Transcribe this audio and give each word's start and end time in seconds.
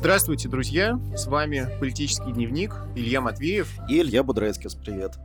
Здравствуйте, 0.00 0.48
друзья! 0.48 0.98
С 1.14 1.26
вами 1.26 1.68
«Политический 1.78 2.32
дневник» 2.32 2.74
Илья 2.96 3.20
Матвеев. 3.20 3.68
И 3.86 4.00
Илья 4.00 4.22
Будрайтскис. 4.22 4.74
Привет. 4.74 5.18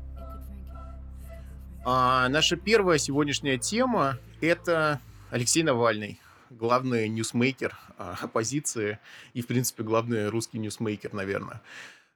А, 1.86 2.28
наша 2.28 2.58
первая 2.58 2.98
сегодняшняя 2.98 3.58
тема— 3.58 4.20
это 4.42 5.00
Алексей 5.30 5.64
Навальный, 5.64 6.20
главный 6.50 7.08
ньюсмейкер 7.08 7.74
а, 7.98 8.18
оппозиции 8.22 9.00
и, 9.34 9.42
в 9.42 9.48
принципе, 9.48 9.84
главный 9.84 10.28
русский 10.28 10.60
ньюсмейкер, 10.60 11.14
наверное. 11.14 11.62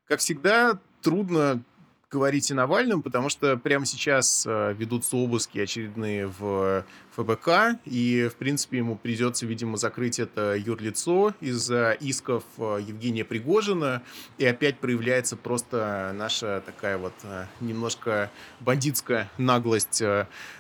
Как 0.05 0.19
всегда, 0.19 0.77
трудно 1.01 1.63
говорить 2.09 2.51
о 2.51 2.55
Навальном, 2.55 3.03
потому 3.03 3.29
что 3.29 3.55
прямо 3.57 3.85
сейчас 3.85 4.43
а, 4.47 4.71
ведутся 4.73 5.15
обыски 5.15 5.59
очередные 5.59 6.27
в 6.27 6.83
ФБК, 7.15 7.79
и, 7.85 8.29
в 8.33 8.35
принципе, 8.35 8.77
ему 8.77 8.95
придется, 8.95 9.45
видимо, 9.45 9.77
закрыть 9.77 10.19
это 10.19 10.55
юрлицо 10.55 11.33
из-за 11.41 11.91
исков 11.91 12.43
э, 12.57 12.79
Евгения 12.87 13.25
Пригожина, 13.25 14.01
и 14.37 14.45
опять 14.45 14.79
проявляется 14.79 15.35
просто 15.35 16.11
наша 16.15 16.63
такая 16.65 16.97
вот 16.97 17.13
э, 17.23 17.45
немножко 17.59 18.31
бандитская 18.59 19.29
наглость 19.37 20.01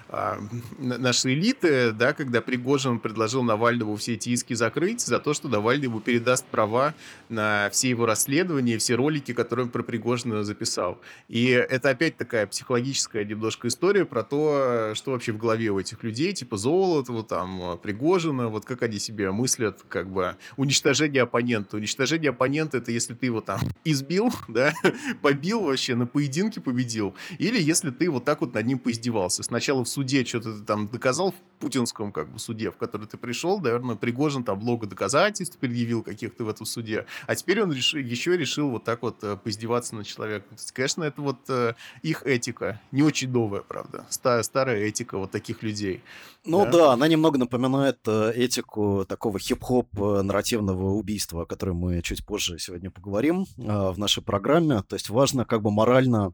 э, 0.09 0.37
нашей 0.77 1.33
элиты, 1.33 1.91
да, 1.91 2.13
когда 2.13 2.41
Пригожин 2.41 2.99
предложил 2.99 3.43
Навальному 3.43 3.95
все 3.95 4.13
эти 4.13 4.29
иски 4.29 4.53
закрыть 4.53 5.01
за 5.01 5.19
то, 5.19 5.33
что 5.33 5.47
Навальный 5.47 5.85
ему 5.85 5.99
передаст 5.99 6.45
права 6.45 6.93
на 7.29 7.69
все 7.71 7.89
его 7.89 8.05
расследования, 8.05 8.77
все 8.77 8.95
ролики, 8.95 9.33
которые 9.33 9.65
он 9.65 9.71
про 9.71 9.83
Пригожина 9.83 10.43
записал. 10.43 10.99
И 11.27 11.47
это 11.47 11.89
опять 11.89 12.17
такая 12.17 12.47
психологическая 12.47 13.23
немножко 13.23 13.67
история 13.67 14.05
про 14.05 14.23
то, 14.23 14.91
что 14.95 15.11
вообще 15.11 15.31
в 15.31 15.37
голове 15.37 15.69
у 15.69 15.79
этих 15.79 16.03
людей, 16.03 16.33
типа 16.33 16.57
Золотова, 16.57 17.23
там, 17.23 17.73
э, 17.73 17.77
Пригожина, 17.77 18.49
вот 18.49 18.65
как 18.65 18.83
они 18.83 18.99
себе 18.99 19.31
мыслят, 19.31 19.79
как 19.87 20.09
бы, 20.09 20.35
уничтожение 20.57 21.23
оппонента. 21.23 21.77
Уничтожение 21.77 22.31
оппонента— 22.31 22.77
это 22.79 22.91
если 22.91 23.13
ты 23.13 23.27
его 23.27 23.41
там 23.41 23.59
избил, 23.83 24.31
да, 24.47 24.73
побил 25.21 25.61
вообще, 25.61 25.95
на 25.95 26.07
поединке 26.07 26.61
победил, 26.61 27.15
или 27.37 27.61
если 27.61 27.91
ты 27.91 28.09
вот 28.09 28.25
так 28.25 28.41
вот 28.41 28.53
над 28.53 28.65
ним 28.65 28.79
поиздевался. 28.79 29.43
Сначала 29.43 29.83
в 29.83 29.89
суде 29.89 29.98
что-то 30.07 30.59
ты 30.59 30.63
там 30.63 30.87
доказал, 30.87 31.31
в 31.31 31.35
путинском, 31.59 32.11
как 32.11 32.31
бы, 32.31 32.39
суде, 32.39 32.71
в 32.71 32.77
который 32.77 33.07
ты 33.07 33.17
пришел, 33.17 33.59
наверное, 33.59 33.95
Пригожин 33.95 34.43
там 34.43 34.59
много 34.59 34.87
доказательств 34.87 35.57
предъявил 35.57 36.03
каких-то 36.03 36.45
в 36.45 36.49
этом 36.49 36.65
суде, 36.65 37.05
а 37.27 37.35
теперь 37.35 37.61
он 37.61 37.71
решил, 37.71 37.99
еще 37.99 38.37
решил 38.37 38.69
вот 38.69 38.83
так 38.85 39.01
вот 39.01 39.23
э, 39.23 39.37
поиздеваться 39.37 39.95
над 39.95 40.07
человеком. 40.07 40.57
Конечно, 40.73 41.03
это 41.03 41.21
вот 41.21 41.37
э, 41.49 41.73
их 42.01 42.23
этика, 42.25 42.81
не 42.91 43.03
очень 43.03 43.29
новая, 43.29 43.61
правда, 43.61 44.05
старая, 44.09 44.43
старая 44.43 44.83
этика 44.85 45.17
вот 45.17 45.31
таких 45.31 45.63
людей. 45.63 46.01
Ну 46.45 46.65
да? 46.65 46.71
да, 46.71 46.93
она 46.93 47.07
немного 47.07 47.37
напоминает 47.37 47.99
э, 48.07 48.31
этику 48.35 49.05
такого 49.07 49.39
хип-хоп 49.39 49.87
нарративного 49.93 50.93
убийства, 50.93 51.43
о 51.43 51.45
котором 51.45 51.77
мы 51.77 52.01
чуть 52.01 52.25
позже 52.25 52.57
сегодня 52.59 52.89
поговорим 52.89 53.45
в 53.57 53.97
нашей 53.97 54.23
программе. 54.23 54.81
То 54.83 54.95
есть 54.95 55.09
важно 55.09 55.45
как 55.45 55.61
бы 55.61 55.71
морально 55.71 56.33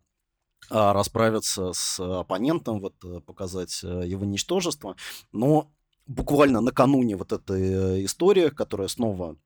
расправиться 0.70 1.74
с 1.74 2.00
оппонентом, 2.00 2.80
вот 2.80 2.96
показать 3.26 3.84
его 3.84 4.26
ничтожество. 4.26 4.96
Но 5.32 5.72
буквально 6.08 6.62
накануне 6.62 7.16
вот 7.16 7.32
этой 7.32 8.06
истории, 8.06 8.50
которая 8.50 8.88
снова 8.88 9.38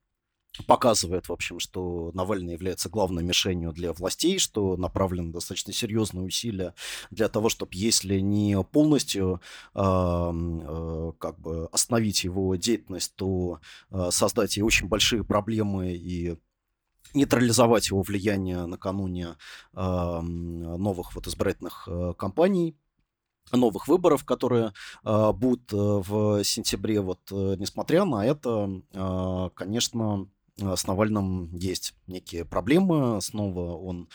показывает, 0.67 1.29
в 1.29 1.33
общем, 1.33 1.59
что 1.59 2.11
Навальный 2.13 2.53
является 2.53 2.89
главной 2.89 3.23
мишенью 3.23 3.71
для 3.71 3.93
властей, 3.93 4.39
что 4.39 4.75
направлены 4.77 5.31
достаточно 5.31 5.73
серьезные 5.73 6.25
усилия 6.25 6.73
для 7.11 7.29
того, 7.29 7.49
чтобы, 7.49 7.71
если 7.73 8.19
не 8.19 8.61
полностью 8.63 9.41
э, 9.75 9.79
э, 9.81 11.11
как 11.17 11.39
бы 11.39 11.67
остановить 11.67 12.23
его 12.23 12.55
деятельность, 12.55 13.15
то 13.15 13.59
э, 13.91 14.09
создать 14.11 14.57
и 14.57 14.63
очень 14.63 14.87
большие 14.87 15.23
проблемы 15.23 15.93
и 15.93 16.37
нейтрализовать 17.13 17.89
его 17.89 18.01
влияние 18.01 18.65
накануне 18.65 19.35
э, 19.73 20.19
новых 20.21 21.15
вот 21.15 21.27
избирательных 21.27 21.87
э, 21.87 22.13
кампаний 22.17 22.77
новых 23.51 23.87
выборов, 23.87 24.25
которые 24.25 24.73
э, 25.03 25.31
будут 25.31 25.71
в 25.71 26.43
сентябре. 26.43 27.01
Вот, 27.01 27.19
э, 27.31 27.55
несмотря 27.57 28.05
на 28.05 28.25
это, 28.25 28.69
э, 28.93 29.49
конечно, 29.55 30.27
Э, 30.61 30.75
с 30.75 30.87
Навальным 30.87 31.55
есть 31.55 31.93
некие 32.07 32.45
проблемы. 32.45 33.21
Снова 33.21 33.75
он 33.77 34.09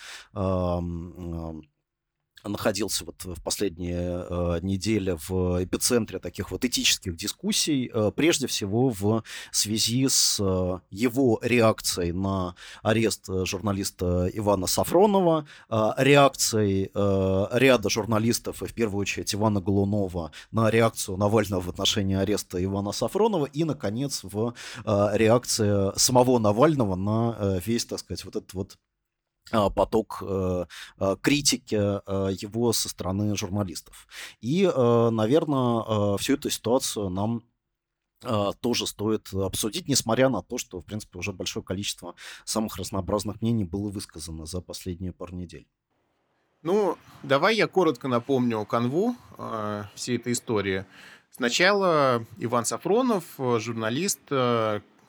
находился 2.44 3.04
вот 3.04 3.24
в 3.24 3.42
последние 3.42 4.26
э, 4.28 4.58
недели 4.62 5.16
в 5.28 5.62
эпицентре 5.64 6.18
таких 6.18 6.50
вот 6.50 6.64
этических 6.64 7.16
дискуссий, 7.16 7.90
э, 7.92 8.10
прежде 8.14 8.46
всего 8.46 8.90
в 8.90 9.22
связи 9.50 10.06
с 10.08 10.38
э, 10.40 10.78
его 10.90 11.38
реакцией 11.42 12.12
на 12.12 12.54
арест 12.82 13.28
э, 13.28 13.44
журналиста 13.44 14.30
Ивана 14.32 14.66
Сафронова, 14.66 15.46
реакцией 15.96 16.90
ряда 16.94 17.90
журналистов, 17.90 18.62
и 18.62 18.66
в 18.66 18.74
первую 18.74 19.02
очередь 19.02 19.34
Ивана 19.34 19.60
Голунова, 19.60 20.30
на 20.50 20.70
реакцию 20.70 21.16
Навального 21.16 21.60
в 21.60 21.68
отношении 21.68 22.16
ареста 22.16 22.62
Ивана 22.62 22.92
Сафронова, 22.92 23.46
и, 23.46 23.64
наконец, 23.64 24.20
в 24.22 24.54
реакции 24.84 25.96
самого 25.98 26.38
Навального 26.38 26.94
на 26.96 27.60
весь, 27.64 27.86
так 27.86 28.00
сказать, 28.00 28.24
вот 28.24 28.36
этот 28.36 28.54
вот 28.54 28.78
поток 29.50 30.22
э, 30.22 30.66
а, 30.98 31.16
критики 31.16 31.76
а, 31.76 32.28
его 32.28 32.72
со 32.72 32.88
стороны 32.88 33.36
журналистов. 33.36 34.06
И, 34.40 34.64
э, 34.64 35.10
наверное, 35.10 36.16
всю 36.18 36.34
эту 36.34 36.50
ситуацию 36.50 37.08
нам 37.10 37.42
тоже 38.62 38.86
стоит 38.86 39.34
обсудить, 39.34 39.86
несмотря 39.86 40.30
на 40.30 40.40
то, 40.40 40.56
что, 40.56 40.80
в 40.80 40.84
принципе, 40.86 41.18
уже 41.18 41.34
большое 41.34 41.62
количество 41.62 42.14
самых 42.46 42.76
разнообразных 42.76 43.42
мнений 43.42 43.64
было 43.64 43.90
высказано 43.90 44.46
за 44.46 44.62
последние 44.62 45.12
пару 45.12 45.36
недель. 45.36 45.66
Ну, 46.62 46.96
давай 47.22 47.54
я 47.54 47.66
коротко 47.66 48.08
напомню 48.08 48.64
канву 48.64 49.14
э, 49.36 49.84
всей 49.94 50.16
этой 50.16 50.32
истории. 50.32 50.86
Сначала 51.32 52.24
Иван 52.38 52.64
Сафронов, 52.64 53.24
журналист, 53.58 54.20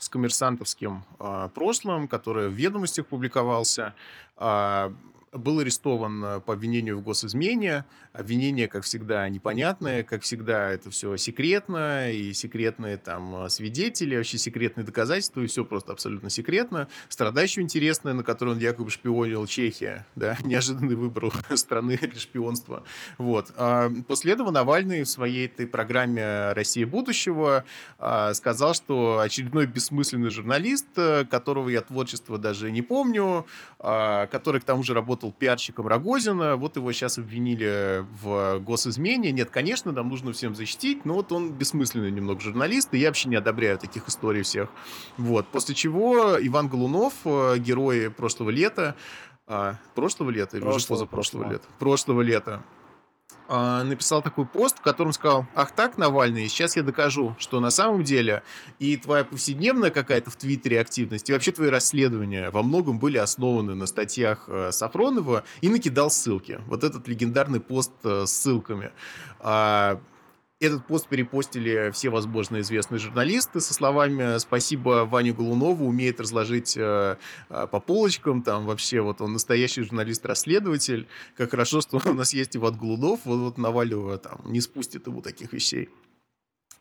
с 0.06 0.10
коммерсантовским 0.10 1.04
э, 1.20 1.50
прошлым, 1.54 2.08
который 2.08 2.48
в 2.50 2.54
ведомостях 2.54 3.08
публиковался, 3.08 3.94
э, 4.38 4.92
был 5.38 5.60
арестован 5.60 6.24
э, 6.24 6.40
по 6.40 6.54
обвинению 6.54 6.98
в 6.98 7.04
госизмене. 7.04 7.86
Обвинение, 8.14 8.68
как 8.68 8.84
всегда, 8.84 9.28
непонятное, 9.30 10.04
как 10.04 10.24
всегда, 10.24 10.72
это 10.72 10.90
все 10.90 11.18
секретно, 11.18 12.12
и 12.12 12.34
секретные 12.34 12.98
там 12.98 13.46
э, 13.46 13.50
свидетели, 13.50 14.16
вообще 14.16 14.38
секретные 14.38 14.86
доказательства, 14.86 15.42
и 15.42 15.48
все 15.48 15.66
просто 15.66 15.92
абсолютно 15.92 16.30
секретно. 16.30 16.88
Страда 17.10 17.42
еще 17.42 17.62
интересная, 17.62 18.14
на 18.14 18.24
которой 18.24 18.52
он 18.52 18.60
якобы 18.60 18.90
шпионил 18.90 19.46
Чехия, 19.48 20.06
да, 20.16 20.38
неожиданный 20.44 20.96
выбор 20.96 21.32
страны 21.56 21.98
для 21.98 22.20
шпионства. 22.20 22.84
Вот. 23.18 23.52
А 23.58 23.92
после 24.08 24.34
этого 24.34 24.52
Навальный 24.52 25.04
в 25.04 25.10
своей 25.10 25.48
этой 25.48 25.68
программе 25.68 26.54
«Россия 26.54 26.88
будущего» 26.88 27.66
а, 27.98 28.34
сказал, 28.34 28.74
что 28.74 29.20
очередной 29.20 29.66
бессмысленный 29.66 30.30
журналист, 30.30 30.88
э, 30.96 31.26
которого 31.26 31.70
я 31.70 31.82
творчество 31.82 32.38
даже 32.38 32.72
не 32.72 32.82
помню, 32.82 33.46
а, 33.80 34.28
который 34.28 34.62
к 34.62 34.64
тому 34.64 34.84
же 34.84 34.94
работал 34.94 35.25
работал 35.26 35.32
пиарщиком 35.32 35.88
Рогозина, 35.88 36.56
вот 36.56 36.76
его 36.76 36.92
сейчас 36.92 37.18
обвинили 37.18 38.06
в 38.22 38.60
госизмене. 38.60 39.32
Нет, 39.32 39.50
конечно, 39.50 39.92
нам 39.92 40.10
нужно 40.10 40.32
всем 40.32 40.56
защитить, 40.56 41.06
но 41.06 41.16
вот 41.16 41.32
он 41.32 41.52
бессмысленный 41.52 42.12
немного 42.12 42.40
журналист, 42.40 42.94
и 42.94 42.98
я 42.98 43.08
вообще 43.08 43.30
не 43.30 43.36
одобряю 43.36 43.78
таких 43.78 44.08
историй 44.08 44.44
всех. 44.44 44.70
Вот. 45.18 45.48
После 45.48 45.76
чего 45.76 46.38
Иван 46.40 46.68
Голунов, 46.68 47.14
э, 47.26 47.58
герой 47.58 48.10
прошлого 48.10 48.50
лета, 48.50 48.96
а, 49.48 49.76
прошлого 49.94 50.32
лета 50.32 50.58
или 50.58 50.64
прошлого, 50.64 50.78
уже 50.78 50.88
позапрошлого 50.88 51.44
прошлого. 51.44 51.52
лета? 51.54 51.68
Прошлого 51.80 52.22
лета. 52.22 52.64
А, 53.48 53.84
написал 53.84 54.22
такой 54.22 54.46
пост, 54.46 54.80
в 54.80 54.82
котором 54.82 55.14
сказал, 55.14 55.46
ах 55.54 55.72
так, 55.72 55.98
Навальный, 55.98 56.48
сейчас 56.48 56.76
я 56.76 56.84
докажу, 56.84 57.36
что 57.38 57.60
на 57.60 57.70
самом 57.70 58.04
деле 58.04 58.42
и 58.80 58.98
твоя 58.98 59.24
повседневная 59.24 59.92
какая-то 59.92 60.32
в 60.32 60.36
Твиттере 60.36 60.80
активность, 60.80 61.30
и 61.30 61.34
вообще 61.34 61.52
твои 61.52 61.70
расследования 61.70 62.50
во 62.50 62.64
многом 62.64 62.98
были 62.98 63.18
основаны 63.18 63.76
на 63.76 63.86
статьях 63.86 64.46
э, 64.48 64.72
Сафронова, 64.72 65.44
и 65.62 65.70
накидал 65.70 66.10
ссылки. 66.10 66.60
Вот 66.66 66.84
этот 66.84 67.08
легендарный 67.08 67.60
пост 67.60 67.92
э, 68.04 68.26
с 68.26 68.32
ссылками. 68.32 68.92
Этот 70.66 70.88
пост 70.88 71.08
перепостили 71.08 71.92
все 71.94 72.10
возможно 72.10 72.60
известные 72.62 72.98
журналисты 72.98 73.60
со 73.60 73.72
словами 73.72 74.40
«Спасибо 74.40 75.06
Ване 75.06 75.32
Голунову, 75.32 75.86
умеет 75.86 76.20
разложить 76.20 76.76
э, 76.76 77.18
э, 77.50 77.68
по 77.68 77.80
полочкам, 77.80 78.42
там 78.42 78.66
вообще 78.66 79.02
вот 79.02 79.22
он 79.22 79.34
настоящий 79.34 79.84
журналист-расследователь, 79.84 81.08
как 81.38 81.52
хорошо, 81.52 81.82
что 81.82 82.02
у 82.04 82.14
нас 82.14 82.34
есть 82.34 82.58
Иван 82.58 82.80
Голунов, 82.80 83.20
вот, 83.26 83.38
вот 83.38 83.58
Навального 83.60 84.18
там 84.18 84.42
не 84.46 84.60
спустит 84.60 85.06
ему 85.06 85.22
таких 85.22 85.54
вещей». 85.54 85.88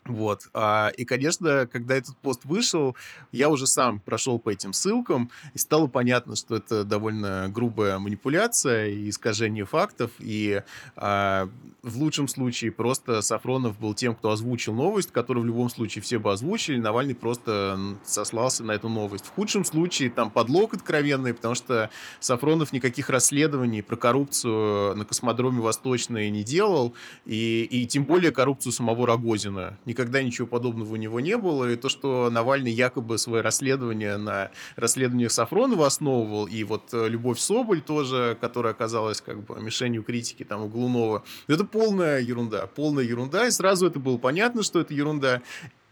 Вот. 0.06 0.48
А, 0.52 0.92
и, 0.96 1.04
конечно, 1.04 1.66
когда 1.66 1.94
этот 1.94 2.16
пост 2.18 2.44
вышел, 2.44 2.94
я 3.32 3.48
уже 3.48 3.66
сам 3.66 4.00
прошел 4.00 4.38
по 4.38 4.50
этим 4.50 4.72
ссылкам, 4.72 5.30
и 5.54 5.58
стало 5.58 5.86
понятно, 5.86 6.36
что 6.36 6.56
это 6.56 6.84
довольно 6.84 7.48
грубая 7.48 7.98
манипуляция 7.98 8.88
и 8.88 9.08
искажение 9.08 9.64
фактов. 9.64 10.10
И 10.18 10.62
а, 10.96 11.48
в 11.82 11.96
лучшем 11.96 12.28
случае 12.28 12.70
просто 12.70 13.22
Сафронов 13.22 13.78
был 13.78 13.94
тем, 13.94 14.14
кто 14.14 14.30
озвучил 14.30 14.74
новость, 14.74 15.10
которую 15.10 15.44
в 15.44 15.46
любом 15.46 15.70
случае 15.70 16.02
все 16.02 16.18
бы 16.18 16.32
озвучили. 16.32 16.78
Навальный 16.78 17.14
просто 17.14 17.78
сослался 18.04 18.62
на 18.62 18.72
эту 18.72 18.90
новость. 18.90 19.24
В 19.24 19.30
худшем 19.30 19.64
случае 19.64 20.10
там 20.10 20.30
подлог 20.30 20.74
откровенный, 20.74 21.32
потому 21.32 21.54
что 21.54 21.88
Сафронов 22.20 22.72
никаких 22.72 23.08
расследований 23.08 23.80
про 23.80 23.96
коррупцию 23.96 24.96
на 24.96 25.04
космодроме 25.06 25.60
Восточной 25.60 26.28
не 26.30 26.44
делал, 26.44 26.94
и, 27.24 27.66
и 27.70 27.86
тем 27.86 28.04
более 28.04 28.32
коррупцию 28.32 28.72
самого 28.72 29.06
Рогозина 29.06 29.78
никогда 29.94 30.22
ничего 30.22 30.48
подобного 30.48 30.94
у 30.94 30.96
него 30.96 31.20
не 31.20 31.36
было, 31.36 31.70
и 31.70 31.76
то, 31.76 31.88
что 31.88 32.28
Навальный 32.28 32.72
якобы 32.72 33.16
свое 33.16 33.42
расследование 33.42 34.16
на 34.16 34.50
расследованиях 34.74 35.30
Сафронова 35.30 35.86
основывал, 35.86 36.46
и 36.46 36.64
вот 36.64 36.92
э, 36.92 37.08
Любовь 37.08 37.38
Соболь 37.38 37.80
тоже, 37.80 38.36
которая 38.40 38.72
оказалась 38.72 39.20
как 39.20 39.44
бы 39.44 39.60
мишенью 39.60 40.02
критики 40.02 40.44
там 40.44 40.62
у 40.62 40.68
Глунова, 40.68 41.22
это 41.46 41.64
полная 41.64 42.20
ерунда, 42.20 42.66
полная 42.66 43.04
ерунда, 43.04 43.46
и 43.46 43.52
сразу 43.52 43.86
это 43.86 44.00
было 44.00 44.18
понятно, 44.18 44.64
что 44.64 44.80
это 44.80 44.92
ерунда. 44.92 45.42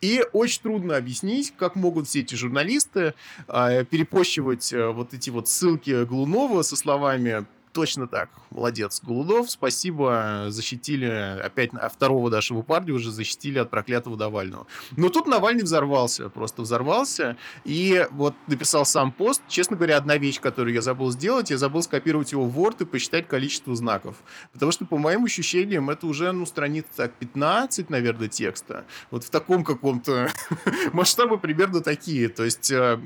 И 0.01 0.25
очень 0.33 0.63
трудно 0.63 0.97
объяснить, 0.97 1.55
как 1.57 1.77
могут 1.77 2.09
все 2.09 2.21
эти 2.21 2.35
журналисты 2.35 3.15
э, 3.47 3.85
перепощивать 3.85 4.73
э, 4.73 4.89
вот 4.89 5.15
эти 5.15 5.31
вот 5.31 5.47
ссылки 5.47 6.05
Глунова 6.05 6.63
со 6.63 6.75
словами 6.75 7.47
Точно 7.73 8.07
так. 8.07 8.29
Молодец, 8.51 9.01
Голудов. 9.03 9.51
Спасибо. 9.51 10.47
Защитили 10.49 11.07
опять 11.43 11.71
а 11.73 11.89
второго 11.89 12.29
нашего 12.29 12.61
парня 12.61 12.93
уже 12.93 13.11
защитили 13.11 13.59
от 13.59 13.71
проклятого 13.71 14.15
Навального. 14.17 14.67
Но 14.97 15.09
тут 15.09 15.27
Навальный 15.27 15.63
взорвался, 15.63 16.29
просто 16.29 16.63
взорвался. 16.63 17.39
И 17.65 18.07
вот 18.11 18.35
написал 18.47 18.85
сам 18.85 19.11
пост. 19.11 19.41
Честно 19.49 19.77
говоря, 19.77 19.97
одна 19.97 20.19
вещь, 20.19 20.39
которую 20.39 20.75
я 20.75 20.83
забыл 20.83 21.11
сделать, 21.13 21.51
я 21.51 21.57
забыл 21.57 21.83
скопировать 21.83 22.33
его 22.33 22.45
в 22.45 22.59
Word 22.59 22.83
и 22.83 22.85
посчитать 22.85 23.27
количество 23.27 23.75
знаков. 23.75 24.17
Потому 24.53 24.71
что, 24.71 24.85
по 24.85 24.99
моим 24.99 25.25
ощущениям, 25.25 25.89
это 25.89 26.07
уже, 26.07 26.31
ну, 26.33 26.45
страниц 26.45 26.85
так 26.95 27.15
15, 27.15 27.89
наверное, 27.89 28.29
текста. 28.29 28.85
Вот 29.11 29.25
в 29.25 29.31
таком 29.31 29.65
каком-то 29.65 30.31
масштабе 30.93 31.39
примерно 31.39 31.81
такие. 31.81 32.29
То 32.29 32.45
есть 32.45 32.71
э, 32.71 33.01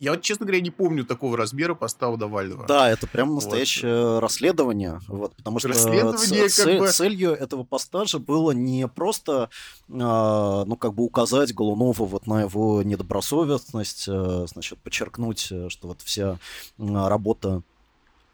я 0.00 0.12
вот, 0.12 0.22
честно 0.22 0.46
говоря, 0.46 0.62
не 0.62 0.70
помню 0.70 1.04
такого 1.04 1.36
размера 1.36 1.74
постава 1.74 2.16
Навального. 2.16 2.66
Да, 2.66 2.90
это 2.90 3.06
прям 3.06 3.34
настоящее 3.34 4.14
вот. 4.14 4.20
расследование, 4.20 4.98
вот, 5.06 5.36
потому 5.36 5.58
что 5.58 5.68
расследование, 5.68 6.48
ц- 6.48 6.64
как 6.64 6.78
бы... 6.78 6.88
целью 6.88 7.32
этого 7.32 7.64
поста 7.64 8.06
же 8.06 8.18
было 8.18 8.52
не 8.52 8.88
просто, 8.88 9.50
э, 9.88 9.92
ну, 9.92 10.76
как 10.76 10.94
бы 10.94 11.04
указать 11.04 11.54
Голунову 11.54 12.06
вот 12.06 12.26
на 12.26 12.40
его 12.40 12.82
недобросовестность, 12.82 14.06
э, 14.08 14.46
значит, 14.48 14.78
подчеркнуть, 14.78 15.48
э, 15.50 15.68
что 15.68 15.88
вот 15.88 16.00
вся 16.00 16.38
работа 16.78 17.62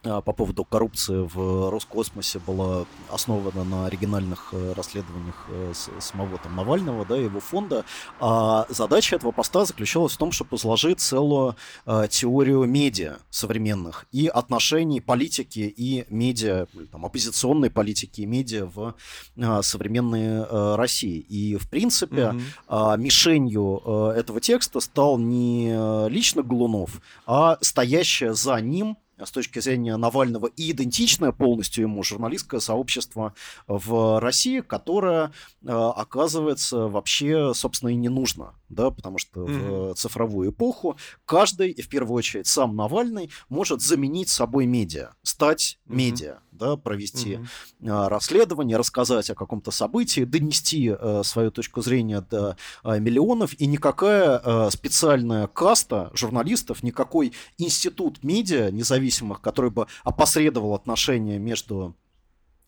по 0.03 0.33
поводу 0.33 0.63
коррупции 0.63 1.27
в 1.33 1.69
Роскосмосе 1.69 2.39
была 2.39 2.85
основана 3.11 3.63
на 3.63 3.85
оригинальных 3.87 4.49
э, 4.53 4.73
расследованиях 4.73 5.45
э, 5.49 5.73
самого 5.99 6.37
там 6.37 6.55
Навального, 6.55 7.05
да, 7.05 7.15
его 7.15 7.39
фонда. 7.39 7.85
А 8.19 8.65
задача 8.69 9.15
этого 9.15 9.31
поста 9.31 9.65
заключалась 9.65 10.13
в 10.13 10.17
том, 10.17 10.31
чтобы 10.31 10.55
изложить 10.55 10.99
целую 10.99 11.55
а, 11.85 12.07
теорию 12.07 12.63
медиа 12.65 13.17
современных 13.29 14.05
и 14.11 14.27
отношений 14.27 15.01
политики 15.01 15.59
и 15.59 16.05
медиа, 16.09 16.67
там, 16.91 17.05
оппозиционной 17.05 17.69
политики 17.69 18.21
и 18.21 18.25
медиа 18.25 18.65
в 18.65 18.95
а, 19.39 19.61
современной 19.61 20.43
а, 20.43 20.75
России. 20.77 21.19
И, 21.19 21.55
в 21.57 21.69
принципе, 21.69 22.15
mm-hmm. 22.15 22.41
а, 22.67 22.97
мишенью 22.97 23.81
а, 23.83 24.11
этого 24.13 24.41
текста 24.41 24.79
стал 24.79 25.17
не 25.17 26.07
лично 26.09 26.43
Голунов, 26.43 27.01
а 27.25 27.57
стоящая 27.61 28.33
за 28.33 28.59
ним 28.61 28.97
с 29.23 29.31
точки 29.31 29.59
зрения 29.59 29.97
Навального 29.97 30.47
и 30.47 30.71
идентичное 30.71 31.31
полностью 31.31 31.83
ему 31.83 32.03
журналистское 32.03 32.59
сообщество 32.59 33.33
в 33.67 34.19
России, 34.19 34.61
которое, 34.61 35.31
э, 35.63 35.69
оказывается, 35.71 36.87
вообще, 36.87 37.53
собственно, 37.53 37.89
и 37.89 37.95
не 37.95 38.09
нужно, 38.09 38.53
да, 38.69 38.91
потому 38.91 39.17
что 39.17 39.45
mm-hmm. 39.45 39.93
в 39.93 39.95
цифровую 39.95 40.51
эпоху 40.51 40.97
каждый, 41.25 41.71
и 41.71 41.81
в 41.81 41.89
первую 41.89 42.17
очередь 42.17 42.47
сам 42.47 42.75
Навальный, 42.75 43.29
может 43.49 43.81
заменить 43.81 44.29
собой 44.29 44.65
медиа, 44.65 45.11
стать 45.23 45.79
mm-hmm. 45.87 45.95
медиа 45.95 46.37
да, 46.57 46.75
провести 46.75 47.39
mm-hmm. 47.81 48.07
расследование, 48.07 48.77
рассказать 48.77 49.29
о 49.29 49.35
каком-то 49.35 49.71
событии, 49.71 50.23
донести 50.25 50.93
э, 50.97 51.21
свою 51.23 51.51
точку 51.51 51.81
зрения 51.81 52.21
до 52.21 52.57
э, 52.83 52.99
миллионов, 52.99 53.53
и 53.59 53.65
никакая 53.65 54.41
э, 54.43 54.69
специальная 54.71 55.47
каста 55.47 56.11
журналистов, 56.13 56.83
никакой 56.83 57.33
институт 57.57 58.23
медиа 58.23 58.71
независимых, 58.71 59.41
который 59.41 59.71
бы 59.71 59.87
опосредовал 60.03 60.73
отношения 60.73 61.39
между 61.39 61.87
а, 61.87 62.06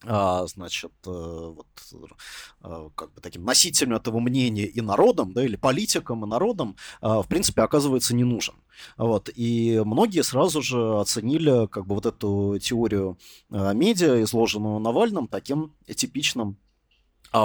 значит, 0.02 0.92
э, 1.06 1.10
вот, 1.10 1.66
а, 2.62 2.88
как 2.94 3.12
бы 3.12 3.20
таким 3.20 3.44
носителем 3.44 3.96
этого 3.96 4.18
мнения 4.18 4.64
и 4.64 4.80
народом, 4.80 5.34
да, 5.34 5.44
или 5.44 5.56
политиком 5.56 6.24
и 6.24 6.28
народом, 6.28 6.76
а, 7.02 7.22
в 7.22 7.28
принципе, 7.28 7.62
оказывается 7.62 8.14
не 8.14 8.24
нужен. 8.24 8.54
Вот, 8.96 9.28
и 9.34 9.82
многие 9.84 10.22
сразу 10.22 10.62
же 10.62 10.98
оценили 10.98 11.66
как 11.66 11.86
бы 11.86 11.96
вот 11.96 12.06
эту 12.06 12.58
теорию 12.58 13.18
медиа, 13.50 14.22
изложенную 14.22 14.78
Навальным, 14.78 15.28
таким 15.28 15.74
типичным 15.94 16.56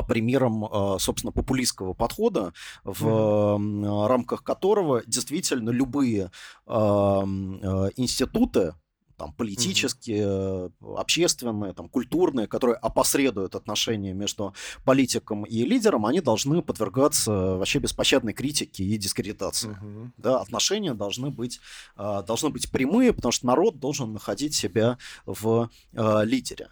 примером, 0.07 0.97
собственно, 0.99 1.31
популистского 1.31 1.93
подхода, 1.93 2.53
в 2.83 3.05
mm-hmm. 3.05 4.07
рамках 4.07 4.43
которого 4.43 5.03
действительно 5.05 5.69
любые 5.69 6.31
институты, 6.65 8.73
там, 9.17 9.33
политические, 9.33 10.25
mm-hmm. 10.25 10.97
общественные, 10.97 11.73
там, 11.73 11.89
культурные, 11.89 12.47
которые 12.47 12.75
опосредуют 12.75 13.55
отношения 13.55 14.13
между 14.13 14.53
политиком 14.83 15.43
и 15.43 15.63
лидером, 15.63 16.05
они 16.05 16.21
должны 16.21 16.61
подвергаться 16.61 17.31
вообще 17.31 17.79
беспощадной 17.79 18.33
критике 18.33 18.83
и 18.83 18.97
дискредитации. 18.97 19.77
Mm-hmm. 19.81 20.09
Да, 20.17 20.41
отношения 20.41 20.93
должны 20.93 21.29
быть, 21.29 21.59
э, 21.97 22.23
должны 22.27 22.49
быть 22.49 22.71
прямые, 22.71 23.13
потому 23.13 23.31
что 23.31 23.47
народ 23.47 23.79
должен 23.79 24.13
находить 24.13 24.53
себя 24.53 24.97
в 25.25 25.69
э, 25.93 26.25
лидере. 26.25 26.69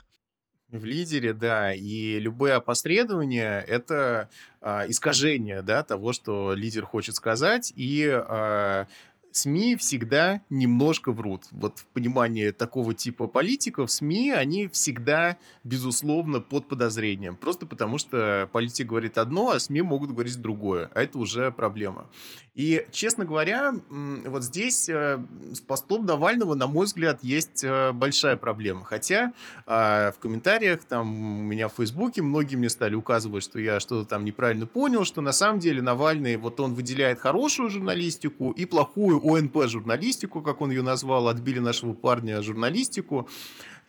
В 0.73 0.85
лидере, 0.85 1.33
да, 1.33 1.71
и 1.71 2.17
любое 2.17 2.55
опосредование— 2.55 3.63
это 3.67 4.27
э, 4.59 4.89
искажение, 4.89 5.61
да, 5.61 5.83
того, 5.83 6.13
что 6.13 6.53
лидер 6.55 6.83
хочет 6.83 7.15
сказать, 7.15 7.71
и 7.75 8.09
э, 8.09 8.85
СМИ 9.35 9.75
всегда 9.77 10.41
немножко 10.49 11.11
врут. 11.11 11.43
Вот 11.51 11.79
в 11.79 11.85
понимании 11.87 12.51
такого 12.51 12.93
типа 12.93 13.27
политиков 13.27 13.91
СМИ, 13.91 14.31
они 14.31 14.67
всегда, 14.67 15.37
безусловно, 15.63 16.39
под 16.39 16.67
подозрением. 16.67 17.35
Просто 17.35 17.65
потому, 17.65 17.97
что 17.97 18.49
политик 18.51 18.87
говорит 18.87 19.17
одно, 19.17 19.51
а 19.51 19.59
СМИ 19.59 19.81
могут 19.81 20.11
говорить 20.11 20.39
другое. 20.41 20.89
А 20.93 21.03
это 21.03 21.17
уже 21.17 21.51
проблема. 21.51 22.07
И, 22.53 22.85
честно 22.91 23.25
говоря, 23.25 23.73
вот 23.89 24.43
здесь 24.43 24.87
э, 24.87 25.19
с 25.53 25.59
постом 25.59 26.05
Навального, 26.05 26.53
на 26.53 26.67
мой 26.67 26.85
взгляд, 26.85 27.23
есть 27.23 27.63
э, 27.63 27.91
большая 27.93 28.37
проблема. 28.37 28.85
Хотя 28.85 29.33
а, 29.65 30.11
в 30.11 30.19
комментариях 30.19 30.83
там 30.83 31.39
у 31.39 31.41
меня 31.41 31.67
в 31.67 31.73
Фейсбуке 31.73 32.21
многие 32.21 32.55
мне 32.55 32.69
стали 32.69 32.93
указывать, 32.93 33.43
что 33.43 33.59
я 33.59 33.79
что-то 33.79 34.07
там 34.07 34.23
неправильно 34.23 34.67
понял, 34.67 35.03
что 35.03 35.21
на 35.21 35.31
самом 35.31 35.59
деле 35.59 35.81
Навальный, 35.81 36.37
вот 36.37 36.59
он 36.59 36.75
выделяет 36.75 37.19
хорошую 37.19 37.71
журналистику 37.71 38.51
и 38.51 38.65
плохую 38.65 39.19
ОНП 39.23 39.67
журналистику, 39.67 40.41
как 40.41 40.61
он 40.61 40.71
ее 40.71 40.81
назвал, 40.81 41.27
отбили 41.27 41.59
нашего 41.59 41.93
парня 41.93 42.41
журналистику. 42.41 43.29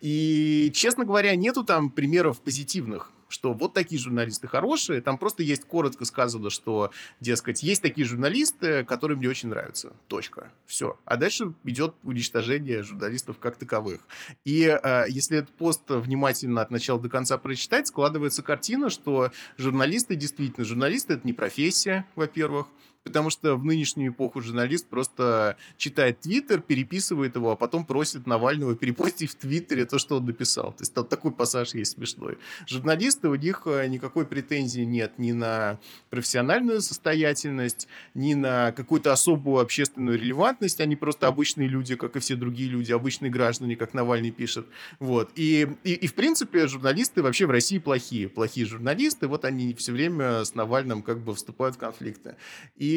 И, 0.01 0.71
честно 0.73 1.05
говоря, 1.05 1.35
нету 1.35 1.63
там 1.63 1.89
примеров 1.89 2.41
позитивных 2.41 3.11
что 3.27 3.53
вот 3.53 3.73
такие 3.73 3.99
журналисты 3.99 4.47
хорошие, 4.47 5.01
там 5.01 5.17
просто 5.17 5.43
есть 5.43 5.65
коротко 5.65 6.05
сказано, 6.05 6.49
что, 6.49 6.91
дескать, 7.19 7.63
есть 7.63 7.81
такие 7.81 8.05
журналисты, 8.05 8.83
которые 8.85 9.17
мне 9.17 9.29
очень 9.29 9.49
нравятся. 9.49 9.93
Точка. 10.07 10.51
Все. 10.65 10.97
А 11.05 11.17
дальше 11.17 11.53
идет 11.63 11.95
уничтожение 12.03 12.83
журналистов 12.83 13.37
как 13.39 13.57
таковых. 13.57 14.01
И 14.43 14.63
э, 14.63 15.05
если 15.09 15.39
этот 15.39 15.53
пост 15.55 15.81
внимательно 15.89 16.61
от 16.61 16.71
начала 16.71 16.99
до 16.99 17.09
конца 17.09 17.37
прочитать, 17.37 17.87
складывается 17.87 18.43
картина, 18.43 18.89
что 18.89 19.31
журналисты 19.57 20.15
действительно, 20.15 20.65
журналисты 20.65 21.15
это 21.15 21.25
не 21.25 21.33
профессия, 21.33 22.05
во-первых, 22.15 22.67
потому 23.05 23.29
что 23.29 23.55
в 23.55 23.63
нынешнюю 23.63 24.11
эпоху 24.11 24.41
журналист 24.41 24.87
просто 24.87 25.55
читает 25.77 26.19
Твиттер, 26.19 26.59
переписывает 26.59 27.37
его, 27.37 27.51
а 27.51 27.55
потом 27.55 27.85
просит 27.85 28.27
Навального 28.27 28.75
перепостить 28.75 29.31
в 29.31 29.35
Твиттере 29.35 29.85
то, 29.85 29.99
что 29.99 30.17
он 30.17 30.25
написал. 30.25 30.73
То 30.73 30.81
есть 30.81 30.93
там 30.93 31.05
такой 31.05 31.31
пассаж 31.31 31.73
есть 31.73 31.93
смешной. 31.93 32.37
Журналист 32.67 33.05
журналисты, 33.05 33.29
у 33.29 33.35
них 33.35 33.61
э, 33.65 33.87
никакой 33.87 34.25
претензии 34.25 34.81
нет 34.81 35.13
ни 35.17 35.31
на 35.31 35.79
профессиональную 36.09 36.81
состоятельность, 36.81 37.87
ни 38.13 38.33
на 38.33 38.71
какую-то 38.71 39.11
особую 39.11 39.61
общественную 39.61 40.17
релевантность. 40.19 40.81
Они 40.81 40.95
просто 40.95 41.27
обычные 41.27 41.67
люди, 41.67 41.95
как 41.95 42.15
и 42.15 42.19
все 42.19 42.35
другие 42.35 42.69
люди, 42.69 42.91
обычные 42.91 43.31
граждане, 43.31 43.75
как 43.75 43.93
Навальный 43.93 44.31
пишет. 44.31 44.65
Вот. 44.99 45.31
И, 45.35 45.67
и, 45.83 45.93
и 45.93 46.07
в 46.07 46.13
принципе, 46.13 46.67
журналисты 46.67 47.21
вообще 47.21 47.45
в 47.45 47.51
России 47.51 47.77
плохие. 47.77 48.27
Плохие 48.27 48.65
журналисты, 48.65 49.27
вот 49.27 49.45
они 49.45 49.73
все 49.73 49.91
время 49.91 50.43
с 50.43 50.55
Навальным 50.55 51.01
как 51.01 51.19
бы 51.19 51.33
вступают 51.35 51.75
в 51.75 51.79
конфликты. 51.79 52.35
И 52.75 52.94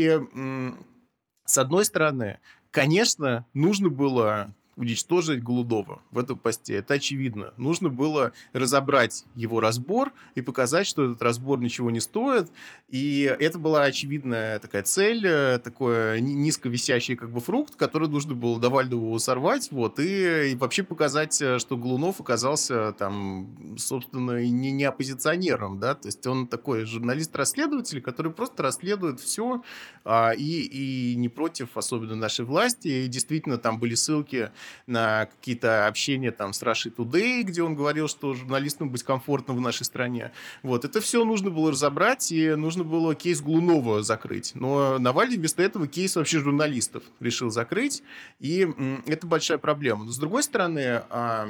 с 1.44 1.58
одной 1.58 1.84
стороны, 1.84 2.40
конечно, 2.70 3.46
нужно 3.54 3.88
было 3.88 4.54
уничтожить 4.78 5.42
Голудова 5.42 6.00
в 6.10 6.18
этом 6.18 6.38
посте. 6.38 6.76
Это 6.76 6.94
очевидно. 6.94 7.52
Нужно 7.56 7.88
было 7.88 8.32
разобрать 8.52 9.24
его 9.34 9.60
разбор 9.60 10.12
и 10.34 10.40
показать, 10.40 10.86
что 10.86 11.04
этот 11.04 11.22
разбор 11.22 11.60
ничего 11.60 11.90
не 11.90 12.00
стоит. 12.00 12.50
И 12.88 13.22
это 13.38 13.58
была 13.58 13.82
очевидная 13.82 14.58
такая 14.60 14.82
цель, 14.82 15.26
э, 15.26 15.58
такой 15.58 16.20
низко 16.20 16.68
висящий 16.68 17.16
как 17.16 17.30
бы 17.30 17.40
фрукт, 17.40 17.74
который 17.76 18.08
нужно 18.08 18.34
было 18.34 18.58
Навальному 18.58 19.18
сорвать, 19.18 19.68
вот, 19.70 19.98
и, 20.00 20.52
и 20.52 20.54
вообще 20.54 20.82
показать, 20.82 21.40
э, 21.42 21.58
что 21.58 21.76
Голунов 21.76 22.20
оказался 22.20 22.92
там, 22.92 23.76
собственно, 23.76 24.42
не, 24.42 24.70
не 24.70 24.84
оппозиционером, 24.84 25.78
да, 25.80 25.94
то 25.94 26.08
есть 26.08 26.26
он 26.26 26.46
такой 26.46 26.84
журналист-расследователь, 26.84 28.00
который 28.00 28.32
просто 28.32 28.62
расследует 28.62 29.20
все 29.20 29.62
а, 30.04 30.32
и, 30.32 30.62
и 30.62 31.16
не 31.16 31.28
против 31.28 31.76
особенно 31.76 32.14
нашей 32.14 32.44
власти. 32.44 32.88
И 32.88 33.08
действительно 33.08 33.58
там 33.58 33.78
были 33.78 33.94
ссылки 33.94 34.50
на 34.86 35.26
какие-то 35.26 35.86
общения 35.86 36.30
там 36.30 36.52
с 36.52 36.62
Russia 36.62 36.94
Today, 36.94 37.42
где 37.42 37.62
он 37.62 37.74
говорил, 37.74 38.08
что 38.08 38.34
журналистам 38.34 38.90
быть 38.90 39.02
комфортно 39.02 39.54
в 39.54 39.60
нашей 39.60 39.84
стране. 39.84 40.32
Вот, 40.62 40.84
это 40.84 41.00
все 41.00 41.24
нужно 41.24 41.50
было 41.50 41.72
разобрать, 41.72 42.32
и 42.32 42.54
нужно 42.54 42.84
было 42.84 43.14
кейс 43.14 43.40
Глунова 43.40 44.02
закрыть. 44.02 44.52
Но 44.54 44.98
Навальный 44.98 45.36
вместо 45.36 45.62
этого 45.62 45.86
кейс 45.86 46.16
вообще 46.16 46.38
журналистов 46.38 47.02
решил 47.20 47.50
закрыть, 47.50 48.02
и 48.38 48.68
это 49.06 49.26
большая 49.26 49.58
проблема. 49.58 50.04
Но 50.04 50.10
с 50.10 50.18
другой 50.18 50.42
стороны, 50.42 51.02
а, 51.10 51.48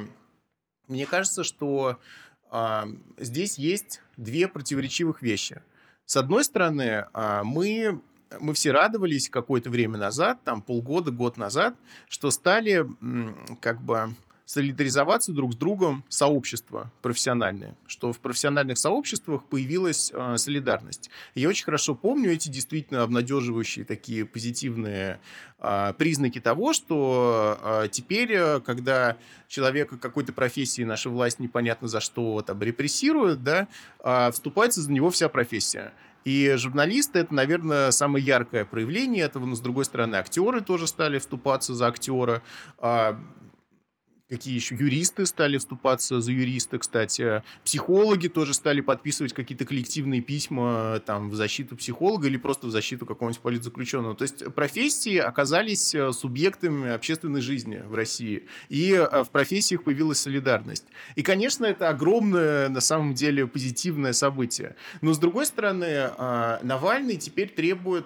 мне 0.87 1.05
кажется, 1.05 1.43
что 1.43 1.99
а, 2.49 2.87
здесь 3.17 3.57
есть 3.57 4.01
две 4.17 4.47
противоречивых 4.47 5.21
вещи. 5.21 5.61
С 6.05 6.17
одной 6.17 6.43
стороны, 6.43 7.05
а, 7.13 7.43
мы 7.43 8.01
мы 8.39 8.53
все 8.53 8.71
радовались 8.71 9.29
какое-то 9.29 9.69
время 9.69 9.97
назад, 9.97 10.39
там 10.43 10.61
полгода, 10.61 11.11
год 11.11 11.37
назад, 11.37 11.75
что 12.07 12.31
стали 12.31 12.85
как 13.61 13.81
бы 13.81 14.13
солидаризоваться 14.49 15.31
друг 15.31 15.53
с 15.53 15.55
другом 15.55 16.03
сообщества 16.09 16.91
профессиональные, 17.03 17.75
что 17.85 18.11
в 18.11 18.19
профессиональных 18.19 18.79
сообществах 18.79 19.43
появилась 19.43 20.11
э, 20.11 20.37
солидарность. 20.37 21.11
Я 21.35 21.49
очень 21.49 21.65
хорошо 21.65 21.93
помню 21.93 22.31
эти 22.31 22.49
действительно 22.49 23.03
обнадеживающие 23.03 23.85
такие 23.85 24.25
позитивные 24.25 25.19
э, 25.59 25.93
признаки 25.99 26.41
того, 26.41 26.73
что 26.73 27.59
э, 27.61 27.89
теперь, 27.91 28.59
когда 28.61 29.17
человека 29.47 29.99
какой-то 29.99 30.33
профессии 30.33 30.81
наша 30.81 31.11
власть 31.11 31.37
непонятно 31.37 31.87
за 31.87 31.99
что 31.99 32.41
там 32.41 32.59
репрессирует, 32.59 33.43
да, 33.43 33.67
э, 34.03 34.31
вступается 34.31 34.81
за 34.81 34.91
него 34.91 35.11
вся 35.11 35.29
профессия. 35.29 35.93
И 36.25 36.53
журналисты— 36.57 37.19
это, 37.19 37.33
наверное, 37.33 37.91
самое 37.91 38.23
яркое 38.23 38.65
проявление 38.65 39.23
этого, 39.23 39.45
но, 39.45 39.55
с 39.55 39.61
другой 39.61 39.85
стороны, 39.85 40.15
актеры 40.15 40.61
тоже 40.61 40.87
стали 40.87 41.17
вступаться 41.19 41.73
за 41.73 41.87
актера. 41.87 42.41
Какие 44.29 44.53
еще 44.53 44.75
юристы 44.75 45.25
стали 45.25 45.57
вступаться 45.57 46.21
за 46.21 46.31
юриста, 46.31 46.77
кстати. 46.77 47.41
Психологи 47.65 48.27
тоже 48.27 48.53
стали 48.53 48.79
подписывать 48.79 49.33
какие-то 49.33 49.65
коллективные 49.65 50.21
письма 50.21 51.01
там, 51.03 51.31
в 51.31 51.35
защиту 51.35 51.75
психолога 51.75 52.27
или 52.27 52.37
просто 52.37 52.67
в 52.67 52.69
защиту 52.69 53.07
какого-нибудь 53.07 53.41
политзаключенного. 53.41 54.13
То 54.13 54.21
есть 54.21 54.45
профессии 54.53 55.17
оказались 55.17 55.95
э, 55.95 56.11
субъектами 56.11 56.91
общественной 56.91 57.41
жизни 57.41 57.81
в 57.83 57.95
России. 57.95 58.45
И 58.69 58.91
э, 58.91 59.23
в 59.23 59.31
профессиях 59.31 59.83
появилась 59.83 60.19
солидарность. 60.19 60.85
И, 61.15 61.23
конечно, 61.23 61.65
это 61.65 61.89
огромное, 61.89 62.69
на 62.69 62.81
самом 62.81 63.15
деле, 63.15 63.47
позитивное 63.47 64.13
событие. 64.13 64.75
Но, 65.01 65.13
с 65.13 65.17
другой 65.17 65.47
стороны, 65.47 65.85
э, 65.85 66.59
Навальный 66.61 67.17
теперь 67.17 67.49
требует 67.49 68.05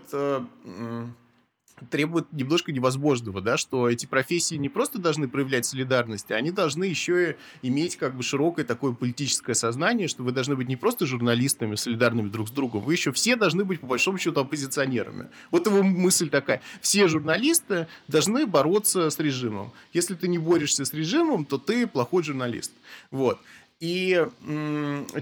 требует 1.89 2.31
немножко 2.31 2.71
невозможного, 2.71 3.41
да, 3.41 3.57
что 3.57 3.89
эти 3.89 4.05
профессии 4.05 4.55
не 4.55 4.69
просто 4.69 4.99
должны 4.99 5.27
проявлять 5.27 5.65
солидарность, 5.65 6.31
а 6.31 6.35
они 6.35 6.51
должны 6.51 6.85
еще 6.85 7.37
и 7.61 7.67
иметь 7.67 7.97
как 7.97 8.15
бы 8.15 8.23
широкое 8.23 8.65
такое 8.65 8.93
политическое 8.93 9.55
сознание, 9.55 10.07
что 10.07 10.23
вы 10.23 10.31
должны 10.31 10.55
быть 10.55 10.67
не 10.67 10.75
просто 10.75 11.05
журналистами, 11.05 11.75
солидарными 11.75 12.29
друг 12.29 12.49
с 12.49 12.51
другом, 12.51 12.81
вы 12.81 12.93
еще 12.93 13.11
все 13.11 13.35
должны 13.35 13.65
быть, 13.65 13.79
по 13.79 13.87
большому 13.87 14.17
счету, 14.17 14.39
оппозиционерами. 14.39 15.29
Вот 15.51 15.65
его 15.67 15.83
мысль 15.83 16.29
такая. 16.29 16.61
Все 16.81 17.07
журналисты 17.07 17.87
должны 18.07 18.45
бороться 18.45 19.09
с 19.09 19.19
режимом. 19.19 19.71
Если 19.91 20.15
ты 20.15 20.27
не 20.27 20.37
борешься 20.37 20.85
с 20.85 20.93
режимом, 20.93 21.45
то 21.45 21.57
ты 21.57 21.87
плохой 21.87 22.23
журналист. 22.23 22.71
Вот. 23.11 23.39
И, 23.83 24.25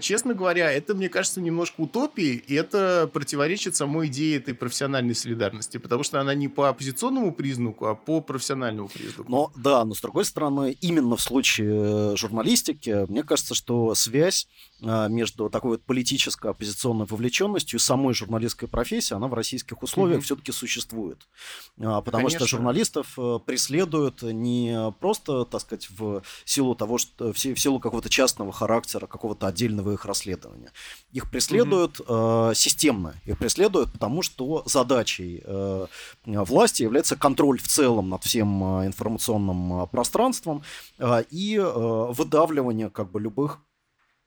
честно 0.01 0.35
говоря, 0.35 0.71
это, 0.71 0.93
мне 0.93 1.09
кажется, 1.09 1.41
немножко 1.41 1.81
утопией, 1.81 2.43
и 2.45 2.53
это 2.53 3.09
противоречит 3.11 3.75
самой 3.75 4.05
идее 4.05 4.37
этой 4.37 4.53
профессиональной 4.53 5.15
солидарности, 5.15 5.77
потому 5.77 6.03
что 6.03 6.21
она 6.21 6.35
не 6.35 6.47
по 6.47 6.69
оппозиционному 6.69 7.33
признаку, 7.33 7.87
а 7.87 7.95
по 7.95 8.21
профессиональному 8.21 8.87
признаку. 8.87 9.31
Но 9.31 9.51
да, 9.55 9.83
но 9.83 9.95
с 9.95 10.01
другой 10.01 10.25
стороны, 10.25 10.77
именно 10.79 11.15
в 11.15 11.21
случае 11.23 12.15
журналистики, 12.15 13.09
мне 13.09 13.23
кажется, 13.23 13.55
что 13.55 13.95
связь 13.95 14.47
между 14.81 15.50
такой 15.50 15.71
вот 15.71 15.83
политической 15.83 16.51
оппозиционной 16.51 17.05
вовлеченностью 17.05 17.77
и 17.77 17.81
самой 17.81 18.13
журналистской 18.13 18.67
профессией, 18.67 19.17
она 19.17 19.27
в 19.27 19.33
российских 19.33 19.83
условиях 19.83 20.19
mm-hmm. 20.19 20.23
все-таки 20.23 20.51
существует. 20.51 21.27
А, 21.79 22.01
потому 22.01 22.25
Конечно. 22.25 22.47
что 22.47 22.57
журналистов 22.57 23.13
э, 23.17 23.39
преследуют 23.45 24.23
не 24.23 24.91
просто, 25.00 25.45
так 25.45 25.61
сказать, 25.61 25.89
в 25.89 26.23
силу 26.45 26.75
того, 26.75 26.97
что 26.97 27.31
в 27.31 27.38
силу 27.39 27.79
какого-то 27.79 28.09
частного 28.09 28.51
характера, 28.51 29.07
какого-то 29.07 29.47
отдельного 29.47 29.93
их 29.93 30.05
расследования. 30.05 30.71
Их 31.11 31.29
преследуют 31.29 32.01
э, 32.07 32.51
системно. 32.55 33.15
Их 33.25 33.38
преследуют 33.38 33.91
потому, 33.91 34.21
что 34.21 34.63
задачей 34.65 35.41
э, 35.43 35.88
власти 36.25 36.83
является 36.83 37.15
контроль 37.15 37.59
в 37.59 37.67
целом 37.67 38.09
над 38.09 38.23
всем 38.23 38.63
информационным 38.85 39.88
пространством 39.89 40.63
и 41.29 41.59
выдавливание 41.59 42.89
как 42.89 43.11
бы 43.11 43.19
любых 43.19 43.59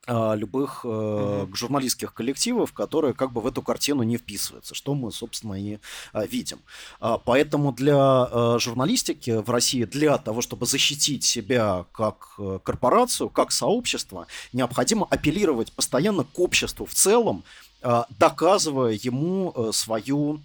а, 0.07 0.35
любых 0.35 0.81
э, 0.85 1.47
журналистских 1.55 2.13
коллективов, 2.13 2.73
которые 2.73 3.15
как 3.15 3.33
бы 3.33 3.41
в 3.41 3.47
эту 3.47 3.63
картину 3.63 4.03
не 4.03 4.19
вписываются, 4.19 4.75
что 4.75 4.95
мы, 4.95 5.11
собственно, 5.11 5.55
и 5.55 5.79
э, 6.13 6.27
видим. 6.27 6.59
А, 7.01 7.17
поэтому 7.17 7.73
для 7.73 8.29
э, 8.31 8.59
журналистики 8.59 9.31
в 9.31 9.49
России, 9.49 9.85
для 9.85 10.19
того, 10.19 10.43
чтобы 10.43 10.67
защитить 10.67 11.25
себя 11.25 11.87
как 11.93 12.35
э, 12.39 12.59
корпорацию, 12.63 13.31
как 13.31 13.51
сообщество, 13.51 14.27
необходимо 14.53 15.07
апеллировать 15.09 15.73
постоянно 15.73 16.25
к 16.25 16.39
обществу 16.39 16.85
в 16.85 16.93
целом, 16.93 17.43
э, 17.83 18.03
доказывая 18.19 18.99
ему 19.03 19.53
э, 19.57 19.71
свою 19.73 20.41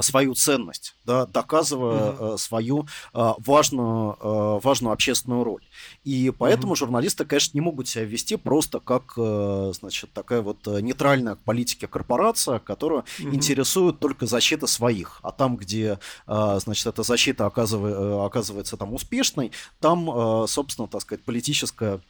свою 0.00 0.34
ценность, 0.34 0.96
да, 1.04 1.26
доказывая 1.26 2.12
mm-hmm. 2.12 2.38
свою 2.38 2.86
э, 3.12 3.32
важную, 3.38 4.60
важную 4.60 4.92
общественную 4.92 5.44
роль. 5.44 5.62
И 6.02 6.32
поэтому 6.36 6.72
mm-hmm. 6.72 6.76
журналисты, 6.78 7.24
конечно, 7.26 7.50
не 7.54 7.60
могут 7.60 7.86
себя 7.86 8.04
вести 8.04 8.36
просто 8.36 8.80
как 8.80 9.12
значит, 9.16 10.12
такая 10.14 10.40
вот 10.40 10.66
нейтральная 10.66 11.34
к 11.34 11.40
политике 11.40 11.86
корпорация, 11.88 12.58
которая 12.58 13.02
mm-hmm. 13.02 13.34
интересует 13.34 13.98
только 13.98 14.26
защита 14.26 14.66
своих. 14.66 15.20
А 15.22 15.30
там, 15.30 15.56
где 15.56 15.98
значит, 16.26 16.86
эта 16.86 17.02
защита 17.02 17.44
оказывается, 17.44 18.24
оказывается 18.24 18.76
там 18.76 18.94
успешной, 18.94 19.52
там, 19.80 20.46
собственно, 20.48 20.88
так 20.88 21.02
сказать, 21.02 21.22
политическая 21.24 22.00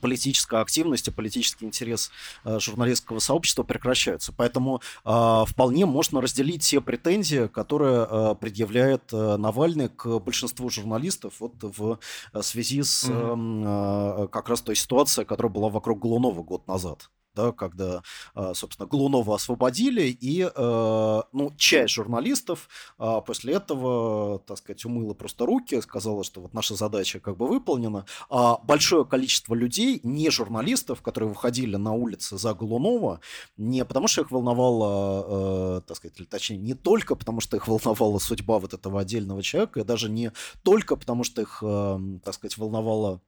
политическая 0.00 0.60
активность 0.60 1.08
и 1.08 1.10
политический 1.10 1.64
интерес 1.64 2.10
э, 2.44 2.58
журналистского 2.58 3.18
сообщества 3.18 3.62
прекращаются. 3.62 4.32
Поэтому 4.36 4.80
э, 5.04 5.44
вполне 5.46 5.86
можно 5.86 6.20
разделить 6.20 6.62
те 6.62 6.80
претензии, 6.80 7.46
которые 7.48 8.06
э, 8.08 8.34
предъявляет 8.40 9.12
Навальный 9.12 9.88
к 9.88 10.18
большинству 10.18 10.68
журналистов 10.70 11.34
вот 11.40 11.54
в 11.60 11.98
связи 12.42 12.82
с 12.82 13.04
э, 13.08 13.12
э, 13.12 14.28
как 14.30 14.48
раз 14.48 14.62
той 14.62 14.76
ситуацией, 14.76 15.26
которая 15.26 15.52
была 15.52 15.68
вокруг 15.68 16.00
Голунова 16.00 16.42
год 16.42 16.66
назад 16.68 17.10
да, 17.38 17.52
когда, 17.52 18.02
а, 18.34 18.52
собственно, 18.52 18.88
Глунова 18.88 19.36
освободили, 19.36 20.02
и, 20.02 20.42
э, 20.42 21.22
ну, 21.32 21.52
часть 21.56 21.94
журналистов 21.94 22.68
а, 22.98 23.20
после 23.20 23.54
этого, 23.54 24.40
так 24.40 24.58
сказать, 24.58 24.84
умыла 24.84 25.14
просто 25.14 25.46
руки, 25.46 25.80
сказала, 25.80 26.24
что 26.24 26.40
вот 26.40 26.52
наша 26.52 26.74
задача 26.74 27.20
как 27.20 27.36
бы 27.36 27.46
выполнена, 27.46 28.06
а 28.28 28.58
большое 28.64 29.04
количество 29.04 29.54
людей, 29.54 30.00
не 30.02 30.30
журналистов, 30.30 31.00
которые 31.00 31.30
выходили 31.30 31.76
на 31.76 31.92
улицы 31.92 32.38
за 32.38 32.54
Глунова, 32.54 33.20
не 33.56 33.84
потому 33.84 34.08
что 34.08 34.22
их 34.22 34.32
волновала, 34.32 35.78
э, 35.78 35.80
так 35.86 35.96
сказать, 35.96 36.18
или 36.18 36.26
точнее, 36.26 36.58
не 36.58 36.74
только 36.74 37.14
потому 37.14 37.40
что 37.40 37.56
их 37.56 37.68
волновала 37.68 38.18
судьба 38.18 38.58
вот 38.58 38.74
этого 38.74 39.00
отдельного 39.00 39.42
человека, 39.42 39.80
и 39.80 39.84
даже 39.84 40.10
не 40.10 40.32
только 40.64 40.96
потому 40.96 41.22
что 41.22 41.42
их, 41.42 41.62
э, 41.62 42.00
так 42.24 42.34
сказать, 42.34 42.58
волновала 42.58 43.08
Э, 43.08 43.27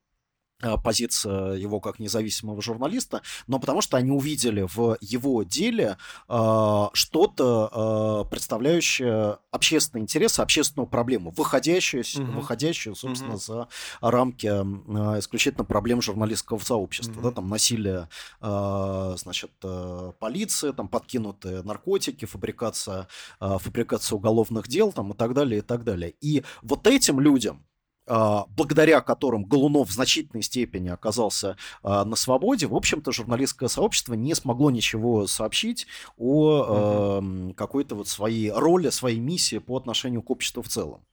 позиция 0.83 1.55
его 1.55 1.81
как 1.81 1.99
независимого 1.99 2.63
журналиста, 2.63 3.23
но 3.47 3.59
потому 3.59 3.81
что 3.81 3.97
они 3.97 4.11
увидели 4.11 4.63
в 4.63 4.97
его 5.01 5.43
деле 5.43 5.97
э, 6.29 6.87
что-то, 6.93 8.25
э, 8.27 8.31
представляющее 8.31 9.39
общественный 9.51 10.03
интерес, 10.03 10.39
общественную 10.39 10.87
проблему, 10.87 11.33
выходящую, 11.37 12.05
угу. 12.17 12.41
выходящую 12.41 12.95
собственно, 12.95 13.35
угу. 13.35 13.41
за 13.41 13.69
рамки 14.01 14.47
э, 14.47 15.19
исключительно 15.19 15.65
проблем 15.65 16.03
журналистского 16.03 16.59
сообщества. 16.59 17.13
Угу. 17.13 17.23
Да, 17.23 17.31
там 17.33 17.49
насилие 17.49 18.09
э, 18.41 19.15
значит, 19.17 19.51
э, 19.63 20.13
полиции, 20.19 20.73
там 20.73 20.89
подкинутые 20.89 21.63
наркотики, 21.63 22.25
фабрикация, 22.25 23.09
э, 23.41 23.59
фабрикация 23.59 24.17
уголовных 24.17 24.69
дел 24.69 24.93
там, 24.93 25.13
и 25.13 25.17
так 25.17 25.35
далее, 25.35 25.59
и 25.59 25.63
так 25.63 25.85
далее. 25.85 26.15
И 26.21 26.45
вот 26.63 26.87
этим 26.87 27.21
людям, 27.21 27.65
а, 27.65 27.70
благодаря 28.11 29.01
которым 29.01 29.45
Голунов 29.45 29.89
в 29.89 29.93
значительной 29.93 30.43
степени 30.43 30.89
оказался 30.89 31.57
а, 31.83 32.05
на 32.05 32.17
свободе, 32.17 32.67
в 32.67 32.75
общем-то, 32.75 33.13
журналистское 33.13 33.69
сообщество 33.69 34.15
не 34.15 34.35
смогло 34.35 34.71
ничего 34.71 35.27
сообщить 35.27 35.87
о 36.17 37.21
угу. 37.21 37.55
какой-то 37.55 37.95
вот 37.95 38.09
своей 38.09 38.51
роли, 38.51 38.91
своей 38.91 39.21
миссии 39.21 39.59
по 39.59 39.77
отношению 39.77 40.23
к 40.23 40.31
обществу 40.31 40.63
в 40.63 40.69
целом. 40.69 41.05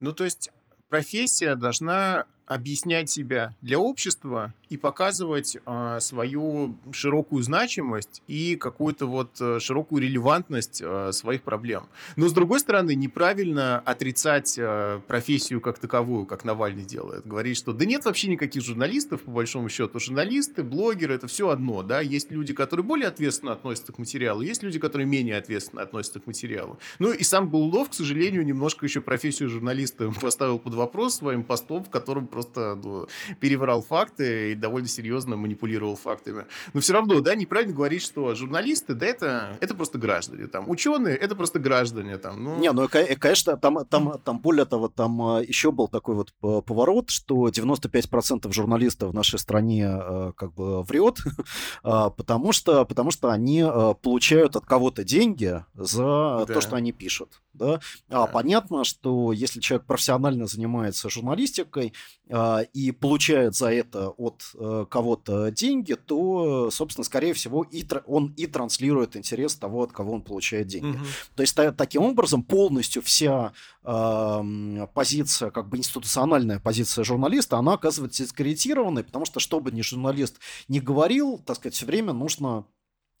Ну, 0.00 0.12
то 0.12 0.24
есть 0.24 0.50
профессия 0.88 1.54
должна 1.54 2.26
объяснять 2.46 3.10
себя 3.10 3.54
для 3.60 3.78
общества 3.78 4.54
и 4.68 4.76
показывать 4.76 5.56
э, 5.64 5.98
свою 6.00 6.76
широкую 6.92 7.42
значимость 7.42 8.22
и 8.26 8.56
какую-то 8.56 9.06
вот 9.06 9.40
э, 9.40 9.58
широкую 9.60 10.02
релевантность 10.02 10.82
э, 10.84 11.12
своих 11.12 11.42
проблем. 11.42 11.84
Но 12.16 12.28
с 12.28 12.32
другой 12.32 12.60
стороны, 12.60 12.94
неправильно 12.94 13.78
отрицать 13.78 14.56
э, 14.58 15.00
профессию 15.06 15.60
как 15.60 15.78
таковую, 15.78 16.26
как 16.26 16.44
Навальный 16.44 16.84
делает. 16.84 17.26
Говорить, 17.26 17.56
что 17.56 17.72
да 17.72 17.84
нет 17.84 18.04
вообще 18.04 18.28
никаких 18.28 18.62
журналистов, 18.62 19.22
по 19.22 19.30
большому 19.30 19.68
счету. 19.68 20.00
Журналисты, 20.00 20.62
блогеры, 20.62 21.14
это 21.14 21.26
все 21.28 21.48
одно. 21.50 21.82
Да? 21.82 22.00
Есть 22.00 22.30
люди, 22.30 22.52
которые 22.52 22.84
более 22.84 23.08
ответственно 23.08 23.52
относятся 23.52 23.92
к 23.92 23.98
материалу, 23.98 24.42
есть 24.42 24.62
люди, 24.62 24.78
которые 24.78 25.06
менее 25.06 25.36
ответственно 25.36 25.82
относятся 25.82 26.20
к 26.20 26.26
материалу. 26.26 26.78
Ну 26.98 27.12
и 27.12 27.22
сам 27.22 27.48
Голудов, 27.48 27.90
к 27.90 27.94
сожалению, 27.94 28.44
немножко 28.44 28.84
еще 28.84 29.00
профессию 29.00 29.48
журналиста 29.48 30.10
поставил 30.20 30.58
под 30.58 30.74
вопрос 30.74 31.16
своим 31.16 31.44
постом, 31.44 31.84
в 31.84 31.90
котором 31.90 32.26
просто 32.36 32.78
ну, 32.84 33.06
переврал 33.40 33.80
факты 33.80 34.52
и 34.52 34.54
довольно 34.54 34.88
серьезно 34.88 35.36
манипулировал 35.36 35.96
фактами. 35.96 36.44
Но 36.74 36.80
все 36.80 36.92
равно, 36.92 37.20
да, 37.20 37.34
неправильно 37.34 37.74
говорить, 37.74 38.02
что 38.02 38.34
журналисты, 38.34 38.92
да, 38.92 39.06
это, 39.06 39.56
это 39.62 39.74
просто 39.74 39.96
граждане. 39.96 40.48
Там, 40.48 40.68
ученые, 40.68 41.16
это 41.16 41.34
просто 41.34 41.58
граждане. 41.58 42.18
Там, 42.18 42.44
ну... 42.44 42.58
Не, 42.58 42.72
ну, 42.72 42.88
конечно, 42.88 43.56
там, 43.56 43.86
там, 43.86 44.20
там 44.22 44.38
более 44.38 44.66
того, 44.66 44.88
там 44.88 45.22
а, 45.22 45.40
еще 45.40 45.72
был 45.72 45.88
такой 45.88 46.14
вот 46.14 46.34
поворот, 46.40 47.08
что 47.08 47.48
95% 47.48 48.52
журналистов 48.52 49.12
в 49.12 49.14
нашей 49.14 49.38
стране 49.38 49.86
а, 49.88 50.32
как 50.32 50.52
бы 50.52 50.82
врет, 50.82 51.16
а, 51.82 52.10
потому 52.10 52.52
что, 52.52 52.84
потому 52.84 53.10
что 53.10 53.30
они 53.30 53.64
получают 54.02 54.56
от 54.56 54.66
кого-то 54.66 55.04
деньги 55.04 55.64
за 55.74 56.44
да. 56.46 56.46
то, 56.46 56.60
что 56.60 56.76
они 56.76 56.92
пишут. 56.92 57.40
Да? 57.56 57.80
А, 58.10 58.26
понятно, 58.26 58.84
что 58.84 59.32
если 59.32 59.60
человек 59.60 59.86
профессионально 59.86 60.46
занимается 60.46 61.08
журналистикой 61.08 61.94
а, 62.25 62.25
и 62.28 62.90
получает 62.90 63.54
за 63.54 63.72
это 63.72 64.08
от 64.08 64.42
а, 64.54 64.84
кого-то 64.86 65.50
деньги, 65.52 65.94
то, 65.94 66.70
собственно, 66.72 67.04
скорее 67.04 67.34
всего, 67.34 67.62
и 67.62 67.84
он 68.06 68.34
и 68.36 68.46
транслирует 68.46 69.16
интерес 69.16 69.54
того, 69.54 69.84
от 69.84 69.92
кого 69.92 70.14
он 70.14 70.22
получает 70.22 70.66
деньги. 70.66 70.96
Угу. 70.96 71.04
То 71.36 71.42
есть 71.42 71.54
та, 71.54 71.70
таким 71.70 72.02
образом 72.02 72.42
полностью 72.42 73.00
вся 73.02 73.52
э, 73.84 74.86
позиция, 74.92 75.50
как 75.50 75.68
бы 75.68 75.76
институциональная 75.76 76.58
позиция 76.58 77.04
журналиста, 77.04 77.58
она 77.58 77.74
оказывается 77.74 78.24
дискредитированной, 78.24 79.04
потому 79.04 79.24
что, 79.24 79.38
что 79.38 79.60
бы 79.60 79.70
ни 79.70 79.82
журналист 79.82 80.40
не 80.66 80.80
говорил, 80.80 81.38
так 81.38 81.56
сказать, 81.56 81.74
все 81.74 81.86
время 81.86 82.12
нужно 82.12 82.64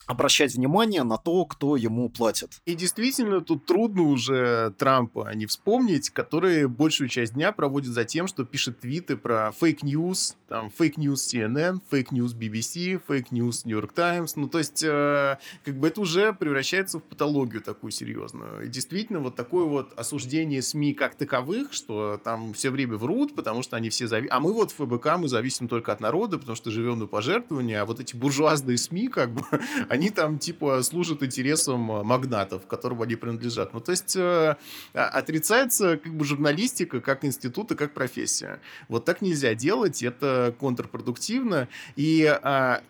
обращать 0.06 0.54
внимание 0.54 1.02
на 1.02 1.18
то, 1.18 1.44
кто 1.44 1.76
ему 1.76 2.08
платит. 2.08 2.60
И 2.64 2.74
действительно, 2.74 3.40
тут 3.40 3.66
трудно 3.66 4.02
уже 4.02 4.72
Трампа 4.78 5.32
не 5.34 5.46
вспомнить, 5.46 6.10
который 6.10 6.68
большую 6.68 7.08
часть 7.08 7.34
дня 7.34 7.52
проводит 7.52 7.92
за 7.92 8.04
тем, 8.04 8.26
что 8.26 8.44
пишет 8.44 8.80
твиты 8.80 9.16
про 9.16 9.52
фейк-ньюс, 9.60 10.36
там, 10.48 10.70
фейк-ньюс 10.70 11.34
CNN, 11.34 11.80
фейк-ньюс 11.90 12.34
BBC, 12.34 13.00
фейк-ньюс 13.06 13.64
New 13.64 13.76
York 13.76 13.92
Times. 13.92 14.36
Ну, 14.36 14.48
то 14.48 14.58
есть, 14.58 14.82
э, 14.82 15.38
как 15.64 15.78
бы 15.78 15.88
это 15.88 16.00
уже 16.00 16.32
превращается 16.32 16.98
в 16.98 17.02
патологию 17.02 17.60
такую 17.62 17.90
серьезную. 17.90 18.66
И 18.66 18.68
действительно, 18.68 19.20
вот 19.20 19.34
такое 19.34 19.64
вот 19.64 19.92
осуждение 19.96 20.62
СМИ 20.62 20.94
как 20.94 21.16
таковых, 21.16 21.72
что 21.72 22.20
там 22.22 22.52
все 22.54 22.70
время 22.70 22.96
врут, 22.96 23.34
потому 23.34 23.62
что 23.62 23.76
они 23.76 23.90
все 23.90 24.06
зависят. 24.06 24.32
А 24.32 24.40
мы 24.40 24.52
вот 24.52 24.70
в 24.70 24.76
ФБК, 24.76 25.16
мы 25.18 25.28
зависим 25.28 25.68
только 25.68 25.92
от 25.92 26.00
народа, 26.00 26.38
потому 26.38 26.56
что 26.56 26.70
живем 26.70 26.98
на 27.00 27.06
пожертвования, 27.06 27.82
а 27.82 27.86
вот 27.86 28.00
эти 28.00 28.14
буржуазные 28.14 28.78
СМИ, 28.78 29.08
как 29.08 29.32
бы, 29.32 29.42
они 29.96 30.10
там 30.10 30.38
типа 30.38 30.82
служат 30.82 31.22
интересам 31.22 31.90
э, 31.90 32.02
магнатов, 32.02 32.66
которым 32.66 33.02
они 33.02 33.16
принадлежат. 33.16 33.72
Ну, 33.72 33.80
то 33.80 33.92
есть 33.92 34.14
э, 34.14 34.56
отрицается 34.92 35.96
как 35.96 36.14
бы 36.14 36.24
журналистика 36.24 37.00
как 37.00 37.24
институт 37.24 37.72
и 37.72 37.74
как 37.74 37.94
профессия. 37.94 38.60
Вот 38.88 39.04
так 39.04 39.22
нельзя 39.22 39.54
делать, 39.54 40.02
это 40.02 40.54
контрпродуктивно. 40.60 41.68
И, 41.96 42.24
а, 42.26 42.82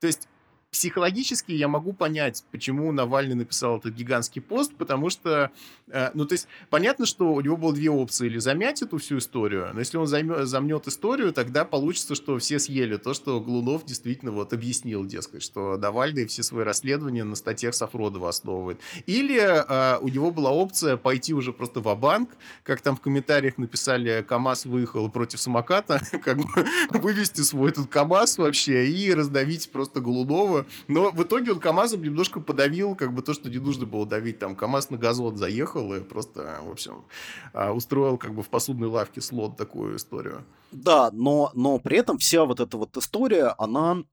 то 0.00 0.06
есть 0.06 0.28
психологически 0.74 1.52
я 1.52 1.68
могу 1.68 1.92
понять, 1.92 2.44
почему 2.50 2.90
Навальный 2.90 3.36
написал 3.36 3.78
этот 3.78 3.94
гигантский 3.94 4.42
пост, 4.42 4.74
потому 4.74 5.08
что, 5.08 5.52
э, 5.86 6.10
ну, 6.14 6.26
то 6.26 6.32
есть, 6.32 6.48
понятно, 6.68 7.06
что 7.06 7.32
у 7.32 7.40
него 7.40 7.56
было 7.56 7.72
две 7.72 7.90
опции, 7.90 8.26
или 8.26 8.38
замять 8.38 8.82
эту 8.82 8.98
всю 8.98 9.18
историю, 9.18 9.70
но 9.72 9.78
если 9.78 9.98
он 9.98 10.08
займет, 10.08 10.48
замнет 10.48 10.88
историю, 10.88 11.32
тогда 11.32 11.64
получится, 11.64 12.16
что 12.16 12.36
все 12.38 12.58
съели 12.58 12.96
то, 12.96 13.14
что 13.14 13.40
Глунов 13.40 13.86
действительно 13.86 14.32
вот 14.32 14.52
объяснил, 14.52 15.04
дескать, 15.04 15.44
что 15.44 15.76
Навальный 15.76 16.26
все 16.26 16.42
свои 16.42 16.64
расследования 16.64 17.22
на 17.22 17.36
статьях 17.36 17.72
Сафродова 17.74 18.28
основывает. 18.28 18.80
Или 19.06 19.38
э, 19.38 19.98
у 20.00 20.08
него 20.08 20.32
была 20.32 20.50
опция 20.50 20.96
пойти 20.96 21.34
уже 21.34 21.52
просто 21.52 21.78
в 21.78 21.94
банк 21.94 22.30
как 22.64 22.80
там 22.80 22.96
в 22.96 23.00
комментариях 23.00 23.58
написали, 23.58 24.24
КАМАЗ 24.26 24.66
выехал 24.66 25.08
против 25.08 25.40
самоката, 25.40 26.00
как 26.24 26.38
бы 26.38 26.44
вывести 26.98 27.42
свой 27.42 27.70
этот 27.70 27.86
КАМАЗ 27.86 28.38
вообще 28.38 28.86
и 28.88 29.14
раздавить 29.14 29.70
просто 29.70 30.00
Голунова, 30.00 30.63
но 30.88 31.10
в 31.10 31.22
итоге 31.22 31.52
он 31.52 31.60
КАМАЗом 31.60 32.02
немножко 32.02 32.40
подавил, 32.40 32.94
как 32.94 33.12
бы 33.12 33.22
то, 33.22 33.34
что 33.34 33.50
не 33.50 33.58
нужно 33.58 33.86
было 33.86 34.06
давить. 34.06 34.38
Там 34.38 34.56
КАМАЗ 34.56 34.90
на 34.90 34.98
газон 34.98 35.36
заехал 35.36 35.94
и 35.94 36.00
просто, 36.00 36.60
в 36.62 36.70
общем, 36.70 37.04
а, 37.52 37.72
устроил 37.72 38.18
как 38.18 38.34
бы 38.34 38.42
в 38.42 38.48
посудной 38.48 38.88
лавке 38.88 39.20
слот 39.20 39.56
такую 39.56 39.96
историю. 39.96 40.44
Да, 40.72 41.10
но, 41.12 41.50
но 41.54 41.78
при 41.78 41.98
этом 41.98 42.18
вся 42.18 42.44
вот 42.44 42.60
эта 42.60 42.76
вот 42.76 42.96
история, 42.96 43.54
она 43.58 44.04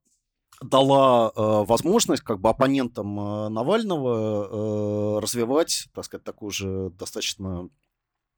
дала 0.60 1.32
э, 1.34 1.64
возможность 1.66 2.22
как 2.22 2.40
бы 2.40 2.48
оппонентам 2.48 3.18
э, 3.18 3.48
Навального 3.48 5.16
э, 5.16 5.20
развивать, 5.20 5.88
так 5.94 6.04
сказать, 6.04 6.24
такую 6.24 6.50
же 6.50 6.90
достаточно 6.90 7.68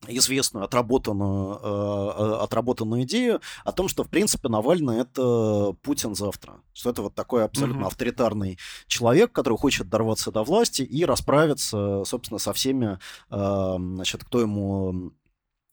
известную 0.09 0.65
отработанную, 0.65 1.61
э, 1.63 2.13
э, 2.17 2.35
отработанную 2.43 3.03
идею 3.03 3.41
о 3.65 3.73
том, 3.73 3.89
что, 3.89 4.05
в 4.05 4.09
принципе, 4.09 4.49
Навальный— 4.49 4.99
это 5.01 5.75
Путин 5.83 6.15
завтра. 6.15 6.61
Что 6.73 6.91
это 6.91 7.03
вот 7.03 7.15
такой 7.15 7.45
абсолютно 7.45 7.83
угу. 7.83 7.89
авторитарный 7.89 8.59
человек, 8.87 9.33
который 9.33 9.59
хочет 9.59 9.89
дорваться 9.89 10.31
до 10.33 10.43
власти 10.43 10.83
и 10.83 11.05
расправиться, 11.05 12.03
собственно, 12.05 12.39
со 12.39 12.53
всеми, 12.53 12.99
э, 13.31 13.77
значит, 13.79 14.25
кто 14.25 14.41
ему 14.41 15.13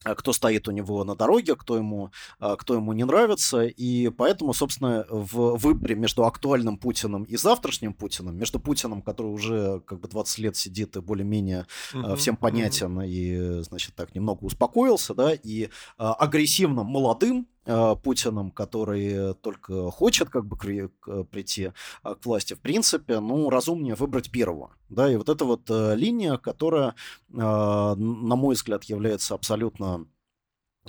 кто 0.03 0.33
стоит 0.33 0.67
у 0.67 0.71
него 0.71 1.03
на 1.03 1.15
дороге, 1.15 1.55
кто 1.55 1.77
ему, 1.77 2.11
а, 2.39 2.55
кто 2.55 2.73
ему 2.73 2.93
не 2.93 3.03
нравится. 3.03 3.63
И 3.63 4.09
поэтому, 4.09 4.53
собственно, 4.53 5.05
в 5.09 5.57
выборе 5.57 5.95
между 5.95 6.25
актуальным 6.25 6.77
Путиным 6.77 7.23
и 7.23 7.37
завтрашним 7.37 7.93
Путиным, 7.93 8.37
между 8.37 8.59
Путиным, 8.59 9.01
который 9.01 9.27
уже 9.27 9.81
как 9.81 9.99
бы 9.99 10.07
20 10.07 10.37
лет 10.39 10.55
сидит 10.55 10.95
и 10.97 11.01
более-менее 11.01 11.67
угу, 11.93 12.15
всем 12.15 12.35
понятен 12.35 12.97
угу. 12.97 13.05
и, 13.07 13.61
значит, 13.61 13.95
так 13.95 14.15
немного 14.15 14.43
успокоился, 14.43 15.13
да, 15.13 15.33
и 15.33 15.69
агрессивным 15.97 16.87
молодым, 16.87 17.47
Э, 17.60 17.60
Путиным, 17.63 18.49
который 18.49 19.35
только 19.35 19.91
хочет 19.91 20.29
как 20.29 20.45
бы 20.45 20.57
прийти 20.57 21.71
а, 22.01 22.15
к 22.15 22.25
власти, 22.25 22.55
в 22.55 22.59
принципе, 22.59 23.19
ну, 23.19 23.49
разумнее 23.49 23.95
выбрать 23.95 24.31
первого. 24.31 24.71
Да, 24.89 25.11
и 25.11 25.15
вот 25.15 25.29
эта 25.29 25.45
вот 25.45 25.69
э, 25.69 25.95
линия, 25.95 26.37
которая, 26.37 26.95
а, 27.37 27.95
на 27.95 28.35
мой 28.35 28.55
взгляд, 28.55 28.83
является 28.85 29.35
абсолютно 29.35 30.07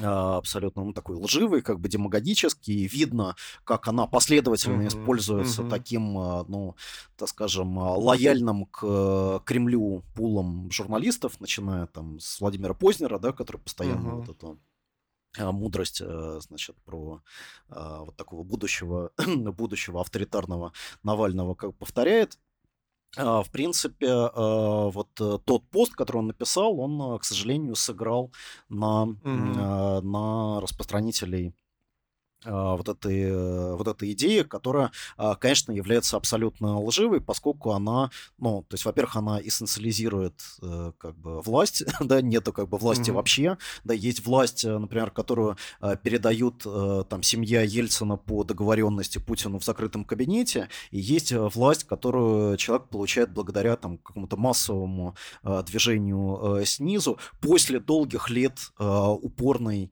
а, 0.00 0.38
абсолютно 0.38 0.84
ну, 0.84 0.92
такой 0.94 1.16
лживый, 1.16 1.60
как 1.60 1.78
бы 1.78 1.88
демагогический. 1.90 2.86
Видно, 2.86 3.36
как 3.64 3.88
она 3.88 4.06
последовательно 4.06 4.82
mm-hmm. 4.82 4.88
используется 4.88 5.62
mm-hmm. 5.62 5.70
таким, 5.70 6.12
ну, 6.14 6.76
так 7.18 7.28
скажем, 7.28 7.76
лояльным 7.76 8.64
к 8.66 9.42
Кремлю 9.44 10.02
пулом 10.14 10.70
журналистов, 10.70 11.38
начиная 11.40 11.86
там 11.86 12.18
с 12.18 12.40
Владимира 12.40 12.72
Познера, 12.72 13.18
да, 13.18 13.32
который 13.32 13.58
постоянно 13.58 14.08
mm-hmm. 14.08 14.24
вот 14.24 14.28
это 14.30 14.46
а, 14.46 14.56
мудрость, 15.38 16.00
э, 16.00 16.40
значит, 16.40 16.76
про 16.84 17.22
а, 17.68 18.04
вот 18.04 18.16
такого 18.16 18.42
будущего, 18.42 19.12
будущего 19.26 20.00
авторитарного 20.00 20.72
Навального 21.02 21.54
как 21.54 21.74
повторяет. 21.76 22.38
А, 23.16 23.42
в 23.42 23.50
принципе, 23.50 24.10
вот 24.34 25.08
э, 25.20 25.38
тот 25.44 25.68
пост, 25.68 25.92
который 25.92 26.18
он 26.18 26.28
написал, 26.28 26.80
он, 26.80 27.16
э, 27.16 27.18
к 27.18 27.24
сожалению, 27.24 27.74
сыграл 27.74 28.32
на, 28.70 29.06
mm-hmm. 29.22 30.00
на 30.00 30.60
распространителей 30.60 31.48
а, 31.48 31.61
вот 32.44 32.88
этой, 32.88 33.22
э, 33.22 33.74
вот 33.74 33.88
этой 33.88 34.12
идеи, 34.12 34.42
которая, 34.42 34.90
а, 35.16 35.34
конечно, 35.34 35.72
является 35.72 36.16
абсолютно 36.16 36.80
лживой, 36.80 37.20
поскольку 37.20 37.72
она, 37.72 38.10
ну, 38.38 38.64
то 38.68 38.74
есть, 38.74 38.84
во-первых, 38.84 39.16
она 39.16 39.40
эссенциализирует 39.40 40.34
э, 40.60 40.92
как 40.98 41.16
бы 41.16 41.40
власть, 41.40 41.84
да, 42.00 42.20
нету 42.20 42.52
как 42.52 42.68
бы 42.68 42.78
власти 42.78 43.10
mm-hmm. 43.10 43.14
вообще, 43.14 43.58
да, 43.84 43.94
есть 43.94 44.24
власть, 44.24 44.64
э, 44.64 44.78
например, 44.78 45.10
которую 45.10 45.56
передают 46.02 46.64
там 47.08 47.22
семья 47.22 47.62
Ельцина 47.62 48.16
по 48.16 48.44
договоренности 48.44 49.18
Путину 49.18 49.58
в 49.58 49.64
закрытом 49.64 50.04
кабинете, 50.04 50.68
и 50.90 50.98
есть 50.98 51.32
власть, 51.32 51.84
которую 51.84 52.56
человек 52.56 52.88
получает 52.88 53.32
благодаря 53.32 53.76
там 53.76 53.98
какому-то 53.98 54.36
массовому 54.36 55.14
движению 55.42 56.64
снизу 56.64 57.18
после 57.40 57.80
долгих 57.80 58.30
лет 58.30 58.72
упорной 58.78 59.90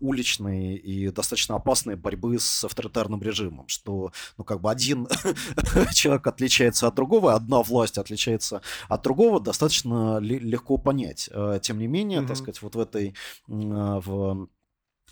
уличной 0.00 0.74
и 0.76 1.10
достаточно 1.10 1.56
опасной 1.56 1.79
опасной 1.80 1.96
борьбы 1.96 2.38
с 2.38 2.64
авторитарным 2.64 3.22
режимом, 3.22 3.66
что, 3.68 4.12
ну, 4.36 4.44
как 4.44 4.60
бы 4.60 4.70
один 4.70 5.08
человек 5.94 6.26
отличается 6.26 6.86
от 6.86 6.94
другого, 6.94 7.34
одна 7.34 7.62
власть 7.62 7.98
отличается 7.98 8.60
от 8.88 9.02
другого, 9.02 9.40
достаточно 9.40 10.18
легко 10.18 10.78
понять. 10.78 11.30
Э, 11.32 11.58
тем 11.62 11.78
не 11.78 11.86
менее, 11.86 12.20
mm-hmm. 12.20 12.26
так 12.26 12.36
сказать, 12.36 12.62
вот 12.62 12.74
в 12.74 12.80
этой, 12.80 13.08
э, 13.08 13.12
в, 13.48 14.48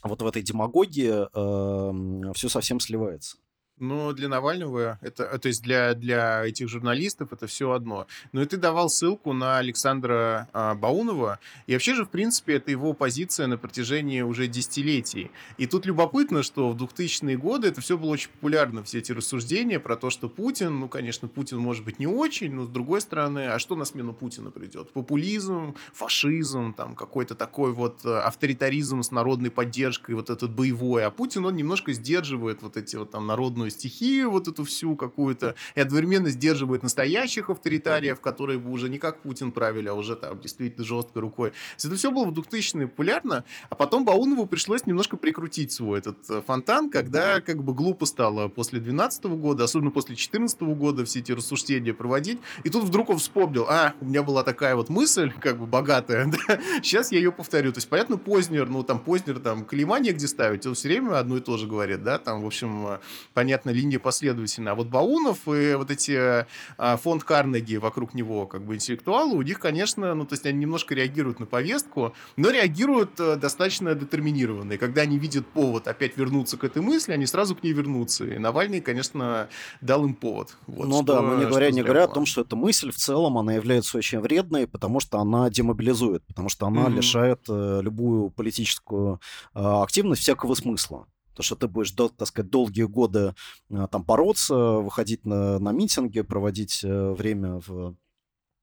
вот 0.03 0.23
в 0.23 0.27
этой 0.27 0.43
демагогии 0.43 1.27
э, 1.33 2.33
все 2.35 2.49
совсем 2.49 2.81
сливается. 2.81 3.37
Но 3.81 4.13
для 4.13 4.29
Навального, 4.29 4.99
это, 5.01 5.25
э, 5.25 5.39
то 5.39 5.49
есть 5.49 5.63
для, 5.63 5.95
для 5.95 6.45
этих 6.45 6.69
журналистов 6.69 7.33
это 7.33 7.47
все 7.47 7.73
одно. 7.73 8.07
Но 8.33 8.43
и 8.43 8.47
ты 8.47 8.57
давал 8.57 8.89
ссылку 8.89 9.33
на 9.33 9.59
Александра 9.59 10.49
а, 10.53 10.75
Баунова, 10.75 11.39
и 11.67 11.73
вообще 11.73 11.95
же, 11.95 12.05
в 12.05 12.11
принципе, 12.11 12.55
это 12.55 12.71
его 12.71 12.93
позиция 12.93 13.47
на 13.47 13.59
протяжении 13.59 14.23
уже 14.23 14.47
десятилетий. 14.47 15.31
И 15.57 15.67
тут 15.67 15.87
любопытно, 15.87 16.43
что 16.43 16.71
в 16.71 16.77
2000-е 16.77 17.37
годы 17.37 17.69
это 17.69 17.81
все 17.81 17.97
было 17.97 18.11
очень 18.11 18.31
популярно, 18.31 18.83
все 18.83 18.99
эти 18.99 19.13
рассуждения 19.13 19.81
про 19.81 19.97
то, 19.97 20.11
что 20.11 20.29
Путин, 20.29 20.81
ну, 20.81 20.89
конечно, 20.89 21.29
Путин 21.29 21.59
может 21.59 21.85
быть 21.85 21.99
не 21.99 22.07
очень, 22.07 22.53
но 22.53 22.65
с 22.65 22.69
другой 22.69 23.01
стороны, 23.01 23.49
а 23.49 23.59
что 23.59 23.77
на 23.77 23.85
смену 23.85 24.13
Путина 24.13 24.51
придет? 24.51 24.93
Популизм, 24.93 25.75
фашизм, 25.93 26.75
там 26.75 26.95
какой-то 26.95 27.35
такой 27.35 27.73
вот 27.73 28.05
э, 28.05 28.19
авторитаризм 28.19 29.03
с 29.03 29.11
народной 29.11 29.51
поддержкой, 29.51 30.15
вот 30.15 30.31
этот 30.31 30.51
боевой. 30.51 31.05
А 31.05 31.11
Путин, 31.11 31.45
он 31.47 31.57
немножко 31.57 31.93
сдерживает 31.93 32.63
вот 32.63 32.77
эти 32.77 32.97
вот 32.97 33.11
там 33.11 33.27
народную 33.27 33.68
народную 33.69 33.71
стихию 33.71 34.31
вот 34.31 34.49
эту 34.49 34.65
всю 34.65 34.97
какую-то, 34.97 35.55
и 35.77 35.81
одновременно 35.81 36.31
сдерживает 36.31 36.83
настоящих 36.83 37.51
авторитариев, 37.51 38.21
которые 38.21 38.59
бы 38.59 38.71
уже 38.71 38.89
не 38.89 38.99
как 38.99 39.21
Путин 39.23 39.53
правили, 39.53 39.89
а 39.89 39.95
уже 39.95 40.17
там 40.17 40.41
действительно 40.41 40.85
жесткой 40.85 41.23
рукой. 41.23 41.53
Это 41.85 41.95
все 41.95 42.11
было 42.11 42.25
в 42.25 42.33
2000-е 42.33 42.89
популярно, 42.89 43.45
а 43.71 43.75
потом 43.75 44.05
Баунову 44.05 44.47
пришлось 44.47 44.87
немножко 44.87 45.17
прикрутить 45.17 45.73
свой 45.73 45.99
этот 45.99 46.19
э, 46.31 46.43
фонтан, 46.47 46.91
когда 46.91 47.41
как 47.41 47.63
бы 47.63 47.75
глупо 47.75 48.07
стало 48.07 48.49
после 48.49 48.79
2012 48.81 49.25
года, 49.25 49.65
особенно 49.65 49.91
после 49.91 50.15
2014 50.15 50.61
года 50.63 51.05
все 51.05 51.21
эти 51.21 51.33
рассуждения 51.33 51.93
проводить, 51.95 52.39
и 52.65 52.71
тут 52.71 52.85
вдруг 52.85 53.11
он 53.11 53.19
вспомнил, 53.19 53.67
а, 53.69 53.95
у 54.01 54.07
меня 54.07 54.23
была 54.23 54.43
такая 54.45 54.75
вот 54.75 54.89
мысль, 54.89 55.33
как 55.41 55.59
бы 55.59 55.67
богатая, 55.67 56.27
да? 56.49 56.59
сейчас 56.83 57.13
я 57.13 57.19
ее 57.19 57.33
повторю. 57.33 57.73
То 57.73 57.79
есть, 57.79 57.89
понятно, 57.89 58.17
Познер, 58.17 58.69
ну 58.69 58.83
там 58.83 58.99
Познер, 58.99 59.39
там 59.39 59.65
клейма 59.65 59.99
негде 60.01 60.27
ставить, 60.27 60.67
он 60.67 60.75
все 60.75 60.89
время 60.89 61.19
одно 61.19 61.37
и 61.37 61.41
то 61.41 61.57
же 61.57 61.67
говорит, 61.67 62.03
да, 62.03 62.19
там, 62.19 62.43
в 62.43 62.47
общем, 62.47 62.87
э, 62.87 62.99
понятно, 63.35 63.58
понятно, 63.59 63.71
линия 63.71 63.99
последовательна. 63.99 64.73
А 64.73 64.75
вот 64.75 64.89
Баунов 64.89 65.49
и 65.49 65.75
вот 65.75 65.91
эти 65.91 66.47
а, 66.77 66.97
фонд 66.97 67.25
Карнеги 67.25 67.77
вокруг 67.77 68.15
него, 68.15 68.47
как 68.47 68.65
бы 68.65 68.75
интеллектуалы, 68.75 69.37
у 69.37 69.43
них, 69.43 69.59
конечно, 69.59 70.15
ну, 70.15 70.25
то 70.25 70.35
есть 70.35 70.47
они 70.47 70.59
немножко 70.61 70.95
реагируют 70.95 71.41
на 71.41 71.47
повестку, 71.47 72.15
но 72.37 72.51
реагируют 72.51 73.19
э, 73.21 73.37
достаточно 73.37 73.95
детерминированно. 73.95 74.75
И 74.75 74.77
когда 74.77 75.03
они 75.03 75.19
видят 75.19 75.47
повод 75.47 75.89
опять 75.89 76.17
вернуться 76.17 76.57
к 76.57 76.65
этой 76.65 76.83
мысли, 76.83 77.13
они 77.13 77.27
сразу 77.27 77.57
к 77.57 77.63
ней 77.63 77.73
вернутся. 77.73 78.25
И 78.25 78.39
Навальный, 78.39 78.81
конечно, 78.81 79.49
дал 79.81 80.05
им 80.05 80.15
повод. 80.15 80.57
Вот, 80.67 80.87
ну 80.87 81.03
что, 81.03 81.15
да, 81.15 81.23
но 81.23 81.37
не 81.37 81.47
говоря, 81.47 81.71
не 81.71 81.83
говоря 81.83 82.05
о 82.05 82.09
том, 82.09 82.27
что 82.27 82.43
эта 82.43 82.57
мысль 82.57 82.91
в 82.91 82.97
целом, 82.97 83.39
она 83.39 83.55
является 83.55 83.99
очень 83.99 84.21
вредной, 84.21 84.67
потому 84.67 85.01
что 85.01 85.19
она 85.19 85.51
демобилизует, 85.51 86.25
потому 86.27 86.49
что 86.49 86.67
она 86.67 86.87
mm-hmm. 86.87 86.95
лишает 86.95 87.41
э, 87.49 87.81
любую 87.83 88.31
политическую 88.31 89.21
э, 89.55 89.61
активность 89.61 90.23
всякого 90.23 90.55
смысла 90.55 91.07
то 91.39 91.45
что 91.45 91.55
ты 91.55 91.69
будешь, 91.69 91.93
так 91.93 92.27
сказать, 92.27 92.51
долгие 92.51 92.83
годы 92.83 93.33
а, 93.71 93.87
там 93.87 94.03
бороться, 94.03 94.57
выходить 94.57 95.25
на, 95.25 95.61
на 95.61 95.71
митинги, 95.71 96.23
проводить 96.23 96.83
э, 96.83 97.13
время 97.13 97.61
в 97.65 97.95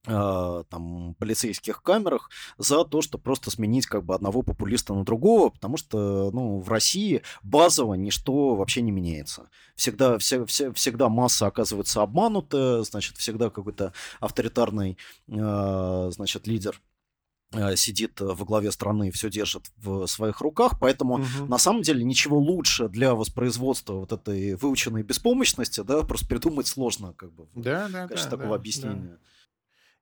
а, 0.07 0.63
там, 0.65 1.15
полицейских 1.15 1.81
камерах 1.81 2.29
за 2.57 2.83
то, 2.83 3.01
что 3.01 3.17
просто 3.17 3.49
сменить 3.49 3.85
как 3.85 4.03
бы 4.03 4.13
одного 4.13 4.41
популиста 4.41 4.93
на 4.93 5.05
другого, 5.05 5.51
потому 5.51 5.77
что 5.77 6.31
ну, 6.33 6.59
в 6.59 6.67
России 6.67 7.21
базово 7.43 7.93
ничто 7.93 8.55
вообще 8.55 8.81
не 8.81 8.91
меняется. 8.91 9.47
Всегда, 9.77 10.17
все, 10.17 10.45
все, 10.45 10.73
всегда 10.73 11.07
масса 11.07 11.47
оказывается 11.47 12.01
обманута, 12.01 12.83
значит, 12.83 13.15
всегда 13.15 13.49
какой-то 13.49 13.93
авторитарный 14.19 14.97
э, 15.29 16.11
значит, 16.13 16.45
лидер 16.45 16.81
сидит 17.75 18.21
э, 18.21 18.25
во 18.25 18.45
главе 18.45 18.71
страны, 18.71 19.11
все 19.11 19.29
держит 19.29 19.71
в 19.77 20.07
своих 20.07 20.41
руках, 20.41 20.79
поэтому 20.79 21.15
угу. 21.15 21.45
на 21.47 21.57
самом 21.57 21.81
деле 21.81 22.03
ничего 22.03 22.37
лучше 22.37 22.89
для 22.89 23.15
воспроизводства 23.15 23.93
вот 23.93 24.11
этой 24.11 24.55
выученной 24.55 25.03
беспомощности, 25.03 25.81
да, 25.81 26.01
просто 26.03 26.27
придумать 26.27 26.67
сложно, 26.67 27.13
как 27.13 27.31
бы, 27.33 27.47
да, 27.55 27.87
да, 27.89 28.07
конечно, 28.07 28.29
да, 28.31 28.37
такого 28.37 28.49
да, 28.49 28.55
объяснения. 28.55 29.11
Да. 29.11 29.17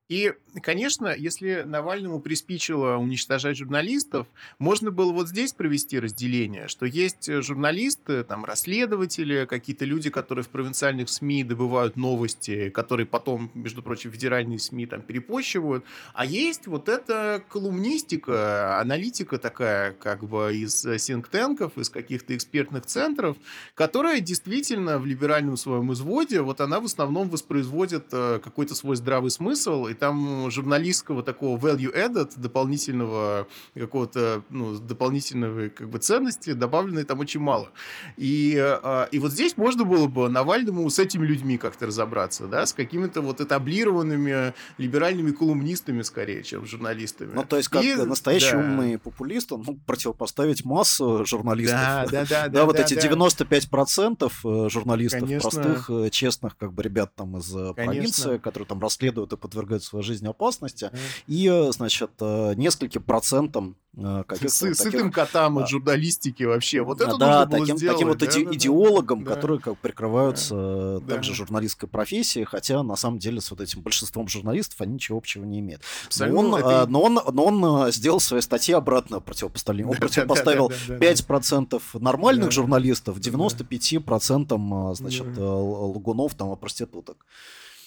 И, 0.09 0.33
конечно, 0.61 1.15
если 1.15 1.63
Навальному 1.65 2.19
приспичило 2.19 2.97
уничтожать 2.97 3.55
журналистов, 3.55 4.27
можно 4.59 4.91
было 4.91 5.13
вот 5.13 5.29
здесь 5.29 5.53
провести 5.53 5.97
разделение, 5.97 6.67
что 6.67 6.85
есть 6.85 7.31
журналисты, 7.41 8.25
там, 8.25 8.43
расследователи, 8.43 9.45
какие-то 9.45 9.85
люди, 9.85 10.09
которые 10.09 10.43
в 10.43 10.49
провинциальных 10.49 11.07
СМИ 11.07 11.45
добывают 11.45 11.95
новости, 11.95 12.69
которые 12.69 13.05
потом, 13.05 13.49
между 13.53 13.81
прочим, 13.81 14.11
федеральные 14.11 14.59
СМИ 14.59 14.87
там 14.87 15.01
перепощивают, 15.01 15.85
а 16.13 16.25
есть 16.25 16.67
вот 16.67 16.89
эта 16.89 17.41
колумнистика, 17.47 18.81
аналитика 18.81 19.37
такая, 19.37 19.93
как 19.93 20.25
бы 20.25 20.53
из 20.53 20.81
синктенков, 21.01 21.77
из 21.77 21.89
каких-то 21.89 22.35
экспертных 22.35 22.85
центров, 22.85 23.37
которая 23.73 24.19
действительно 24.19 24.99
в 24.99 25.05
либеральном 25.05 25.55
своем 25.55 25.93
изводе, 25.93 26.41
вот 26.41 26.59
она 26.59 26.81
в 26.81 26.85
основном 26.85 27.29
воспроизводит 27.29 28.07
э, 28.11 28.41
какой-то 28.43 28.75
свой 28.75 28.97
здравый 28.97 29.31
смысл, 29.31 29.87
и 29.93 29.95
там 29.95 30.49
журналистского 30.51 31.23
такого 31.23 31.58
value 31.58 31.93
added, 31.93 32.32
дополнительного 32.36 33.47
какого-то, 33.73 34.43
ну, 34.49 34.77
дополнительного 34.77 35.69
как 35.69 35.89
бы 35.89 35.99
ценности 35.99 36.53
добавленной 36.53 37.03
там 37.03 37.19
очень 37.19 37.39
мало. 37.39 37.69
И, 38.17 38.58
а, 38.60 39.08
и 39.12 39.19
вот 39.19 39.32
здесь 39.32 39.58
можно 39.58 39.86
было 39.86 40.08
бы 40.08 40.29
Навальному 40.29 40.89
с 40.89 40.99
этими 40.99 41.25
людьми 41.25 41.58
как-то 41.58 41.88
разобраться, 41.88 42.47
да, 42.47 42.65
с 42.65 42.73
какими-то 42.73 43.21
вот 43.21 43.41
этаблированными 43.41 44.53
либеральными 44.77 45.32
колумнистами 45.32 46.01
скорее, 46.01 46.43
чем 46.43 46.65
журналистами. 46.65 47.32
Ну, 47.34 47.43
то 47.43 47.58
есть, 47.58 47.69
как 47.69 47.84
и, 47.84 47.95
настоящий 47.95 48.51
да. 48.51 48.60
умный 48.60 48.97
популист, 48.97 49.51
он 49.51 49.62
мог 49.62 49.82
противопоставить 49.86 50.65
массу 50.65 51.25
журналистов. 51.25 51.79
Да, 51.79 52.06
да, 52.12 52.25
да. 52.29 52.49
Да, 52.53 52.65
вот 52.65 52.79
эти 52.79 52.93
95% 52.93 54.32
э, 54.43 54.69
журналистов, 54.69 55.29
простых, 55.41 55.89
э, 55.89 56.10
честных, 56.10 56.58
как 56.58 56.73
бы 56.73 56.84
ребят 56.84 57.13
там 57.15 57.38
из 57.38 57.56
э, 57.56 57.73
провинции, 57.73 58.38
которые 58.38 58.67
там 58.67 58.79
расследуют 58.79 59.34
и 59.34 59.38
подвергают 59.38 59.83
подвергают 59.84 59.86
своей 59.86 60.04
жизни 60.04 60.28
опасности, 60.28 60.91
и, 61.28 61.48
э, 61.48 61.72
значит, 61.72 62.12
э, 62.19 62.54
нескольким 62.56 63.04
процентам 63.04 63.76
э, 63.96 64.24
каких-то... 64.28 64.74
С, 64.74 64.78
сытым 64.78 65.12
котам 65.12 65.60
от 65.60 65.69
журналистики 65.69 66.43
вообще. 66.43 66.82
Вот 66.82 67.02
это 67.02 67.17
да, 67.17 67.46
нужно 67.46 67.60
таким, 67.60 67.67
было 67.67 67.78
сделать. 67.78 67.96
таким 67.96 68.08
вот 68.08 68.17
да, 68.17 68.26
иде- 68.26 68.46
да, 68.46 68.56
идеологом, 68.56 69.24
да. 69.24 69.36
которые 69.36 69.60
как 69.60 69.78
прикрываются 69.78 71.00
да. 71.00 71.15
также 71.15 71.34
журналистской 71.34 71.88
профессией, 71.88 72.46
хотя 72.46 72.84
на 72.84 72.96
самом 72.96 73.19
деле 73.19 73.41
с 73.41 73.52
вот 73.52 73.62
этим 73.62 73.82
большинством 73.82 74.28
журналистов 74.28 74.82
они 74.82 74.93
ничего 74.93 75.17
общего 75.17 75.46
не 75.46 75.60
имеют. 75.60 75.82
Но 76.17 76.39
он, 76.39 76.56
это... 76.56 76.88
но, 76.88 77.02
он, 77.02 77.19
но 77.32 77.46
он 77.46 77.91
сделал 77.91 78.19
своей 78.19 78.41
статье 78.41 78.76
обратно 78.76 79.19
противопоставление. 79.19 79.91
Он 79.91 79.98
противопоставил 79.98 80.69
5% 80.69 81.82
нормальных 82.00 82.52
журналистов, 82.52 83.17
95% 83.17 84.96
значит, 84.96 85.38
лгунов 85.38 86.34
там 86.36 86.54
и 86.54 86.56
проституток. 86.56 87.26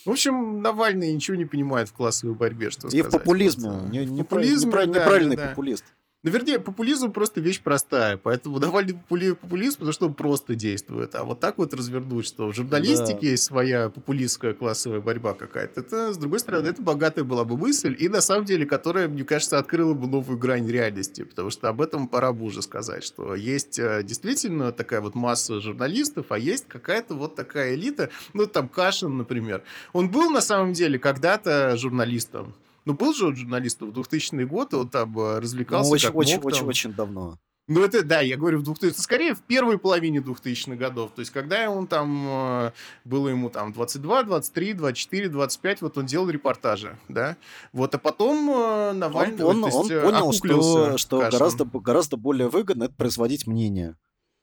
В 0.07 0.11
общем, 0.11 0.63
Навальный 0.63 1.13
ничего 1.13 1.37
не 1.37 1.45
понимает 1.45 1.89
в 1.89 1.93
классовой 1.93 2.35
борьбе, 2.35 2.71
что 2.71 2.87
И 2.87 2.91
сказать. 2.91 3.07
в 3.07 3.11
популизме. 3.11 3.71
Не, 3.91 4.07
не, 4.07 4.23
да, 4.23 5.01
неправильный 5.01 5.37
да, 5.37 5.49
популист. 5.49 5.85
Ну, 6.23 6.33
вернее, 6.33 6.59
популизм 6.59 7.13
просто 7.13 7.41
вещь 7.41 7.61
простая, 7.61 8.17
поэтому 8.17 8.59
довольно 8.61 8.95
популизм, 8.95 9.75
потому 9.75 9.93
что 9.93 10.07
он 10.07 10.15
просто 10.15 10.55
действует. 10.55 11.15
А 11.15 11.25
вот 11.25 11.41
так 11.41 11.59
вот 11.59 11.73
развернуть, 11.73 12.27
что 12.27 12.49
в 12.49 12.55
журналистике 12.55 13.19
да. 13.21 13.27
есть 13.29 13.45
своя 13.45 13.91
популистская 13.91 14.55
классовая 14.55 15.01
борьба 15.01 15.35
какая-то, 15.35 15.81
это, 15.81 16.13
с 16.13 16.17
другой 16.17 16.41
стороны, 16.41 16.69
это 16.69 16.83
богатая 16.83 17.23
была 17.23 17.45
бы 17.45 17.57
мысль, 17.57 17.95
и 17.99 18.09
на 18.09 18.21
самом 18.21 18.45
деле, 18.45 18.67
которая, 18.67 19.09
мне 19.09 19.25
кажется, 19.25 19.59
открыла 19.59 19.95
бы 19.95 20.09
новую 20.09 20.39
грань 20.39 20.69
реальности, 20.69 21.23
потому 21.23 21.51
что 21.51 21.69
об 21.69 21.81
этом 21.81 22.09
пора 22.09 22.33
бы 22.33 22.45
уже 22.45 22.63
сказать, 22.63 23.05
что 23.05 23.35
есть 23.35 23.79
э, 23.79 24.03
действительно 24.03 24.73
такая 24.73 25.01
вот 25.01 25.15
масса 25.15 25.61
журналистов, 25.61 26.27
а 26.31 26.39
есть 26.39 26.67
какая-то 26.67 27.15
вот 27.15 27.37
такая 27.37 27.75
элита, 27.75 28.11
ну, 28.33 28.47
там 28.47 28.69
Кашин, 28.69 29.17
например. 29.17 29.63
Он 29.93 30.11
был 30.11 30.31
на 30.31 30.41
самом 30.41 30.73
деле 30.73 30.99
когда-то 30.99 31.77
журналистом, 31.77 32.55
ну, 32.87 32.95
был 32.95 33.13
же 33.13 33.35
журналист 33.35 33.83
в 33.83 33.93
2000 33.93 34.45
год, 34.45 34.73
он 34.73 34.89
там 34.89 35.19
э, 35.19 35.41
развлекался 35.41 35.91
ну, 35.91 35.95
очень, 35.95 36.07
как 36.07 36.17
очень, 36.17 36.37
мог, 36.37 36.45
очень, 36.47 36.59
там. 36.61 36.69
очень 36.69 36.93
давно. 36.95 37.39
Ну, 37.69 37.83
это, 37.83 38.05
да, 38.05 38.21
я 38.21 38.37
говорю, 38.37 38.61
в 38.61 38.63
2000, 38.63 38.97
скорее 38.97 39.35
в 39.35 39.43
первой 39.43 39.77
половине 39.77 40.21
2000-х 40.21 40.77
годов. 40.77 41.11
То 41.17 41.21
есть, 41.21 41.33
когда 41.33 41.69
он 41.69 41.89
там, 41.89 42.27
э, 42.29 42.73
было 43.05 43.29
ему 43.29 43.51
там 43.51 43.73
22, 43.73 44.23
23, 44.23 44.73
24, 44.75 45.29
25, 45.29 45.83
вот 45.83 45.99
он 45.99 46.07
делал 46.07 46.31
репортажи, 46.31 46.97
да. 47.09 47.37
Вот, 47.73 47.93
а 47.93 47.99
потом 47.99 48.49
э, 48.51 48.93
Навальный... 48.93 49.45
Он, 49.45 49.65
он, 49.65 49.73
он 49.73 49.89
понял, 49.89 50.33
что, 50.33 50.97
что 50.97 51.19
гораздо, 51.19 51.65
гораздо 51.65 52.17
более 52.17 52.49
выгодно 52.49 52.85
это 52.85 52.95
производить 52.95 53.49
мнение. 53.49 53.97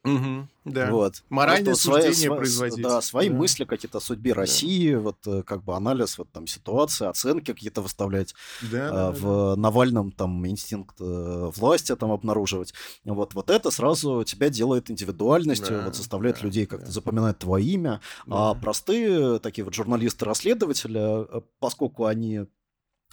Угу, 0.05 0.47
да. 0.65 0.91
Вот. 0.91 1.23
Моральное 1.29 1.75
суждение 1.75 2.13
свои, 2.13 2.37
производить. 2.37 2.83
Да, 2.83 3.01
свои 3.01 3.29
да. 3.29 3.35
мысли 3.35 3.63
какие-то 3.63 3.99
о 3.99 4.01
судьбе 4.01 4.33
да. 4.33 4.41
России, 4.41 4.95
вот 4.95 5.15
э, 5.25 5.43
как 5.43 5.63
бы 5.63 5.75
анализ 5.75 6.17
вот 6.17 6.29
там 6.29 6.45
ситуации, 6.45 7.07
оценки 7.07 7.53
какие-то 7.53 7.81
выставлять. 7.81 8.35
Да, 8.61 8.89
а, 8.89 8.91
да, 8.91 9.11
в 9.11 9.55
да. 9.55 9.61
Навальном 9.61 10.11
там 10.11 10.45
инстинкт 10.45 10.97
э, 10.99 11.51
власти 11.55 11.95
там 11.95 12.11
обнаруживать. 12.11 12.73
Вот, 13.05 13.33
вот 13.33 13.49
это 13.49 13.71
сразу 13.71 14.25
тебя 14.25 14.49
делает 14.49 14.91
индивидуальностью, 14.91 15.77
да, 15.77 15.85
вот 15.85 15.95
заставляет 15.95 16.37
да, 16.37 16.47
людей 16.47 16.65
как-то 16.65 16.87
да. 16.87 16.91
запоминать 16.91 17.39
твое 17.39 17.65
имя. 17.65 18.01
Да. 18.25 18.49
А 18.49 18.53
простые 18.55 19.39
такие 19.39 19.63
вот 19.63 19.73
журналисты-расследователи, 19.73 21.37
э, 21.37 21.41
поскольку 21.59 22.05
они 22.05 22.41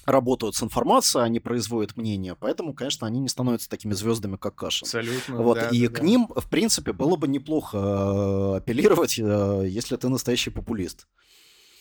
работают 0.05 0.55
с 0.55 0.63
информацией, 0.63 1.25
они 1.25 1.41
производят 1.41 1.97
мнение, 1.97 2.35
поэтому, 2.35 2.75
конечно, 2.75 3.07
они 3.07 3.21
не 3.21 3.29
становятся 3.29 3.69
такими 3.69 3.93
звездами, 3.93 4.37
как 4.37 4.55
Кашин. 4.55 4.87
Абсолютно. 4.87 5.37
Вот, 5.37 5.55
да, 5.59 5.69
и 5.69 5.87
да, 5.87 5.95
к 5.95 5.99
да. 5.99 6.07
ним, 6.07 6.29
в 6.29 6.49
принципе, 6.49 6.93
было 6.93 7.17
бы 7.17 7.29
неплохо 7.29 7.77
э, 7.77 8.57
апеллировать, 8.59 9.19
э, 9.19 9.67
если 9.69 9.97
ты 9.97 10.09
настоящий 10.09 10.51
популист. 10.51 11.07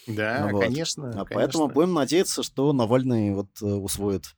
Да, 0.07 0.49
вот. 0.51 0.61
конечно. 0.61 1.21
А 1.21 1.25
поэтому 1.25 1.67
будем 1.67 1.93
надеяться, 1.93 2.43
что 2.43 2.73
Навальный 2.73 3.31
вот 3.33 3.49
э, 3.61 3.65
усвоит 3.65 4.35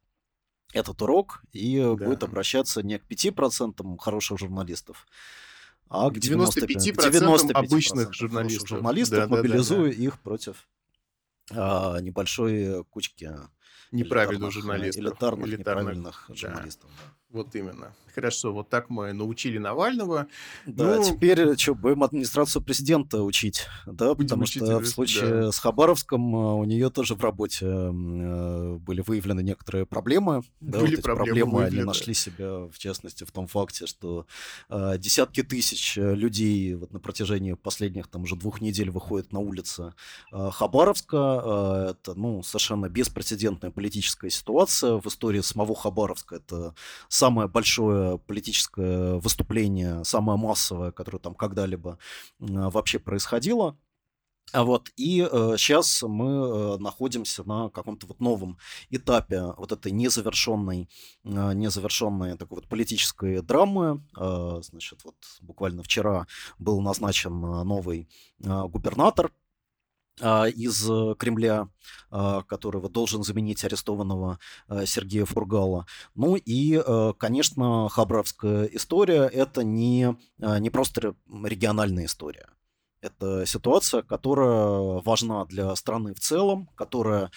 этот 0.74 1.02
урок 1.02 1.42
и 1.52 1.80
да. 1.80 2.06
будет 2.06 2.24
обращаться 2.24 2.82
не 2.82 2.98
к 2.98 3.04
5% 3.10 3.98
хороших 3.98 4.40
журналистов, 4.40 5.08
а 5.90 6.10
к 6.10 6.18
95%, 6.18 6.96
95% 6.96 7.52
обычных 7.52 8.14
журналистов, 8.14 8.70
журналистов 8.70 9.20
да, 9.20 9.28
мобилизуя 9.28 9.90
да, 9.90 9.90
да, 9.90 9.98
да. 9.98 10.04
их 10.04 10.20
против 10.20 10.68
а, 11.52 12.00
небольшой 12.00 12.86
кучки 12.86 13.30
неправильных 13.92 14.52
журналистов. 14.52 15.04
Элитарных, 15.04 15.48
элитарных 15.48 15.96
неправильных 15.96 16.30
журналистов. 16.34 16.90
Да. 16.98 17.21
Вот 17.32 17.56
именно. 17.56 17.94
Хорошо, 18.14 18.52
вот 18.52 18.70
так 18.70 18.90
мы 18.90 19.14
научили 19.14 19.58
Навального. 19.58 20.28
Да, 20.66 20.98
ну, 20.98 21.04
теперь 21.04 21.58
что, 21.58 21.76
будем 21.76 22.04
администрацию 22.04 22.62
президента 22.62 23.24
учить, 23.24 23.68
да, 23.86 24.14
потому 24.16 24.44
учить, 24.44 24.64
что 24.64 24.80
в 24.80 24.86
случае 24.86 25.30
да. 25.30 25.52
с 25.52 25.60
Хабаровском 25.60 26.36
э, 26.36 26.54
у 26.56 26.64
нее 26.66 26.90
тоже 26.90 27.16
в 27.16 27.22
работе 27.22 27.66
э, 27.66 28.78
были 28.80 29.02
выявлены 29.02 29.42
некоторые 29.42 29.86
проблемы. 29.86 30.44
Да, 30.60 30.80
были 30.80 30.96
вот 30.96 31.04
проблемы, 31.04 31.52
проблемы 31.52 31.64
они 31.64 31.84
нашли 31.84 32.14
себя, 32.14 32.66
в 32.66 32.78
частности, 32.78 33.24
в 33.24 33.32
том 33.32 33.48
факте, 33.48 33.86
что 33.88 34.26
э, 34.70 34.98
десятки 34.98 35.42
тысяч 35.42 35.96
людей 35.96 36.76
вот 36.76 36.92
на 36.92 37.00
протяжении 37.00 37.54
последних 37.54 38.08
там 38.08 38.24
уже 38.24 38.36
двух 38.36 38.60
недель 38.60 38.90
выходят 38.90 39.32
на 39.32 39.40
улицы 39.40 39.94
э, 40.34 40.50
Хабаровска. 40.52 41.18
Э, 41.18 41.92
это, 41.92 42.14
ну, 42.16 42.44
совершенно 42.44 42.90
беспрецедентная 42.90 43.72
политическая 43.72 44.30
ситуация 44.30 45.00
в 45.00 45.08
истории 45.08 45.40
самого 45.40 45.76
Хабаровска. 45.76 46.36
Это 46.36 46.76
самое 47.22 47.48
большое 47.48 48.18
политическое 48.18 49.20
выступление, 49.20 50.04
самое 50.04 50.40
массовое, 50.40 50.92
которое 50.92 51.20
там 51.20 51.36
когда-либо 51.36 52.00
вообще 52.40 52.98
происходило. 52.98 53.78
А 54.54 54.64
вот, 54.64 54.90
и 54.98 55.22
э, 55.32 55.56
сейчас 55.58 56.02
мы 56.02 56.26
э, 56.26 56.78
находимся 56.80 57.48
на 57.48 57.70
каком-то 57.70 58.08
вот 58.08 58.20
новом 58.20 58.58
этапе 58.90 59.54
вот 59.56 59.72
этой 59.72 59.92
незавершенной, 59.92 60.90
э, 61.24 61.54
незавершенной 61.54 62.38
такой 62.38 62.56
вот 62.56 62.68
политической 62.68 63.42
драмы. 63.42 64.04
Э, 64.18 64.60
значит, 64.64 65.06
вот 65.06 65.16
буквально 65.42 65.84
вчера 65.84 66.26
был 66.60 66.82
назначен 66.82 67.40
новый 67.40 68.10
э, 68.44 68.64
губернатор 68.68 69.32
из 70.20 70.90
э, 70.90 71.16
Кремля, 71.18 71.68
а, 72.10 72.44
которого 72.44 72.90
должен 72.90 73.24
заменить 73.24 73.64
арестованного 73.64 74.40
э, 74.68 74.86
Сергея 74.86 75.26
Фургала. 75.26 75.86
Ну 76.16 76.36
и, 76.36 76.82
э, 76.86 77.14
конечно, 77.18 77.90
Хабаровская 77.90 78.66
история– 78.66 79.24
это 79.34 79.64
не, 79.64 80.16
не 80.38 80.70
просто 80.70 81.16
региональная 81.44 82.06
история. 82.06 82.48
Это 83.02 83.46
ситуация, 83.48 84.04
которая 84.04 85.02
важна 85.02 85.46
для 85.46 85.76
страны 85.76 86.14
в 86.14 86.20
целом, 86.20 86.70
которая 86.76 87.32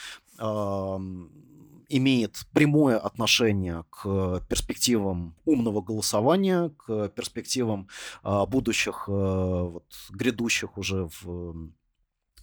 имеет 1.89 2.47
прямое 2.53 2.99
отношение 2.99 3.85
к 3.89 4.41
перспективам 4.47 5.35
умного 5.47 5.81
голосования, 5.81 6.71
к 6.77 7.09
перспективам 7.11 7.89
будущих, 8.23 9.09
вот, 9.09 9.87
грядущих 10.11 10.77
уже 10.77 11.09
в 11.23 11.71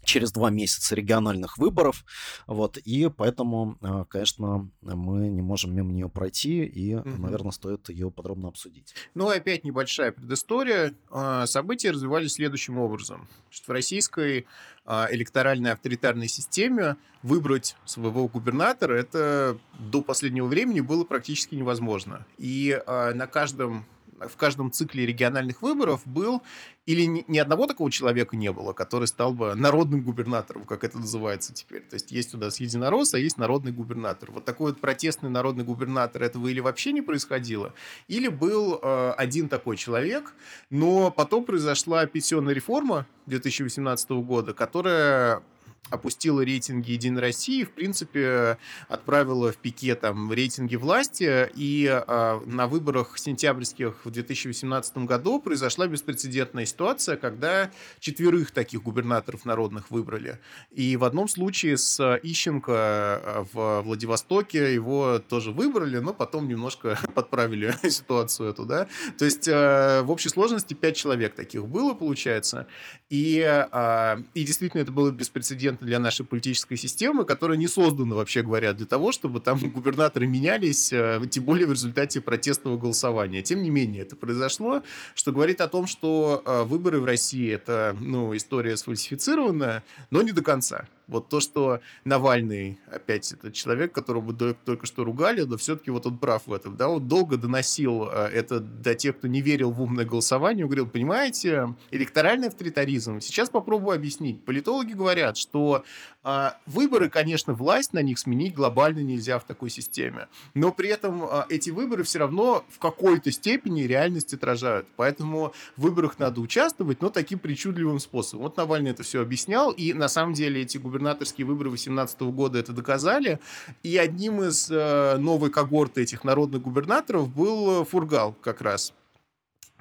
через 0.03 0.31
два 0.31 0.49
месяца 0.49 0.95
региональных 0.95 1.57
выборов. 1.57 2.03
Вот, 2.47 2.77
и 2.77 3.09
поэтому, 3.09 3.77
а, 3.81 4.05
конечно, 4.05 4.69
мы 4.81 5.29
не 5.29 5.41
можем 5.41 5.75
мимо 5.75 5.91
нее 5.91 6.09
пройти, 6.09 6.63
и, 6.63 6.95
угу. 6.95 7.09
наверное, 7.09 7.51
стоит 7.51 7.89
ее 7.89 8.11
подробно 8.11 8.49
обсудить. 8.49 8.93
Ну, 9.13 9.29
опять 9.29 9.63
небольшая 9.63 10.11
предыстория. 10.11 10.93
А, 11.09 11.45
события 11.45 11.91
развивались 11.91 12.33
следующим 12.33 12.77
образом. 12.77 13.27
В 13.49 13.69
российской 13.69 14.45
а, 14.85 15.07
электоральной 15.11 15.71
авторитарной 15.71 16.27
системе 16.27 16.97
выбрать 17.21 17.75
своего 17.85 18.27
губернатора 18.27 18.95
это 18.95 19.57
до 19.77 20.01
последнего 20.01 20.47
времени 20.47 20.79
было 20.79 21.03
практически 21.03 21.53
невозможно. 21.55 22.25
И 22.37 22.81
на 22.87 23.27
каждом 23.27 23.85
в 24.27 24.37
каждом 24.37 24.71
цикле 24.71 25.05
региональных 25.05 25.61
выборов 25.61 26.01
был 26.05 26.41
или 26.85 27.05
ни 27.05 27.37
одного 27.37 27.67
такого 27.67 27.91
человека 27.91 28.35
не 28.35 28.51
было, 28.51 28.73
который 28.73 29.07
стал 29.07 29.33
бы 29.33 29.53
народным 29.55 30.01
губернатором, 30.01 30.65
как 30.65 30.83
это 30.83 30.97
называется 30.97 31.53
теперь. 31.53 31.81
То 31.81 31.93
есть 31.93 32.11
есть 32.11 32.33
у 32.33 32.37
нас 32.37 32.59
единорос, 32.59 33.13
а 33.13 33.19
есть 33.19 33.37
народный 33.37 33.71
губернатор. 33.71 34.31
Вот 34.31 34.45
такой 34.45 34.71
вот 34.71 34.81
протестный 34.81 35.29
народный 35.29 35.63
губернатор 35.63 36.23
этого 36.23 36.47
или 36.47 36.59
вообще 36.59 36.91
не 36.91 37.01
происходило, 37.01 37.73
или 38.07 38.27
был 38.27 38.79
э, 38.81 39.11
один 39.11 39.47
такой 39.47 39.77
человек, 39.77 40.33
но 40.69 41.11
потом 41.11 41.45
произошла 41.45 42.05
пенсионная 42.05 42.53
реформа 42.53 43.05
2018 43.27 44.09
года, 44.11 44.53
которая 44.53 45.43
опустила 45.91 46.41
рейтинги 46.41 46.91
Единой 46.91 47.21
России, 47.21 47.63
в 47.63 47.71
принципе, 47.71 48.57
отправила 48.87 49.51
в 49.51 49.57
пике 49.57 49.95
там 49.95 50.31
рейтинги 50.31 50.77
власти, 50.77 51.49
и 51.53 51.85
э, 51.85 52.39
на 52.45 52.67
выборах 52.67 53.17
сентябрьских 53.17 54.05
в 54.05 54.09
2018 54.09 54.97
году 54.99 55.39
произошла 55.41 55.87
беспрецедентная 55.87 56.65
ситуация, 56.65 57.17
когда 57.17 57.71
четверых 57.99 58.51
таких 58.51 58.83
губернаторов 58.83 59.43
народных 59.43 59.91
выбрали. 59.91 60.39
И 60.71 60.95
в 60.95 61.03
одном 61.03 61.27
случае 61.27 61.77
с 61.77 61.99
Ищенко 62.23 62.71
а, 62.73 63.45
в 63.51 63.81
Владивостоке 63.81 64.73
его 64.73 65.19
тоже 65.19 65.51
выбрали, 65.51 65.97
но 65.97 66.13
потом 66.13 66.47
немножко 66.47 66.97
подправили 67.15 67.75
ситуацию 67.89 68.49
эту, 68.49 68.65
да. 68.65 68.87
То 69.17 69.25
есть 69.25 69.47
э, 69.47 70.01
в 70.03 70.11
общей 70.11 70.29
сложности 70.29 70.73
пять 70.73 70.95
человек 70.95 71.35
таких 71.35 71.67
было, 71.67 71.93
получается. 71.93 72.67
И, 73.09 73.39
э, 73.39 74.17
и 74.33 74.43
действительно 74.45 74.81
это 74.81 74.91
было 74.93 75.11
беспрецедентно 75.11 75.70
прецедентно 75.71 75.87
для 75.87 75.99
нашей 75.99 76.25
политической 76.25 76.75
системы, 76.75 77.25
которая 77.25 77.57
не 77.57 77.67
создана, 77.67 78.15
вообще 78.15 78.41
говоря, 78.41 78.73
для 78.73 78.85
того, 78.85 79.11
чтобы 79.11 79.39
там 79.39 79.57
губернаторы 79.73 80.27
менялись, 80.27 80.91
э, 80.93 81.21
тем 81.29 81.43
более 81.43 81.67
в 81.67 81.71
результате 81.71 82.21
протестного 82.21 82.77
голосования. 82.77 83.41
Тем 83.41 83.63
не 83.63 83.69
менее, 83.69 84.03
это 84.03 84.15
произошло, 84.15 84.83
что 85.15 85.31
говорит 85.31 85.61
о 85.61 85.67
том, 85.67 85.87
что 85.87 86.41
э, 86.45 86.63
выборы 86.63 86.99
в 86.99 87.05
России– 87.05 87.51
это 87.53 87.95
ну, 87.99 88.35
история 88.35 88.77
сфальсифицированная, 88.77 89.83
но 90.11 90.21
не 90.21 90.31
до 90.31 90.41
конца. 90.41 90.87
Вот 91.07 91.29
то, 91.29 91.39
что 91.39 91.79
Навальный, 92.05 92.79
опять, 92.91 93.31
это 93.31 93.51
человек, 93.51 93.91
которого 93.91 94.33
только 94.33 94.85
что 94.85 95.03
ругали, 95.03 95.41
но 95.41 95.57
все-таки 95.57 95.91
вот 95.91 96.05
он 96.05 96.17
прав 96.17 96.47
в 96.47 96.53
этом, 96.53 96.77
да, 96.77 96.89
он 96.89 97.07
долго 97.07 97.37
доносил 97.37 98.07
э, 98.09 98.29
это 98.33 98.59
до 98.59 98.95
тех, 98.95 99.17
кто 99.17 99.27
не 99.27 99.41
верил 99.41 99.71
в 99.71 99.81
умное 99.81 100.05
голосование, 100.05 100.65
он 100.65 100.69
говорил, 100.69 100.87
понимаете, 100.87 101.75
электоральный 101.91 102.47
авторитаризм, 102.47 103.19
сейчас 103.19 103.49
попробую 103.49 103.95
объяснить. 103.95 104.43
Политологи 104.43 104.93
говорят, 104.93 105.37
что 105.37 105.83
а, 106.23 106.57
выборы, 106.67 107.09
конечно, 107.09 107.53
власть 107.53 107.93
на 107.93 108.01
них 108.03 108.19
сменить 108.19 108.53
глобально 108.53 108.99
нельзя 108.99 109.39
в 109.39 109.43
такой 109.43 109.71
системе, 109.71 110.27
но 110.53 110.71
при 110.71 110.89
этом 110.89 111.23
а, 111.23 111.45
эти 111.49 111.71
выборы 111.71 112.03
все 112.03 112.19
равно 112.19 112.63
в 112.69 112.77
какой-то 112.77 113.31
степени 113.31 113.81
реальность 113.83 114.33
отражают, 114.33 114.87
поэтому 114.95 115.53
в 115.75 115.81
выборах 115.81 116.19
надо 116.19 116.39
участвовать, 116.41 117.01
но 117.01 117.09
таким 117.09 117.39
причудливым 117.39 117.99
способом. 117.99 118.43
Вот 118.43 118.57
Навальный 118.57 118.91
это 118.91 119.01
все 119.01 119.21
объяснял, 119.21 119.71
и 119.71 119.93
на 119.93 120.07
самом 120.07 120.33
деле 120.33 120.61
эти 120.61 120.77
губернаторские 120.91 121.47
выборы 121.47 121.69
2018 121.69 122.21
года 122.21 122.59
это 122.59 122.73
доказали, 122.73 123.39
и 123.81 123.97
одним 123.97 124.43
из 124.43 124.69
э, 124.69 125.17
новой 125.17 125.49
когорты 125.49 126.01
этих 126.01 126.23
народных 126.23 126.61
губернаторов 126.61 127.33
был 127.33 127.85
Фургал 127.85 128.33
как 128.41 128.61
раз 128.61 128.93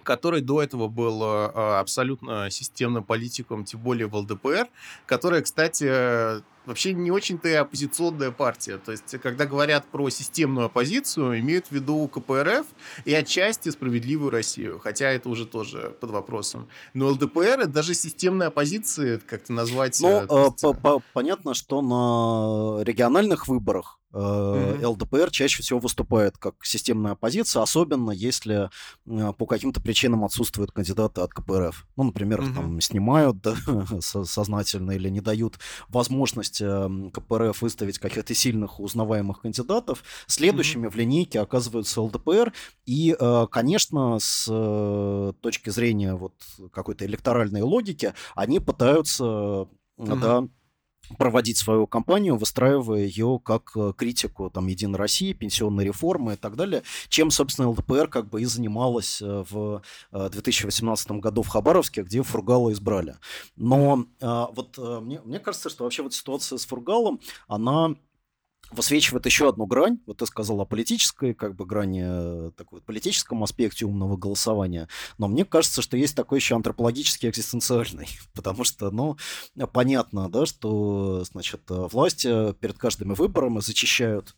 который 0.03 0.40
до 0.40 0.62
этого 0.62 0.88
был 0.88 1.23
абсолютно 1.23 2.51
системным 2.51 3.05
политиком, 3.05 3.66
тем 3.66 3.81
более 3.81 4.07
в 4.07 4.16
ЛДПР, 4.16 4.66
которая, 5.05 5.42
кстати, 5.42 6.40
вообще 6.70 6.94
не 6.94 7.11
очень-то 7.11 7.48
и 7.48 7.52
оппозиционная 7.52 8.30
партия. 8.30 8.78
То 8.78 8.92
есть, 8.92 9.11
когда 9.22 9.44
говорят 9.44 9.87
про 9.87 10.09
системную 10.09 10.66
оппозицию, 10.66 11.38
имеют 11.40 11.66
в 11.66 11.72
виду 11.72 12.09
КПРФ 12.09 12.66
и 13.04 13.14
отчасти 13.14 13.68
справедливую 13.68 14.30
Россию, 14.30 14.80
хотя 14.83 15.11
это 15.11 15.28
уже 15.28 15.46
тоже 15.46 15.94
под 16.00 16.11
вопросом. 16.11 16.68
Но 16.94 17.09
ЛДПР— 17.09 17.40
это 17.61 17.68
даже 17.68 17.94
системная 17.94 18.48
оппозиция, 18.48 19.18
как-то 19.18 19.52
назвать... 19.52 20.00
Ну, 20.00 20.26
э, 20.28 20.50
есть... 20.62 21.04
понятно, 21.12 21.54
что 21.54 21.83
на 21.83 22.83
региональных 22.85 23.48
выборах 23.48 23.99
Mm-hmm. 24.12 24.87
ЛДПР 24.87 25.31
чаще 25.31 25.62
всего 25.62 25.79
выступает 25.79 26.37
как 26.37 26.55
системная 26.64 27.12
оппозиция, 27.12 27.62
особенно 27.62 28.11
если 28.11 28.70
э, 29.07 29.33
по 29.33 29.46
каким-то 29.46 29.81
причинам 29.81 30.25
отсутствуют 30.25 30.73
кандидаты 30.73 31.20
от 31.20 31.33
КПРФ. 31.33 31.87
Ну, 31.96 32.05
например, 32.05 32.40
mm-hmm. 32.40 32.55
там 32.55 32.81
снимают 32.81 33.40
да, 33.40 33.55
сознательно 34.01 34.92
или 34.92 35.09
не 35.09 35.20
дают 35.20 35.59
возможность 35.88 36.61
эм, 36.61 37.11
КПРФ 37.12 37.62
выставить 37.62 37.99
каких-то 37.99 38.35
сильных 38.35 38.81
узнаваемых 38.81 39.42
кандидатов. 39.42 40.03
Следующими 40.27 40.87
mm-hmm. 40.87 40.90
в 40.90 40.96
линейке 40.96 41.40
оказываются 41.40 42.03
ЛДПР. 42.03 42.53
И, 42.87 43.16
э, 43.18 43.46
конечно, 43.51 44.18
с 44.18 44.46
э, 44.51 45.33
точки 45.40 45.70
зрения 45.70 46.14
вот 46.14 46.35
какой-то 46.73 47.07
электоральной 47.07 47.62
логики, 47.62 48.12
они 48.35 48.59
пытаются 48.59 49.25
mm-hmm. 49.25 50.20
да, 50.20 50.49
проводить 51.18 51.59
свою 51.59 51.87
кампанию, 51.87 52.37
выстраивая 52.37 53.01
ее 53.01 53.40
как 53.42 53.73
э, 53.77 53.92
критику 53.96 54.51
там, 54.51 54.66
Единой 54.66 54.99
России, 54.99 55.33
пенсионной 55.33 55.85
реформы 55.85 56.35
и 56.35 56.37
так 56.37 56.57
далее, 56.57 56.83
чем, 57.09 57.31
собственно, 57.31 57.70
ЛДПР 57.70 58.09
как 58.09 58.29
бы 58.29 58.42
и 58.42 58.44
занималась 58.44 59.20
э, 59.23 59.44
в 59.51 59.83
2018 60.12 61.11
э, 61.11 61.14
году 61.14 61.42
в 61.42 61.49
Хабаровске, 61.49 62.03
где 62.03 62.23
Фургала 62.23 62.73
избрали. 62.73 63.16
Но 63.57 64.05
вот 64.20 64.79
мне, 64.79 65.20
мне 65.25 65.38
кажется, 65.40 65.70
что 65.70 65.85
вообще 65.85 66.03
вот 66.03 66.14
ситуация 66.14 66.59
с 66.59 66.66
Фургалом, 66.66 67.20
она 67.49 67.94
высвечивает 68.70 69.27
еще 69.27 69.49
одну 69.49 69.66
грань. 69.66 69.99
Вот 70.07 70.18
ты 70.18 70.27
сказал 70.27 70.61
о 70.61 70.64
политической, 70.64 71.35
как 71.35 71.57
бы 71.57 71.66
грани, 71.66 72.03
э, 72.05 72.51
такой 72.57 72.81
политическом 72.81 73.42
аспекте 73.42 73.85
умного 73.85 74.16
голосования. 74.16 74.88
Но 75.18 75.29
мне 75.29 75.44
кажется, 75.44 75.83
что 75.83 75.96
есть 75.96 76.14
такой 76.14 76.38
еще 76.38 76.55
антропологический 76.55 77.29
экзистенциальный. 77.29 78.09
Потому 78.35 78.64
что, 78.64 78.90
ну, 78.90 79.16
понятно, 79.73 80.29
да, 80.29 80.46
что, 80.46 81.25
значит, 81.25 81.62
власти 81.68 82.53
перед 82.55 82.79
каждыми 82.79 83.14
выборами 83.14 83.61
зачищают 83.61 84.37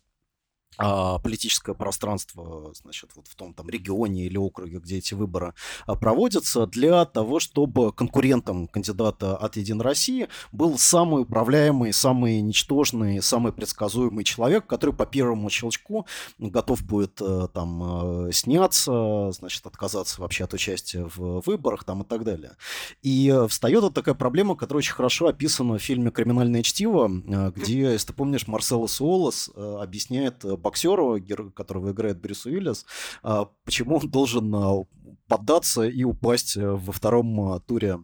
политическое 0.77 1.73
пространство, 1.73 2.73
значит, 2.73 3.11
вот 3.15 3.27
в 3.27 3.35
том 3.35 3.53
там 3.53 3.69
регионе 3.69 4.25
или 4.25 4.37
округе, 4.37 4.79
где 4.79 4.97
эти 4.97 5.13
выборы 5.13 5.53
а, 5.85 5.95
проводятся, 5.95 6.67
для 6.67 7.05
того, 7.05 7.39
чтобы 7.39 7.91
конкурентом 7.91 8.67
кандидата 8.67 9.35
от 9.35 9.57
Единой 9.57 9.83
России 9.83 10.27
был 10.51 10.77
самый 10.77 11.23
управляемый, 11.23 11.93
самый 11.93 12.41
ничтожный, 12.41 13.21
самый 13.21 13.53
предсказуемый 13.53 14.23
человек, 14.23 14.65
который 14.67 14.93
по 14.93 15.05
первому 15.05 15.49
щелчку 15.49 16.05
готов 16.39 16.83
будет 16.83 17.21
э, 17.21 17.47
там 17.53 18.27
э, 18.27 18.31
сняться, 18.31 19.31
значит, 19.31 19.65
отказаться 19.65 20.21
вообще 20.21 20.43
от 20.45 20.53
участия 20.53 21.09
в 21.15 21.41
выборах 21.45 21.83
там 21.83 22.01
и 22.01 22.05
так 22.05 22.23
далее. 22.23 22.55
И 23.01 23.33
встает 23.47 23.83
вот 23.83 23.93
такая 23.93 24.15
проблема, 24.15 24.55
которая 24.55 24.79
очень 24.79 24.93
хорошо 24.93 25.27
описана 25.27 25.77
в 25.77 25.81
фильме 25.81 26.11
«Криминальное 26.11 26.63
чтиво», 26.63 27.09
э, 27.09 27.51
где, 27.55 27.81
если 27.81 28.07
ты 28.07 28.13
помнишь, 28.13 28.47
Марсело 28.47 28.87
Суолос 28.87 29.49
объясняет 29.55 30.43
боксеру, 30.63 31.21
которого 31.51 31.91
играет 31.91 32.19
Брюс 32.19 32.45
Уиллис, 32.45 32.85
а, 33.21 33.45
почему 33.65 33.97
он 33.97 34.09
должен 34.09 34.53
а, 34.55 34.85
поддаться 35.27 35.83
и 35.83 36.03
упасть 36.03 36.57
э, 36.57 36.67
во 36.67 36.91
втором 36.91 37.39
а, 37.41 37.59
туре 37.59 37.99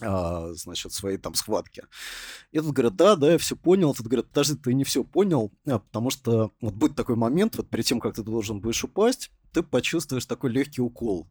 значит, 0.00 0.92
своей 0.92 1.16
там 1.16 1.34
схватки. 1.34 1.84
И 2.50 2.58
тут 2.58 2.72
говорят, 2.72 2.96
да, 2.96 3.14
да, 3.14 3.32
я 3.32 3.38
все 3.38 3.54
понял. 3.54 3.94
Тут 3.94 4.08
говорят, 4.08 4.26
подожди, 4.26 4.56
ты 4.56 4.74
не 4.74 4.82
все 4.82 5.04
понял, 5.04 5.52
потому 5.64 6.10
что 6.10 6.50
вот 6.60 6.74
будет 6.74 6.96
такой 6.96 7.14
момент, 7.14 7.56
вот 7.56 7.68
перед 7.68 7.84
тем, 7.84 8.00
как 8.00 8.16
ты 8.16 8.24
должен 8.24 8.60
будешь 8.60 8.82
упасть, 8.82 9.30
ты 9.52 9.62
почувствуешь 9.62 10.26
такой 10.26 10.50
легкий 10.50 10.80
укол 10.80 11.28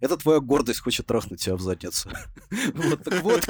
это 0.00 0.16
твоя 0.16 0.40
гордость 0.40 0.80
хочет 0.80 1.06
трахнуть 1.06 1.40
тебя 1.40 1.56
в 1.56 1.60
задницу. 1.60 2.10
вот, 2.74 3.02
так 3.02 3.22
вот, 3.22 3.48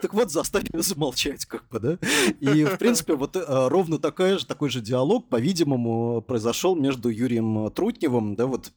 так 0.00 0.14
вот, 0.14 0.30
заставь 0.30 0.64
ее 0.72 0.82
замолчать, 0.82 1.44
как 1.44 1.68
бы, 1.68 1.78
да? 1.80 1.98
И, 2.40 2.64
в 2.64 2.78
принципе, 2.78 3.14
вот 3.14 3.36
э, 3.36 3.44
ровно 3.46 3.98
такая 3.98 4.38
же, 4.38 4.46
такой 4.46 4.70
же 4.70 4.80
диалог, 4.80 5.28
по-видимому, 5.28 6.22
произошел 6.22 6.74
между 6.74 7.08
Юрием 7.08 7.70
Трутневым, 7.70 8.34
да, 8.36 8.46
вот 8.46 8.72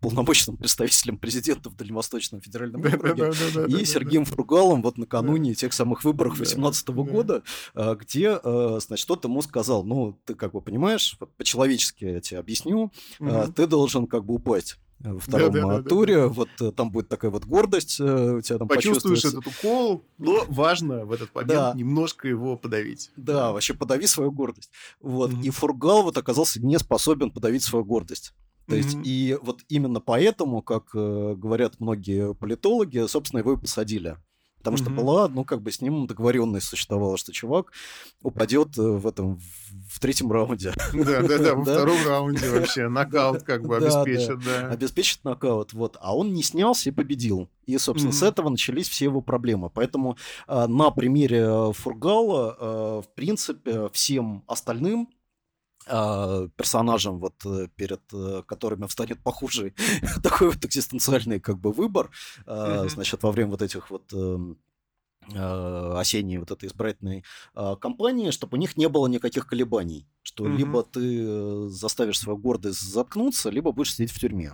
полномочным 0.00 0.58
представителем 0.58 1.16
президента 1.16 1.70
в 1.70 1.74
Дальневосточном 1.74 2.42
федеральном 2.42 2.84
округе, 2.84 3.32
и 3.66 3.84
Сергеем 3.86 4.26
Фругалом 4.26 4.82
вот 4.82 4.98
накануне 4.98 5.54
тех 5.54 5.72
самых 5.72 6.04
выборов 6.04 6.36
2018 6.36 6.88
года, 6.88 7.42
э, 7.74 7.96
где, 7.98 8.38
э, 8.42 8.78
значит, 8.80 9.08
тот 9.08 9.24
ему 9.24 9.40
сказал, 9.40 9.84
ну, 9.84 10.20
ты 10.26 10.34
как 10.34 10.52
бы 10.52 10.60
понимаешь, 10.60 11.18
по-человечески 11.38 12.04
я 12.04 12.20
тебе 12.20 12.40
объясню, 12.40 12.92
ты 13.54 13.66
должен 13.66 14.06
как 14.06 14.26
бы 14.26 14.34
упасть 14.34 14.78
во 15.00 15.20
втором 15.20 15.52
да, 15.52 15.66
да, 15.66 15.82
туре. 15.82 16.14
Да, 16.16 16.22
да, 16.22 16.28
да. 16.28 16.34
Вот 16.34 16.48
э, 16.60 16.72
там 16.72 16.90
будет 16.90 17.08
такая 17.08 17.30
вот 17.30 17.44
гордость 17.44 18.00
э, 18.00 18.36
у 18.36 18.40
тебя 18.40 18.58
там 18.58 18.68
Почувствуешь 18.68 19.24
этот 19.24 19.46
укол, 19.46 20.04
но 20.18 20.44
важно 20.48 21.04
в 21.04 21.12
этот 21.12 21.34
момент 21.34 21.52
да. 21.52 21.72
немножко 21.74 22.28
его 22.28 22.56
подавить. 22.56 23.10
Да, 23.16 23.52
вообще 23.52 23.74
подави 23.74 24.06
свою 24.06 24.32
гордость. 24.32 24.70
Вот. 25.00 25.30
Mm-hmm. 25.30 25.44
И 25.44 25.50
Фургал 25.50 26.02
вот 26.02 26.16
оказался 26.16 26.64
не 26.64 26.78
способен 26.78 27.30
подавить 27.30 27.62
свою 27.62 27.84
гордость. 27.84 28.32
То 28.66 28.74
mm-hmm. 28.74 28.78
есть, 28.78 28.96
и 29.04 29.38
вот 29.42 29.60
именно 29.68 30.00
поэтому, 30.00 30.62
как 30.62 30.86
э, 30.94 31.34
говорят 31.36 31.78
многие 31.78 32.34
политологи, 32.34 33.06
собственно, 33.06 33.40
его 33.40 33.52
и 33.52 33.56
посадили. 33.56 34.16
Потому 34.66 34.82
mm-hmm. 34.82 34.94
что 34.94 35.04
была, 35.04 35.28
ну, 35.28 35.44
как 35.44 35.62
бы 35.62 35.70
с 35.70 35.80
ним 35.80 36.08
договоренность 36.08 36.66
существовала, 36.66 37.16
что 37.16 37.30
чувак 37.30 37.70
упадет 38.20 38.76
э, 38.76 38.82
в 38.82 39.06
этом 39.06 39.38
в 39.88 40.00
третьем 40.00 40.32
раунде. 40.32 40.72
Да, 40.92 41.22
да, 41.22 41.38
да, 41.38 41.54
во 41.54 41.62
втором 41.62 41.96
раунде 42.04 42.50
вообще 42.50 42.88
нокаут 42.88 43.44
как 43.44 43.62
бы 43.62 43.76
обеспечит, 43.76 44.40
да. 44.44 44.68
Обеспечит 44.70 45.22
нокаут, 45.22 45.72
вот. 45.72 45.96
А 46.00 46.16
он 46.16 46.32
не 46.32 46.42
снялся 46.42 46.90
и 46.90 46.92
победил. 46.92 47.48
И, 47.64 47.78
собственно, 47.78 48.12
с 48.12 48.24
этого 48.24 48.48
начались 48.48 48.88
все 48.88 49.04
его 49.04 49.20
проблемы. 49.20 49.70
Поэтому 49.70 50.16
э, 50.48 50.66
на 50.66 50.90
примере 50.90 51.44
э, 51.46 51.72
Фургала, 51.72 53.02
в 53.02 53.08
принципе, 53.14 53.88
всем 53.92 54.42
остальным 54.48 55.08
персонажам, 55.86 57.18
вот 57.20 57.34
перед 57.76 58.00
которыми 58.46 58.86
встанет 58.86 59.22
похуже 59.22 59.72
такой 60.22 60.48
вот 60.48 60.64
экзистенциальный 60.64 61.40
как 61.40 61.58
бы 61.58 61.72
выбор, 61.72 62.10
mm-hmm. 62.44 62.88
значит, 62.88 63.22
во 63.22 63.30
время 63.30 63.50
вот 63.50 63.62
этих 63.62 63.90
вот 63.90 64.12
эм, 64.12 64.58
Э, 65.34 65.94
осенней 65.98 66.38
вот 66.38 66.52
этой 66.52 66.68
избирательной 66.68 67.24
э, 67.54 67.76
кампании, 67.80 68.30
чтобы 68.30 68.56
у 68.56 68.60
них 68.60 68.76
не 68.76 68.88
было 68.88 69.08
никаких 69.08 69.48
колебаний, 69.48 70.06
что 70.22 70.46
либо 70.46 70.84
ты 70.84 71.24
э, 71.26 71.66
заставишь 71.68 72.20
свою 72.20 72.38
гордость 72.38 72.80
заткнуться, 72.80 73.50
либо 73.50 73.72
будешь 73.72 73.94
сидеть 73.94 74.12
в 74.12 74.20
тюрьме. 74.20 74.52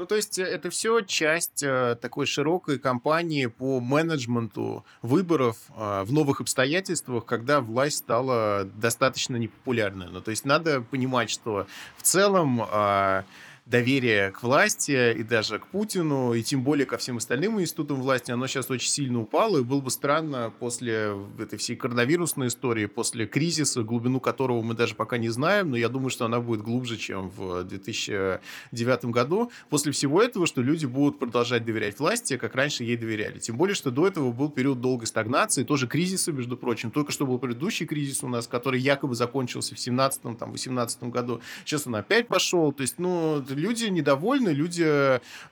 Ну, 0.00 0.06
то 0.06 0.16
есть 0.16 0.38
это 0.38 0.70
все 0.70 1.02
часть 1.02 1.62
э, 1.62 1.94
такой 2.00 2.24
широкой 2.24 2.78
кампании 2.78 3.44
по 3.44 3.80
менеджменту 3.80 4.82
выборов 5.02 5.58
э, 5.76 6.04
в 6.04 6.12
новых 6.14 6.40
обстоятельствах, 6.40 7.26
когда 7.26 7.60
власть 7.60 7.98
стала 7.98 8.64
достаточно 8.64 9.36
непопулярной. 9.36 10.08
Ну, 10.10 10.22
то 10.22 10.30
есть 10.30 10.46
надо 10.46 10.80
понимать, 10.80 11.28
что 11.28 11.66
в 11.98 12.02
целом 12.02 12.62
э, 12.62 13.24
доверие 13.70 14.32
к 14.32 14.42
власти 14.42 15.14
и 15.16 15.22
даже 15.22 15.60
к 15.60 15.66
Путину, 15.68 16.34
и 16.34 16.42
тем 16.42 16.62
более 16.64 16.86
ко 16.86 16.98
всем 16.98 17.18
остальным 17.18 17.60
институтам 17.60 18.00
власти, 18.02 18.32
оно 18.32 18.48
сейчас 18.48 18.68
очень 18.70 18.88
сильно 18.88 19.20
упало, 19.20 19.58
и 19.58 19.62
было 19.62 19.80
бы 19.80 19.90
странно 19.90 20.52
после 20.58 21.16
этой 21.38 21.56
всей 21.56 21.76
коронавирусной 21.76 22.48
истории, 22.48 22.86
после 22.86 23.26
кризиса, 23.26 23.82
глубину 23.82 24.18
которого 24.18 24.60
мы 24.62 24.74
даже 24.74 24.96
пока 24.96 25.18
не 25.18 25.28
знаем, 25.28 25.70
но 25.70 25.76
я 25.76 25.88
думаю, 25.88 26.10
что 26.10 26.24
она 26.24 26.40
будет 26.40 26.62
глубже, 26.62 26.96
чем 26.96 27.30
в 27.30 27.62
2009 27.62 29.04
году, 29.06 29.52
после 29.68 29.92
всего 29.92 30.20
этого, 30.20 30.46
что 30.46 30.62
люди 30.62 30.86
будут 30.86 31.20
продолжать 31.20 31.64
доверять 31.64 31.98
власти, 32.00 32.36
как 32.36 32.56
раньше 32.56 32.82
ей 32.82 32.96
доверяли. 32.96 33.38
Тем 33.38 33.56
более, 33.56 33.76
что 33.76 33.92
до 33.92 34.06
этого 34.08 34.32
был 34.32 34.50
период 34.50 34.80
долгой 34.80 35.06
стагнации, 35.06 35.62
тоже 35.62 35.86
кризиса, 35.86 36.32
между 36.32 36.56
прочим. 36.56 36.90
Только 36.90 37.12
что 37.12 37.24
был 37.24 37.38
предыдущий 37.38 37.86
кризис 37.86 38.24
у 38.24 38.28
нас, 38.28 38.48
который 38.48 38.80
якобы 38.80 39.14
закончился 39.14 39.76
в 39.76 39.78
17-18 39.78 41.10
году. 41.10 41.40
Сейчас 41.64 41.86
он 41.86 41.94
опять 41.94 42.26
пошел. 42.26 42.72
То 42.72 42.82
есть, 42.82 42.98
ну, 42.98 43.40
люди 43.60 43.84
недовольны, 43.84 44.50
люди, 44.50 44.84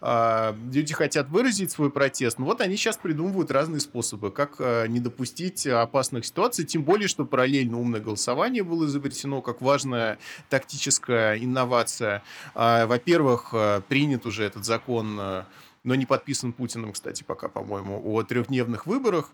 э, 0.00 0.54
люди 0.72 0.94
хотят 0.94 1.28
выразить 1.28 1.70
свой 1.70 1.90
протест. 1.90 2.38
Ну 2.38 2.46
вот 2.46 2.60
они 2.60 2.76
сейчас 2.76 2.96
придумывают 2.96 3.50
разные 3.50 3.80
способы, 3.80 4.30
как 4.30 4.56
э, 4.58 4.86
не 4.88 5.00
допустить 5.00 5.66
опасных 5.66 6.26
ситуаций, 6.26 6.64
тем 6.64 6.82
более, 6.82 7.08
что 7.08 7.24
параллельно 7.24 7.78
умное 7.78 8.00
голосование 8.00 8.62
было 8.62 8.86
изобретено 8.86 9.42
как 9.42 9.60
важная 9.60 10.18
тактическая 10.48 11.36
инновация. 11.38 12.22
Э, 12.54 12.86
во-первых, 12.86 13.50
э, 13.52 13.82
принят 13.88 14.26
уже 14.26 14.44
этот 14.44 14.64
закон, 14.64 15.18
э, 15.20 15.44
но 15.84 15.94
не 15.94 16.06
подписан 16.06 16.52
Путиным, 16.52 16.92
кстати, 16.92 17.22
пока, 17.22 17.48
по-моему, 17.48 18.00
о 18.04 18.22
трехдневных 18.22 18.86
выборах. 18.86 19.30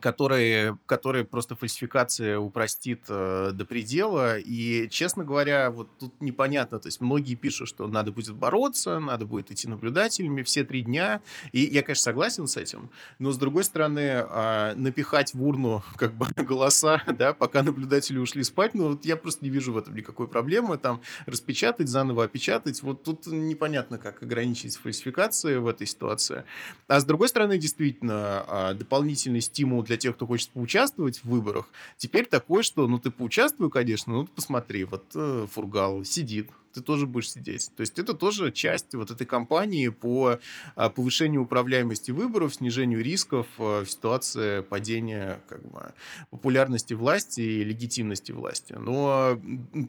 Которые, 0.00 0.78
которые 0.86 1.24
просто 1.24 1.54
фальсификация 1.54 2.38
упростит 2.38 3.02
э, 3.08 3.50
до 3.52 3.64
предела. 3.64 4.38
И, 4.38 4.88
честно 4.88 5.24
говоря, 5.24 5.70
вот 5.70 5.88
тут 5.98 6.20
непонятно. 6.20 6.78
То 6.78 6.88
есть 6.88 7.00
многие 7.00 7.34
пишут, 7.34 7.68
что 7.68 7.86
надо 7.86 8.12
будет 8.12 8.34
бороться, 8.34 8.98
надо 9.00 9.26
будет 9.26 9.50
идти 9.50 9.68
наблюдателями 9.68 10.42
все 10.42 10.64
три 10.64 10.82
дня. 10.82 11.20
И 11.52 11.60
я, 11.60 11.82
конечно, 11.82 12.04
согласен 12.04 12.46
с 12.46 12.56
этим. 12.56 12.90
Но, 13.18 13.32
с 13.32 13.38
другой 13.38 13.64
стороны, 13.64 14.00
э, 14.00 14.74
напихать 14.76 15.34
в 15.34 15.44
урну 15.44 15.82
как 15.96 16.14
бы 16.14 16.26
голоса, 16.42 17.02
да, 17.18 17.34
пока 17.34 17.62
наблюдатели 17.62 18.18
ушли 18.18 18.42
спать, 18.44 18.74
ну, 18.74 18.90
вот 18.90 19.04
я 19.04 19.16
просто 19.16 19.44
не 19.44 19.50
вижу 19.50 19.72
в 19.72 19.78
этом 19.78 19.94
никакой 19.94 20.26
проблемы. 20.26 20.78
Там 20.78 21.02
распечатать, 21.26 21.88
заново 21.88 22.24
опечатать. 22.24 22.82
Вот 22.82 23.02
тут 23.02 23.26
непонятно, 23.26 23.98
как 23.98 24.22
ограничить 24.22 24.76
фальсификации 24.76 25.56
в 25.56 25.66
этой 25.66 25.86
ситуации. 25.86 26.44
А 26.88 27.00
с 27.00 27.04
другой 27.04 27.28
стороны, 27.28 27.58
действительно, 27.58 28.44
э, 28.48 28.74
дополнительный 28.74 29.40
стимул 29.40 29.81
для 29.82 29.96
тех, 29.96 30.16
кто 30.16 30.26
хочет 30.26 30.50
поучаствовать 30.50 31.18
в 31.18 31.24
выборах, 31.24 31.68
теперь 31.96 32.26
такой, 32.26 32.62
что, 32.62 32.86
ну, 32.86 32.98
ты 32.98 33.10
поучаствуй, 33.10 33.70
конечно, 33.70 34.12
ну, 34.12 34.26
посмотри, 34.26 34.84
вот 34.84 35.04
э, 35.14 35.46
Фургал 35.52 36.04
сидит, 36.04 36.50
ты 36.72 36.80
тоже 36.80 37.06
будешь 37.06 37.30
сидеть. 37.30 37.70
То 37.76 37.82
есть 37.82 37.98
это 37.98 38.14
тоже 38.14 38.50
часть 38.50 38.94
вот 38.94 39.10
этой 39.10 39.26
кампании 39.26 39.88
по 39.88 40.38
а, 40.74 40.88
повышению 40.90 41.42
управляемости 41.42 42.10
выборов, 42.10 42.54
снижению 42.54 43.02
рисков 43.02 43.46
а, 43.58 43.84
в 43.84 43.90
ситуации 43.90 44.62
падения 44.62 45.40
как 45.48 45.62
бы, 45.62 45.92
популярности 46.30 46.94
власти 46.94 47.40
и 47.40 47.64
легитимности 47.64 48.32
власти. 48.32 48.74
Но 48.78 49.38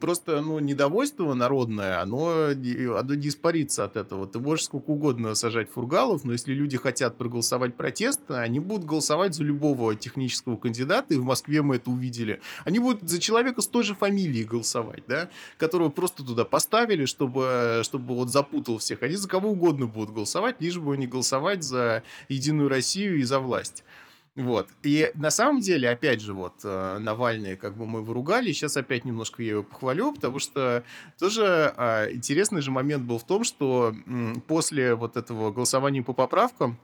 просто 0.00 0.40
ну, 0.40 0.58
недовольство 0.58 1.34
народное, 1.34 2.00
оно, 2.00 2.48
оно 2.48 3.14
не 3.14 3.28
испарится 3.28 3.84
от 3.84 3.96
этого. 3.96 4.26
Ты 4.26 4.38
можешь 4.38 4.66
сколько 4.66 4.90
угодно 4.90 5.34
сажать 5.34 5.70
фургалов, 5.70 6.24
но 6.24 6.32
если 6.32 6.52
люди 6.52 6.76
хотят 6.76 7.16
проголосовать 7.16 7.76
протест, 7.76 8.20
они 8.30 8.60
будут 8.60 8.86
голосовать 8.86 9.34
за 9.34 9.44
любого 9.44 9.94
технического 9.94 10.56
кандидата, 10.56 11.14
и 11.14 11.16
в 11.16 11.24
Москве 11.24 11.62
мы 11.62 11.76
это 11.76 11.90
увидели. 11.90 12.40
Они 12.64 12.78
будут 12.78 13.08
за 13.08 13.18
человека 13.20 13.60
с 13.60 13.66
той 13.66 13.82
же 13.82 13.94
фамилией 13.94 14.44
голосовать, 14.44 15.04
да, 15.08 15.28
которого 15.58 15.88
просто 15.88 16.24
туда 16.24 16.44
поставят 16.44 16.73
поставили, 16.74 17.04
чтобы, 17.04 17.82
чтобы 17.84 18.14
вот 18.16 18.30
запутал 18.30 18.78
всех. 18.78 19.02
Они 19.04 19.14
за 19.14 19.28
кого 19.28 19.50
угодно 19.50 19.86
будут 19.86 20.12
голосовать, 20.12 20.56
лишь 20.60 20.76
бы 20.76 20.96
не 20.96 21.06
голосовать 21.06 21.62
за 21.62 22.02
Единую 22.28 22.68
Россию 22.68 23.18
и 23.18 23.22
за 23.22 23.38
власть. 23.38 23.84
Вот. 24.34 24.66
И 24.82 25.12
на 25.14 25.30
самом 25.30 25.60
деле, 25.60 25.88
опять 25.88 26.20
же, 26.20 26.32
вот 26.32 26.54
э, 26.64 26.98
Навальный, 26.98 27.54
как 27.54 27.76
бы 27.76 27.86
мы 27.86 28.02
выругали, 28.02 28.50
сейчас 28.50 28.76
опять 28.76 29.04
немножко 29.04 29.44
я 29.44 29.50
его 29.50 29.62
похвалю, 29.62 30.12
потому 30.12 30.40
что 30.40 30.82
тоже 31.20 31.72
а, 31.76 32.10
интересный 32.10 32.60
же 32.60 32.72
момент 32.72 33.04
был 33.04 33.18
в 33.18 33.24
том, 33.24 33.44
что 33.44 33.94
после 34.48 34.96
вот 34.96 35.16
этого 35.16 35.52
голосования 35.52 36.02
по 36.02 36.12
поправкам 36.12 36.76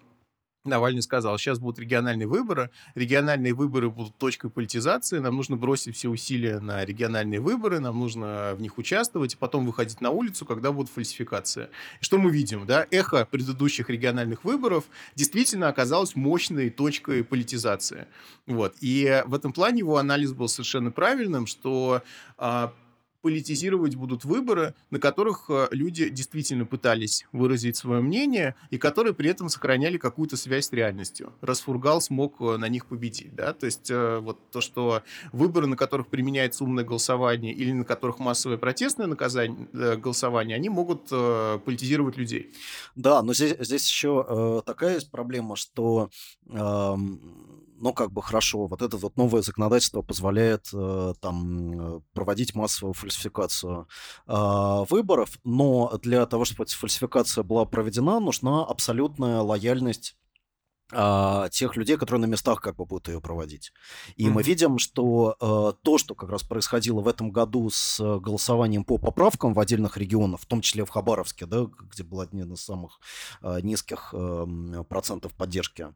Навальный 0.64 1.00
сказал, 1.00 1.38
сейчас 1.38 1.58
будут 1.58 1.78
региональные 1.78 2.28
выборы, 2.28 2.70
региональные 2.94 3.54
выборы 3.54 3.88
будут 3.88 4.18
точкой 4.18 4.50
политизации, 4.50 5.18
нам 5.18 5.36
нужно 5.36 5.56
бросить 5.56 5.96
все 5.96 6.10
усилия 6.10 6.60
на 6.60 6.84
региональные 6.84 7.40
выборы, 7.40 7.80
нам 7.80 7.98
нужно 7.98 8.52
в 8.54 8.60
них 8.60 8.76
участвовать, 8.76 9.32
и 9.32 9.36
потом 9.38 9.64
выходить 9.64 10.02
на 10.02 10.10
улицу, 10.10 10.44
когда 10.44 10.70
будут 10.70 10.92
фальсификации. 10.92 11.70
И 12.02 12.04
что 12.04 12.18
мы 12.18 12.30
видим? 12.30 12.66
Да? 12.66 12.86
Эхо 12.90 13.24
предыдущих 13.24 13.88
региональных 13.88 14.44
выборов 14.44 14.84
действительно 15.14 15.68
оказалось 15.68 16.14
мощной 16.14 16.68
точкой 16.68 17.24
политизации. 17.24 18.06
Вот. 18.46 18.74
И 18.82 19.22
в 19.24 19.32
этом 19.32 19.54
плане 19.54 19.78
его 19.78 19.96
анализ 19.96 20.34
был 20.34 20.48
совершенно 20.48 20.90
правильным, 20.90 21.46
что 21.46 22.02
а, 22.36 22.74
политизировать 23.20 23.96
будут 23.96 24.24
выборы, 24.24 24.74
на 24.90 24.98
которых 24.98 25.46
э, 25.48 25.68
люди 25.70 26.08
действительно 26.08 26.64
пытались 26.64 27.26
выразить 27.32 27.76
свое 27.76 28.00
мнение 28.00 28.54
и 28.70 28.78
которые 28.78 29.14
при 29.14 29.30
этом 29.30 29.48
сохраняли 29.48 29.98
какую-то 29.98 30.36
связь 30.36 30.68
с 30.68 30.72
реальностью. 30.72 31.32
Расфургал 31.40 32.00
смог 32.00 32.40
э, 32.40 32.56
на 32.56 32.68
них 32.68 32.86
победить. 32.86 33.34
Да? 33.34 33.52
То 33.52 33.66
есть 33.66 33.90
э, 33.90 34.18
вот 34.18 34.38
то, 34.50 34.60
что 34.60 35.02
выборы, 35.32 35.66
на 35.66 35.76
которых 35.76 36.08
применяется 36.08 36.64
умное 36.64 36.84
голосование 36.84 37.52
или 37.52 37.72
на 37.72 37.84
которых 37.84 38.18
массовое 38.18 38.56
протестное 38.56 39.06
наказание, 39.06 39.68
голосование, 39.96 40.56
они 40.56 40.68
могут 40.68 41.08
политизировать 41.08 42.16
людей. 42.16 42.52
Да, 42.96 43.22
но 43.22 43.34
здесь, 43.34 43.56
здесь 43.58 43.86
еще 43.86 44.62
такая 44.66 44.94
есть 44.94 45.10
проблема, 45.10 45.56
что 45.56 46.10
э, 46.48 46.96
ну, 47.80 47.92
как 47.92 48.12
бы 48.12 48.22
хорошо, 48.22 48.66
вот 48.66 48.82
это 48.82 48.96
вот 48.96 49.16
новое 49.16 49.42
законодательство 49.42 50.02
позволяет 50.02 50.68
э, 50.72 51.14
там 51.20 51.96
э, 51.96 52.00
проводить 52.12 52.54
массовую 52.54 52.94
фальсификацию 52.94 53.88
э, 54.26 54.84
выборов, 54.90 55.38
но 55.44 55.98
для 56.02 56.26
того, 56.26 56.44
чтобы 56.44 56.64
эта 56.64 56.74
фальсификация 56.76 57.42
была 57.42 57.64
проведена, 57.64 58.20
нужна 58.20 58.64
абсолютная 58.64 59.40
лояльность 59.40 60.16
а, 60.92 61.48
тех 61.50 61.76
людей, 61.76 61.96
которые 61.96 62.22
на 62.22 62.30
местах 62.30 62.60
как 62.60 62.76
бы 62.76 62.84
будут 62.84 63.08
ее 63.08 63.20
проводить. 63.20 63.72
И 64.16 64.26
mm-hmm. 64.26 64.30
мы 64.30 64.42
видим, 64.42 64.78
что 64.78 65.36
э, 65.40 65.72
то, 65.84 65.98
что 65.98 66.14
как 66.14 66.30
раз 66.30 66.42
происходило 66.42 67.00
в 67.00 67.08
этом 67.08 67.30
году 67.30 67.70
с 67.70 68.00
голосованием 68.18 68.84
по 68.84 68.98
поправкам 68.98 69.54
в 69.54 69.60
отдельных 69.60 69.96
регионах, 69.96 70.40
в 70.40 70.46
том 70.46 70.60
числе 70.62 70.84
в 70.84 70.90
Хабаровске, 70.90 71.46
да, 71.46 71.66
где 71.92 72.02
был 72.02 72.20
один 72.20 72.52
из 72.52 72.64
самых 72.64 72.98
э, 73.42 73.60
низких 73.62 74.12
э, 74.12 74.84
процентов 74.88 75.32
поддержки 75.34 75.94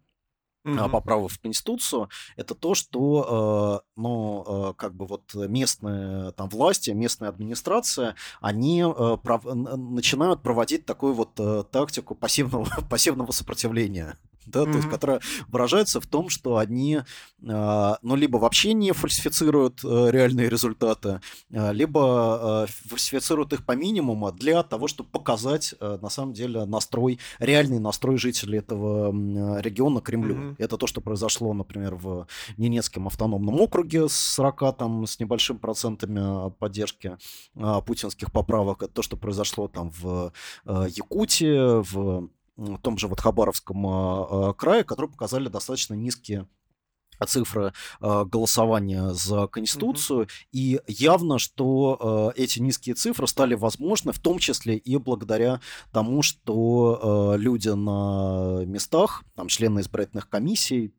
mm-hmm. 0.65 0.91
поправок 0.91 1.31
в 1.31 1.41
Конституцию, 1.41 2.09
это 2.37 2.55
то, 2.55 2.75
что, 2.75 3.83
э, 3.85 3.91
ну, 3.97 4.45
э, 4.71 4.75
как 4.77 4.95
бы 4.95 5.07
вот 5.07 5.35
местные 5.35 6.33
там 6.33 6.49
власти, 6.49 6.91
местная 6.91 7.29
администрация, 7.29 8.15
они 8.41 8.83
э, 8.83 9.17
прав... 9.23 9.45
начинают 9.45 10.43
проводить 10.43 10.87
такую 10.87 11.15
вот 11.15 11.35
тактику 11.71 12.15
пассивного, 12.15 12.67
пассивного 12.91 13.33
сопротивления 13.33 14.19
да, 14.47 14.61
mm-hmm. 14.61 14.73
то 14.73 14.77
есть, 14.79 14.89
которая 14.89 15.21
выражается 15.49 16.01
в 16.01 16.07
том, 16.07 16.29
что 16.29 16.57
они, 16.57 16.97
э, 16.97 17.95
ну, 18.03 18.17
либо 18.17 18.39
вообще 18.39 18.73
не 18.73 18.93
фальсифицируют 18.93 19.81
э, 19.85 20.11
реальные 20.11 20.49
результаты, 20.49 21.21
э, 21.51 21.73
либо 21.73 22.67
э, 22.69 22.89
фальсифицируют 22.89 23.53
их 23.53 23.65
по 23.65 23.73
минимуму 23.73 24.33
для 24.33 24.63
того, 24.63 24.89
чтобы 24.89 25.11
показать, 25.11 25.75
э, 25.81 25.99
на 26.01 26.09
самом 26.09 26.33
деле, 26.33 26.65
настрой, 26.65 27.19
реальный 27.39 27.79
настрой 27.79 28.19
жителей 28.19 28.59
этого 28.59 29.13
э, 29.13 29.63
региона 29.63 30.01
Кремлю. 30.01 30.35
Mm-hmm. 30.35 30.57
Это 30.59 30.77
то, 30.77 30.87
что 30.87 31.01
произошло, 31.01 31.53
например, 31.53 31.95
в 31.95 32.27
Ненецком 32.57 33.07
автономном 33.07 33.61
округе 33.61 34.09
с 34.09 34.15
40 34.15 34.77
там, 34.77 35.07
с 35.07 35.19
небольшим 35.19 35.59
процентами 35.59 36.51
поддержки 36.59 37.17
э, 37.55 37.81
путинских 37.87 38.33
поправок. 38.33 38.83
Это 38.83 38.93
то, 38.93 39.03
что 39.03 39.17
произошло 39.17 39.69
там 39.69 39.91
в 39.91 40.33
э, 40.67 40.87
Якутии, 40.91 41.83
в 41.83 42.29
в 42.57 42.79
том 42.79 42.99
же 42.99 43.09
вот 43.09 43.21
Хабаровском 43.21 43.87
а, 43.87 44.51
а, 44.51 44.53
крае, 44.55 44.85
которые 44.85 45.11
показали 45.11 45.49
достаточно 45.49 45.95
низкие 45.95 46.47
цифры 47.27 47.73
э, 48.01 48.25
голосования 48.25 49.13
за 49.13 49.47
Конституцию, 49.47 50.25
mm-hmm. 50.25 50.49
и 50.53 50.81
явно, 50.89 51.39
что 51.39 52.33
э, 52.37 52.43
эти 52.43 52.59
низкие 52.59 52.95
цифры 52.97 53.27
стали 53.27 53.55
возможны, 53.55 54.13
в 54.13 54.19
том 54.19 54.39
числе 54.39 54.77
и 54.77 54.97
благодаря 54.97 55.61
тому, 55.93 56.23
что 56.23 57.35
э, 57.35 57.39
люди 57.39 57.69
на 57.69 58.65
местах, 58.65 59.23
там 59.37 59.49
члены 59.49 59.81
избирательных 59.81 60.29
комиссий, 60.29 60.93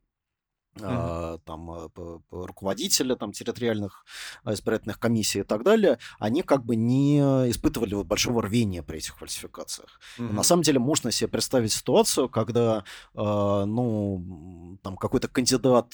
Mm-hmm. 0.76 1.40
там 1.46 1.90
руководители 2.32 3.16
там 3.16 3.32
территориальных 3.32 4.06
избирательных 4.46 5.00
комиссий 5.00 5.40
и 5.40 5.44
так 5.44 5.64
далее, 5.64 6.00
они 6.20 6.42
как 6.42 6.66
бы 6.66 6.76
не 6.76 7.20
испытывали 7.50 7.94
вот 7.94 8.08
большого 8.08 8.42
рвения 8.42 8.84
при 8.84 8.98
этих 8.98 9.18
фальсификациях. 9.18 10.02
Mm-hmm. 10.18 10.34
На 10.34 10.44
самом 10.44 10.64
деле 10.64 10.80
можно 10.80 11.12
себе 11.12 11.30
представить 11.30 11.72
ситуацию, 11.72 12.28
когда 12.28 12.84
ну 13.14 14.78
там 14.84 14.98
какой-то 14.98 15.30
кандидат 15.30 15.94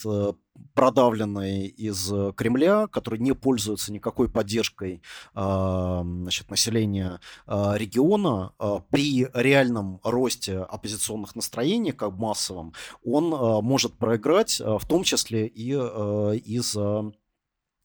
продавленный 0.74 1.66
из 1.66 2.12
э, 2.12 2.32
Кремля, 2.36 2.86
который 2.86 3.18
не 3.18 3.32
пользуется 3.32 3.92
никакой 3.92 4.28
поддержкой 4.28 5.02
а, 5.34 6.02
значит, 6.02 6.50
населения 6.50 7.20
а, 7.46 7.74
региона, 7.76 8.54
а, 8.58 8.80
при 8.80 9.28
реальном 9.34 10.00
росте 10.02 10.58
оппозиционных 10.58 11.36
настроений, 11.36 11.92
как 11.92 12.12
массовом, 12.12 12.74
он 13.04 13.30
может 13.64 13.94
проиграть, 13.94 14.60
в 14.60 14.86
том 14.86 15.02
числе 15.02 15.46
и 15.46 15.72
из-за 15.72 17.12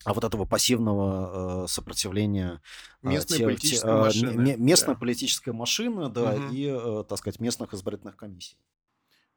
вот 0.06 0.24
этого 0.24 0.46
пассивного 0.46 1.68
сопротивления 1.68 2.62
местной 3.02 3.38
те, 3.38 3.44
политической 3.44 3.88
те, 3.88 3.94
машины. 3.94 4.56
местной 4.58 4.94
да. 4.94 5.00
политической 5.00 5.54
машины, 5.54 6.10
да, 6.10 6.34
угу. 6.34 6.44
и, 6.52 7.04
так 7.08 7.18
сказать, 7.18 7.40
местных 7.40 7.74
избирательных 7.74 8.16
комиссий. 8.16 8.58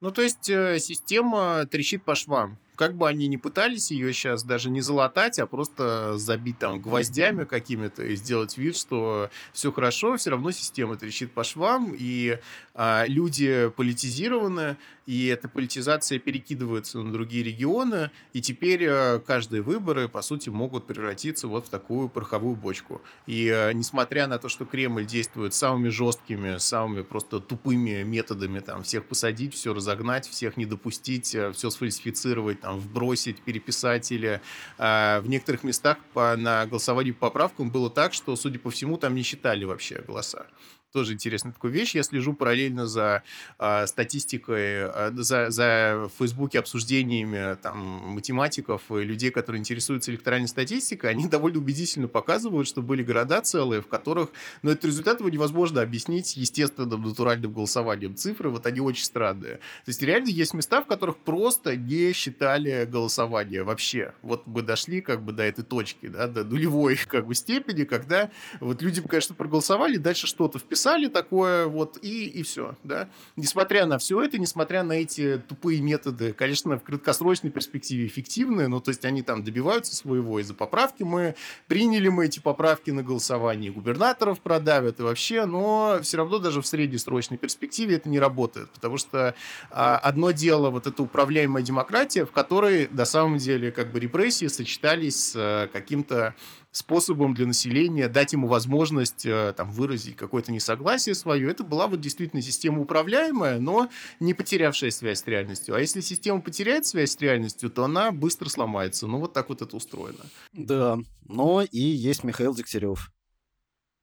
Ну, 0.01 0.11
то 0.11 0.23
есть 0.23 0.49
э, 0.49 0.79
система 0.79 1.67
трещит 1.67 2.05
по 2.05 2.15
швам 2.15 2.59
как 2.81 2.97
бы 2.97 3.07
они 3.07 3.27
ни 3.27 3.37
пытались 3.37 3.91
ее 3.91 4.11
сейчас 4.15 4.43
даже 4.43 4.71
не 4.71 4.81
залатать, 4.81 5.39
а 5.39 5.47
просто 5.47 6.17
забить 6.17 6.59
там 6.59 6.81
гвоздями 6.81 7.45
какими-то 7.45 8.03
и 8.05 8.17
сделать 8.17 8.57
вид, 8.57 8.75
что 8.75 9.29
все 9.53 9.71
хорошо, 9.71 10.17
все 10.17 10.31
равно 10.31 10.51
система 10.51 10.97
трещит 10.97 11.31
по 11.33 11.45
швам, 11.45 11.95
и 11.95 12.39
а, 12.75 13.05
люди 13.07 13.71
политизированы, 13.77 14.79
и 15.05 15.27
эта 15.27 15.49
политизация 15.49 16.19
перекидывается 16.19 17.01
на 17.01 17.13
другие 17.13 17.43
регионы, 17.43 18.11
и 18.33 18.41
теперь 18.41 18.87
а, 18.89 19.19
каждые 19.19 19.61
выборы, 19.61 20.09
по 20.09 20.23
сути, 20.23 20.49
могут 20.49 20.87
превратиться 20.87 21.49
вот 21.49 21.67
в 21.67 21.69
такую 21.69 22.09
пороховую 22.09 22.55
бочку. 22.57 23.03
И 23.27 23.51
а, 23.51 23.73
несмотря 23.73 24.29
на 24.29 24.39
то, 24.39 24.49
что 24.49 24.65
Кремль 24.65 25.05
действует 25.05 25.53
самыми 25.53 25.89
жесткими, 25.89 26.59
самыми 26.59 27.03
просто 27.03 27.41
тупыми 27.41 28.05
методами, 28.05 28.61
там, 28.61 28.85
всех 28.85 29.05
посадить, 29.05 29.53
все 29.53 29.75
разогнать, 29.75 30.29
всех 30.29 30.57
не 30.57 30.65
допустить, 30.65 31.27
все 31.27 31.71
сфальсифицировать, 31.71 32.61
там, 32.61 32.70
там 32.71 32.79
вбросить, 32.79 33.41
переписать 33.41 34.13
или 34.13 34.41
э, 34.79 35.21
в 35.21 35.29
некоторых 35.29 35.65
местах 35.65 35.99
по, 36.15 36.37
на 36.37 36.67
голосовании 36.67 37.13
по 37.13 37.27
поправкам 37.27 37.71
было 37.71 37.91
так, 37.91 38.15
что, 38.15 38.37
судя 38.37 38.59
по 38.59 38.71
всему, 38.71 38.97
там 38.97 39.15
не 39.15 39.23
считали 39.23 39.65
вообще 39.65 40.03
голоса 40.07 40.47
тоже 40.93 41.13
интересная 41.15 41.53
такая 41.53 41.73
вещь. 41.73 41.95
Я 41.95 42.03
слежу 42.03 42.35
параллельно 42.35 42.87
за 42.87 43.23
э, 43.59 43.87
статистикой, 43.87 44.61
э, 44.61 45.13
за, 45.15 45.51
за 45.51 46.11
Фейсбуке 46.19 46.59
обсуждениями 46.59 47.57
там, 47.63 47.79
математиков 47.79 48.83
и 48.91 49.03
людей, 49.03 49.31
которые 49.31 49.61
интересуются 49.61 50.11
электоральной 50.11 50.49
статистикой. 50.49 51.11
Они 51.11 51.29
довольно 51.29 51.59
убедительно 51.59 52.09
показывают, 52.09 52.67
что 52.67 52.83
были 52.83 53.03
города 53.03 53.41
целые, 53.41 53.83
в 53.83 53.87
которых... 53.87 54.31
Но 54.63 54.73
этот 54.73 54.87
результат 54.87 55.21
его 55.21 55.29
невозможно 55.29 55.83
объяснить 55.83 56.37
естественным, 56.37 57.03
натуральным 57.03 57.53
голосованием. 57.53 58.17
Цифры, 58.17 58.51
вот 58.51 58.67
они 58.67 58.81
очень 58.81 59.05
странные. 59.05 59.57
То 59.57 59.89
есть 59.89 60.03
реально 60.03 60.29
есть 60.29 60.55
места, 60.55 60.83
в 60.83 60.87
которых 60.87 61.19
просто 61.19 61.77
не 61.77 62.13
считали 62.13 62.85
голосование 62.91 63.63
вообще. 63.63 64.15
Вот 64.23 64.47
мы 64.47 64.63
дошли 64.63 65.01
как 65.01 65.23
бы 65.23 65.33
до 65.33 65.43
этой 65.45 65.65
точки, 65.65 66.09
да, 66.09 66.27
до 66.27 66.45
нулевой 66.45 66.97
как 67.07 67.27
бы 67.27 67.35
степени, 67.35 67.85
когда 67.85 68.31
вот 68.61 68.83
люди, 68.83 69.01
конечно, 69.01 69.35
проголосовали, 69.35 69.97
дальше 69.97 70.27
что-то 70.27 70.59
вписали, 70.59 70.80
написали 70.81 71.09
такое, 71.09 71.67
вот, 71.67 71.99
и, 72.01 72.27
и 72.27 72.43
все, 72.43 72.75
да. 72.85 73.09
Несмотря 73.37 73.85
на 73.85 73.99
все 73.99 74.23
это, 74.23 74.39
несмотря 74.39 74.83
на 74.83 74.95
эти 74.95 75.39
тупые 75.47 75.83
методы, 75.83 76.33
конечно, 76.33 76.79
в 76.79 76.83
краткосрочной 76.83 77.51
перспективе 77.51 78.07
эффективные, 78.07 78.69
но 78.69 78.81
то 78.81 78.91
есть 78.91 79.05
они 79.05 79.23
там 79.23 79.45
добиваются 79.45 79.95
своего, 79.95 80.39
из-за 80.41 80.55
поправки 80.55 81.03
мы 81.03 81.35
приняли 81.67 82.09
мы 82.09 82.27
эти 82.27 82.41
поправки 82.41 82.91
на 82.91 83.03
голосование, 83.03 83.71
губернаторов 83.71 84.41
продавят 84.41 85.01
и 85.01 85.03
вообще, 85.03 85.45
но 85.45 85.99
все 86.03 86.17
равно 86.17 86.39
даже 86.39 86.63
в 86.63 86.67
среднесрочной 86.67 87.37
перспективе 87.37 87.97
это 87.97 88.09
не 88.09 88.19
работает, 88.19 88.71
потому 88.71 88.97
что 88.97 89.35
а, 89.71 89.99
одно 89.99 90.31
дело 90.31 90.71
вот 90.71 90.87
эта 90.87 91.03
управляемая 91.03 91.63
демократия, 91.63 92.25
в 92.25 92.33
которой 92.33 92.89
на 92.91 93.05
самом 93.05 93.37
деле 93.37 93.71
как 93.71 93.93
бы 93.93 94.01
репрессии 94.01 94.47
сочетались 94.47 95.33
с 95.33 95.35
а, 95.37 95.69
каким-то 95.69 96.35
способом 96.73 97.35
для 97.35 97.47
населения, 97.47 98.09
дать 98.09 98.33
ему 98.33 98.47
возможность 98.47 99.27
э, 99.27 99.53
там, 99.57 99.71
выразить 99.71 100.17
какое-то 100.17 100.53
несогласие 100.53 101.15
свое. 101.15 101.51
Это 101.51 101.65
была 101.65 101.89
вот 101.89 102.01
действительно 102.01 102.43
система 102.43 102.81
управляемая, 102.81 103.59
но 103.59 103.89
не 104.21 104.35
потерявшая 104.35 104.91
связь 104.91 105.21
с 105.21 105.27
реальностью. 105.27 105.75
А 105.75 105.81
если 105.81 106.01
система 106.01 106.41
потеряет 106.41 106.87
связь 106.87 107.13
с 107.13 107.21
реальностью, 107.21 107.71
то 107.71 107.85
она 107.85 108.13
быстро 108.13 108.49
сломается. 108.49 109.07
Ну, 109.07 109.19
вот 109.19 109.33
так 109.33 109.49
вот 109.49 109.63
это 109.63 109.77
устроено. 109.77 110.25
Да, 110.53 110.99
но 111.27 111.63
и 111.63 111.81
есть 111.81 112.23
Михаил 112.23 112.55
Дегтярев. 112.55 113.11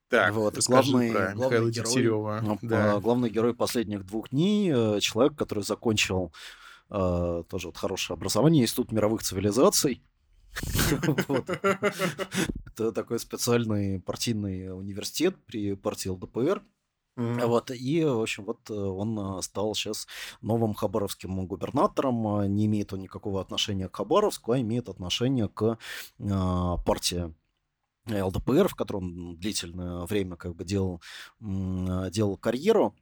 Так, 0.09 0.33
вот, 0.33 0.57
главный, 0.67 1.11
про 1.11 1.33
главный 1.33 1.71
герой, 1.71 2.41
ну, 2.41 2.57
да. 2.61 2.99
главный 2.99 3.29
герой 3.29 3.53
последних 3.53 4.05
двух 4.05 4.29
дней, 4.29 4.71
э, 4.73 4.99
человек, 5.01 5.37
который 5.37 5.63
закончил 5.65 6.33
э, 6.89 7.43
тоже 7.49 7.67
вот 7.67 7.77
хорошее 7.77 8.15
образование, 8.15 8.63
Институт 8.63 8.93
мировых 8.93 9.21
цивилизаций, 9.21 10.01
Это 12.65 12.91
такой 12.91 13.19
специальный 13.19 13.99
партийный 13.99 14.71
университет 14.77 15.35
при 15.45 15.75
партии 15.75 16.09
ЛДПР. 16.09 16.63
Вот, 17.17 17.71
и, 17.71 18.03
в 18.03 18.21
общем, 18.21 18.45
вот 18.45 18.69
э, 18.69 18.73
он 18.75 19.39
э, 19.39 19.41
стал 19.41 19.73
сейчас 19.73 20.07
новым 20.41 20.75
хабаровским 20.75 21.47
губернатором. 21.47 22.53
Не 22.53 22.67
имеет 22.67 22.93
он 22.93 22.99
никакого 22.99 23.41
отношения 23.41 23.89
к 23.89 23.95
Хабаровску, 23.95 24.51
а 24.51 24.61
имеет 24.61 24.87
отношение 24.87 25.47
к 25.47 25.79
а, 26.19 26.77
партии 26.77 27.33
ЛДПР, 28.07 28.67
в 28.67 28.75
которой 28.75 28.97
он 28.97 29.35
длительное 29.37 30.05
время 30.05 30.35
как 30.35 30.55
бы 30.55 30.63
делал, 30.63 31.01
делал 31.39 32.37
карьеру. 32.37 32.95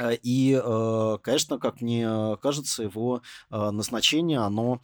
И, 0.00 0.58
э, 0.64 1.18
конечно, 1.20 1.58
как 1.58 1.80
мне 1.80 2.38
кажется, 2.40 2.84
его 2.84 3.22
назначение, 3.50 4.38
оно 4.38 4.80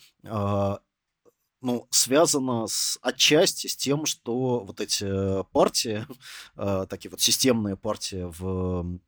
ну, 1.61 1.87
связано 1.91 2.67
с, 2.67 2.99
отчасти 3.03 3.67
с 3.67 3.77
тем, 3.77 4.07
что 4.07 4.61
вот 4.61 4.81
эти 4.81 5.43
партии, 5.53 6.07
э, 6.57 6.87
такие 6.89 7.11
вот 7.11 7.21
системные 7.21 7.77
партии 7.77 8.27
в 8.39 8.99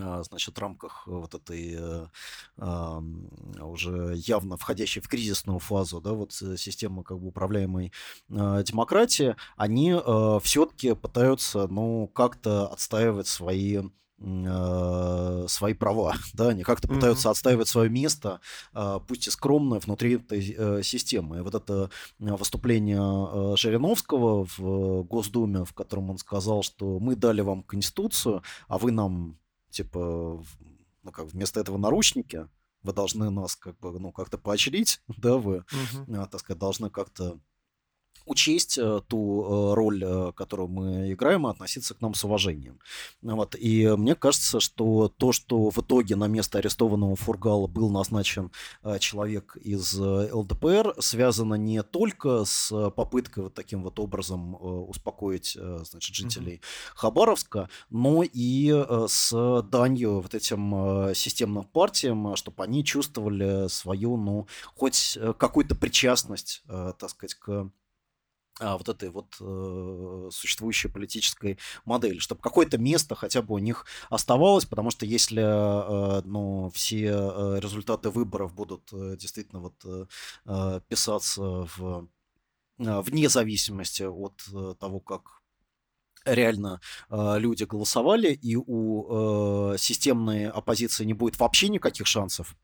а, 0.00 0.22
значит, 0.22 0.58
рамках 0.58 1.06
вот 1.06 1.34
этой 1.34 1.76
э, 1.76 3.00
уже 3.60 4.14
явно 4.16 4.56
входящей 4.56 5.02
в 5.02 5.08
кризисную 5.08 5.58
фазу, 5.58 6.00
да, 6.00 6.12
вот 6.12 6.32
э, 6.40 6.56
системы 6.56 7.04
как 7.04 7.20
бы 7.20 7.28
управляемой 7.28 7.92
э, 8.30 8.62
демократии, 8.64 9.36
они 9.56 9.92
э, 9.92 10.38
все-таки 10.42 10.94
пытаются, 10.94 11.66
ну, 11.68 12.08
как-то 12.08 12.68
отстаивать 12.68 13.26
свои 13.26 13.76
э, 13.76 13.82
свои 15.48 15.74
права, 15.74 16.14
да, 16.34 16.48
они 16.48 16.62
как-то 16.62 16.88
mm-hmm. 16.88 16.94
пытаются 16.94 17.30
отстаивать 17.30 17.68
свое 17.68 17.90
место, 17.90 18.40
э, 18.72 19.00
пусть 19.06 19.26
и 19.26 19.30
скромное, 19.30 19.80
внутри 19.80 20.14
этой 20.14 20.54
э, 20.56 20.82
системы. 20.82 21.38
И 21.38 21.40
вот 21.40 21.54
это 21.54 21.90
выступление 22.18 22.98
э, 22.98 23.56
Жириновского 23.56 24.46
в 24.56 25.02
Госдуме, 25.04 25.64
в 25.64 25.72
котором 25.74 26.10
он 26.10 26.18
сказал, 26.18 26.62
что 26.62 26.98
мы 26.98 27.16
дали 27.16 27.40
вам 27.40 27.62
Конституцию, 27.62 28.42
а 28.68 28.78
вы 28.78 28.92
нам, 28.92 29.38
типа, 29.70 30.42
ну 31.02 31.10
как, 31.12 31.26
вместо 31.26 31.60
этого 31.60 31.78
наручники, 31.78 32.48
вы 32.82 32.92
должны 32.92 33.30
нас 33.30 33.56
как 33.56 33.78
бы, 33.78 33.98
ну, 33.98 34.12
как-то 34.12 34.38
поощрить, 34.38 35.00
да, 35.16 35.36
вы, 35.36 35.64
mm-hmm. 36.06 36.28
так 36.28 36.40
сказать, 36.40 36.60
должны 36.60 36.90
как-то 36.90 37.38
учесть 38.26 38.78
э, 38.78 39.00
ту 39.06 39.44
э, 39.44 39.74
роль, 39.74 40.02
э, 40.04 40.32
которую 40.32 40.68
мы 40.68 41.12
играем, 41.12 41.46
и 41.46 41.50
относиться 41.50 41.94
к 41.94 42.00
нам 42.00 42.14
с 42.14 42.24
уважением. 42.24 42.78
Вот. 43.22 43.54
И 43.58 43.86
мне 43.88 44.14
кажется, 44.14 44.60
что 44.60 45.08
то, 45.08 45.32
что 45.32 45.70
в 45.70 45.78
итоге 45.78 46.16
на 46.16 46.26
место 46.26 46.58
арестованного 46.58 47.16
Фургала 47.16 47.66
был 47.66 47.90
назначен 47.90 48.50
человек 48.98 49.56
из 49.56 49.94
ЛДПР, 49.94 50.94
связано 50.98 51.54
не 51.54 51.82
только 51.82 52.44
с 52.44 52.90
попыткой 52.90 53.44
вот 53.44 53.54
таким 53.54 53.82
вот 53.82 53.98
образом 53.98 54.54
успокоить 54.88 55.56
значит, 55.82 56.14
жителей 56.14 56.56
mm-hmm. 56.56 56.92
Хабаровска, 56.94 57.68
но 57.90 58.22
и 58.24 58.84
с 59.08 59.62
данью 59.70 60.20
вот 60.20 60.34
этим 60.34 61.14
системным 61.14 61.64
партиям, 61.64 62.36
чтобы 62.36 62.62
они 62.64 62.84
чувствовали 62.84 63.68
свою, 63.68 64.16
ну, 64.16 64.46
хоть 64.74 65.18
какую-то 65.38 65.74
причастность, 65.74 66.62
так 66.66 67.10
сказать, 67.10 67.34
к 67.34 67.70
а, 68.60 68.78
вот 68.78 68.88
этой 68.88 69.10
вот 69.10 69.36
э, 69.40 70.28
существующей 70.30 70.88
политической 70.88 71.58
модели, 71.84 72.18
чтобы 72.18 72.40
какое-то 72.40 72.78
место 72.78 73.16
хотя 73.16 73.42
бы 73.42 73.54
у 73.54 73.58
них 73.58 73.84
оставалось, 74.10 74.64
потому 74.64 74.90
что 74.90 75.06
если 75.06 75.42
э, 75.42 76.22
ну, 76.24 76.70
все 76.72 77.06
э, 77.06 77.60
результаты 77.60 78.10
выборов 78.10 78.54
будут 78.54 78.92
э, 78.92 79.16
действительно 79.16 79.60
вот 79.60 79.74
э, 79.84 80.06
э 80.46 80.80
писаться 80.88 81.42
в, 81.42 82.08
э, 82.78 83.00
вне 83.00 83.28
зависимости 83.28 84.04
от 84.04 84.44
э, 84.52 84.74
того, 84.78 85.00
как 85.00 85.42
реально 86.24 86.80
э, 87.10 87.38
люди 87.38 87.64
голосовали, 87.64 88.32
и 88.32 88.56
у 88.56 89.72
э, 89.72 89.78
системной 89.78 90.48
оппозиции 90.48 91.04
не 91.04 91.14
будет 91.14 91.38
вообще 91.40 91.68
никаких 91.68 92.06
шансов 92.06 92.56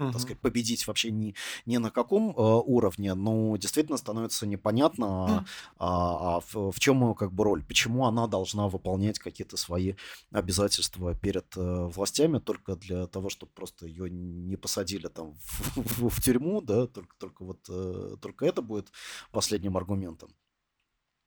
uh-huh. 0.00 0.12
так 0.12 0.20
сказать, 0.20 0.40
победить 0.40 0.86
вообще 0.86 1.10
ни, 1.10 1.34
ни 1.66 1.76
на 1.76 1.90
каком 1.90 2.30
э, 2.30 2.32
уровне, 2.32 3.14
но 3.14 3.56
действительно 3.56 3.98
становится 3.98 4.46
непонятно, 4.46 5.04
uh-huh. 5.04 5.46
а, 5.78 6.36
а 6.36 6.40
в, 6.40 6.72
в 6.72 6.80
чем 6.80 7.14
как 7.14 7.32
бы 7.32 7.44
роль, 7.44 7.64
почему 7.64 8.06
она 8.06 8.26
должна 8.26 8.68
выполнять 8.68 9.18
какие-то 9.18 9.56
свои 9.56 9.94
обязательства 10.32 11.14
перед 11.14 11.56
э, 11.56 11.86
властями 11.86 12.38
только 12.38 12.76
для 12.76 13.06
того, 13.06 13.28
чтобы 13.28 13.52
просто 13.52 13.86
ее 13.86 14.10
не 14.10 14.56
посадили 14.56 15.08
там 15.08 15.34
в, 15.34 15.76
в, 15.76 16.08
в 16.08 16.22
тюрьму, 16.22 16.60
да, 16.60 16.86
только, 16.86 17.14
только 17.18 17.44
вот 17.44 17.58
э, 17.68 18.16
только 18.20 18.46
это 18.46 18.62
будет 18.62 18.90
последним 19.32 19.76
аргументом. 19.76 20.30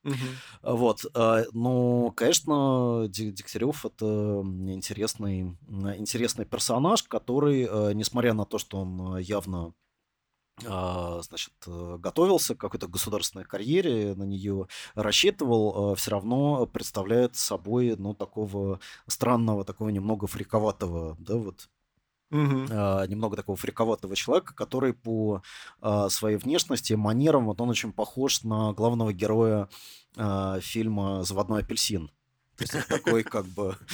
Угу. 0.04 0.16
Вот, 0.78 1.06
а, 1.14 1.44
ну, 1.54 2.12
конечно, 2.16 3.06
Дегтярев 3.08 3.86
это 3.86 4.06
интересный, 4.68 5.58
интересный 5.98 6.46
персонаж, 6.46 7.04
который, 7.04 7.68
э, 7.70 7.94
несмотря 7.94 8.34
на 8.34 8.46
то, 8.46 8.58
что 8.58 8.80
он 8.80 9.18
явно 9.18 9.74
а, 10.68 11.22
значит, 11.24 11.54
готовился 11.66 12.54
к 12.56 12.60
какой-то 12.60 12.88
государственной 12.88 13.44
карьере, 13.46 14.14
на 14.14 14.24
нее 14.24 14.68
рассчитывал, 14.94 15.96
все 15.96 16.12
равно 16.12 16.68
представляет 16.68 17.36
собой, 17.36 17.96
ну, 17.98 18.14
такого 18.14 18.80
странного, 19.08 19.66
такого 19.66 19.90
немного 19.90 20.28
фриковатого, 20.28 21.16
да, 21.20 21.38
вот 21.38 21.70
Угу. 22.34 22.66
Uh, 22.66 23.08
немного 23.08 23.36
такого 23.36 23.56
фриковатого 23.56 24.16
человека, 24.16 24.56
который 24.56 24.94
по 24.94 25.44
uh, 25.82 26.10
своей 26.10 26.38
внешности, 26.38 26.94
манерам, 26.94 27.46
вот 27.46 27.62
он 27.62 27.70
очень 27.70 27.94
похож 27.94 28.44
на 28.44 28.74
главного 28.74 29.14
героя 29.14 29.70
uh, 30.16 30.60
фильма 30.60 31.24
«Заводной 31.24 31.62
апельсин». 31.62 32.10
То 32.58 32.64
есть 32.64 32.88
такой 32.88 33.24
как 33.36 33.46
бы... 33.46 33.78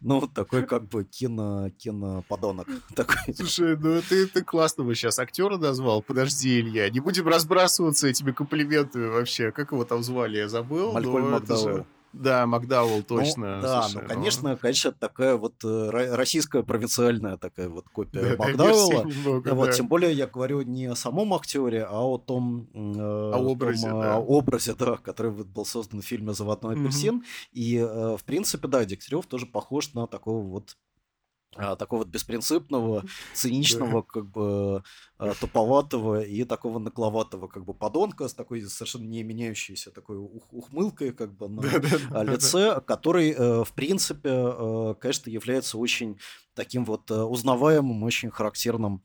Ну, 0.00 0.26
такой 0.26 0.66
как 0.66 0.88
бы 0.88 1.04
кино, 1.04 1.70
киноподонок. 1.78 2.66
Такой. 2.96 3.32
Слушай, 3.32 3.76
ну 3.76 4.02
ты, 4.02 4.26
ты 4.26 4.42
классного 4.42 4.92
сейчас 4.96 5.20
актера 5.20 5.56
назвал. 5.56 6.02
Подожди, 6.02 6.58
Илья, 6.58 6.90
не 6.90 6.98
будем 6.98 7.28
разбрасываться 7.28 8.08
этими 8.08 8.32
комплиментами 8.32 9.06
вообще. 9.06 9.52
Как 9.52 9.70
его 9.70 9.84
там 9.84 10.02
звали, 10.02 10.38
я 10.38 10.48
забыл. 10.48 10.92
Малькольм 10.92 11.30
Макдауэлл. 11.30 11.86
Да, 12.12 12.46
Макдауэлл, 12.46 13.02
точно. 13.02 13.56
Ну, 13.56 13.62
да, 13.62 13.82
слушай, 13.82 14.02
ну, 14.02 14.08
конечно, 14.08 14.50
ну... 14.50 14.56
конечно, 14.56 14.92
такая 14.92 15.36
вот 15.36 15.54
э, 15.62 15.90
российская 16.14 16.62
провинциальная 16.62 17.36
такая 17.36 17.68
вот 17.68 17.88
копия 17.88 18.36
да, 18.36 18.44
Макдауэлла. 18.44 19.04
Много, 19.22 19.54
вот, 19.54 19.66
да. 19.66 19.72
Тем 19.72 19.88
более 19.88 20.12
я 20.12 20.26
говорю 20.26 20.62
не 20.62 20.86
о 20.86 20.96
самом 20.96 21.34
актере, 21.34 21.84
а 21.84 22.00
о 22.00 22.18
том, 22.18 22.68
э, 22.74 22.98
о 22.98 23.38
образе, 23.38 23.88
том, 23.90 24.00
да. 24.00 24.18
образе, 24.18 24.74
да, 24.74 24.96
который 24.96 25.32
был 25.32 25.64
создан 25.64 26.00
в 26.00 26.04
фильме 26.04 26.32
«Заводной 26.32 26.74
апельсин». 26.74 27.16
Угу. 27.16 27.24
И, 27.52 27.76
э, 27.76 28.16
в 28.16 28.24
принципе, 28.24 28.68
да, 28.68 28.84
Дегтярев 28.84 29.26
тоже 29.26 29.46
похож 29.46 29.92
на 29.94 30.06
такого 30.06 30.42
вот 30.42 30.76
такого 31.52 32.00
вот 32.00 32.08
беспринципного, 32.08 33.04
циничного, 33.34 34.02
как 34.02 34.26
бы 34.30 34.82
а, 35.18 35.34
туповатого 35.34 36.22
и 36.22 36.44
такого 36.44 36.78
нагловатого 36.78 37.48
как 37.48 37.64
бы 37.64 37.74
подонка 37.74 38.28
с 38.28 38.34
такой 38.34 38.62
совершенно 38.62 39.04
не 39.04 39.22
меняющейся 39.22 39.90
такой 39.90 40.16
ухмылкой 40.18 41.12
как 41.12 41.34
бы 41.34 41.48
на 41.48 41.62
а, 42.12 42.22
лице, 42.22 42.80
который 42.82 43.30
э, 43.30 43.64
в 43.64 43.72
принципе, 43.72 44.30
э, 44.30 44.94
конечно, 45.00 45.30
является 45.30 45.78
очень 45.78 46.18
таким 46.54 46.84
вот 46.84 47.10
э, 47.10 47.14
узнаваемым, 47.14 48.02
очень 48.02 48.30
характерным 48.30 49.02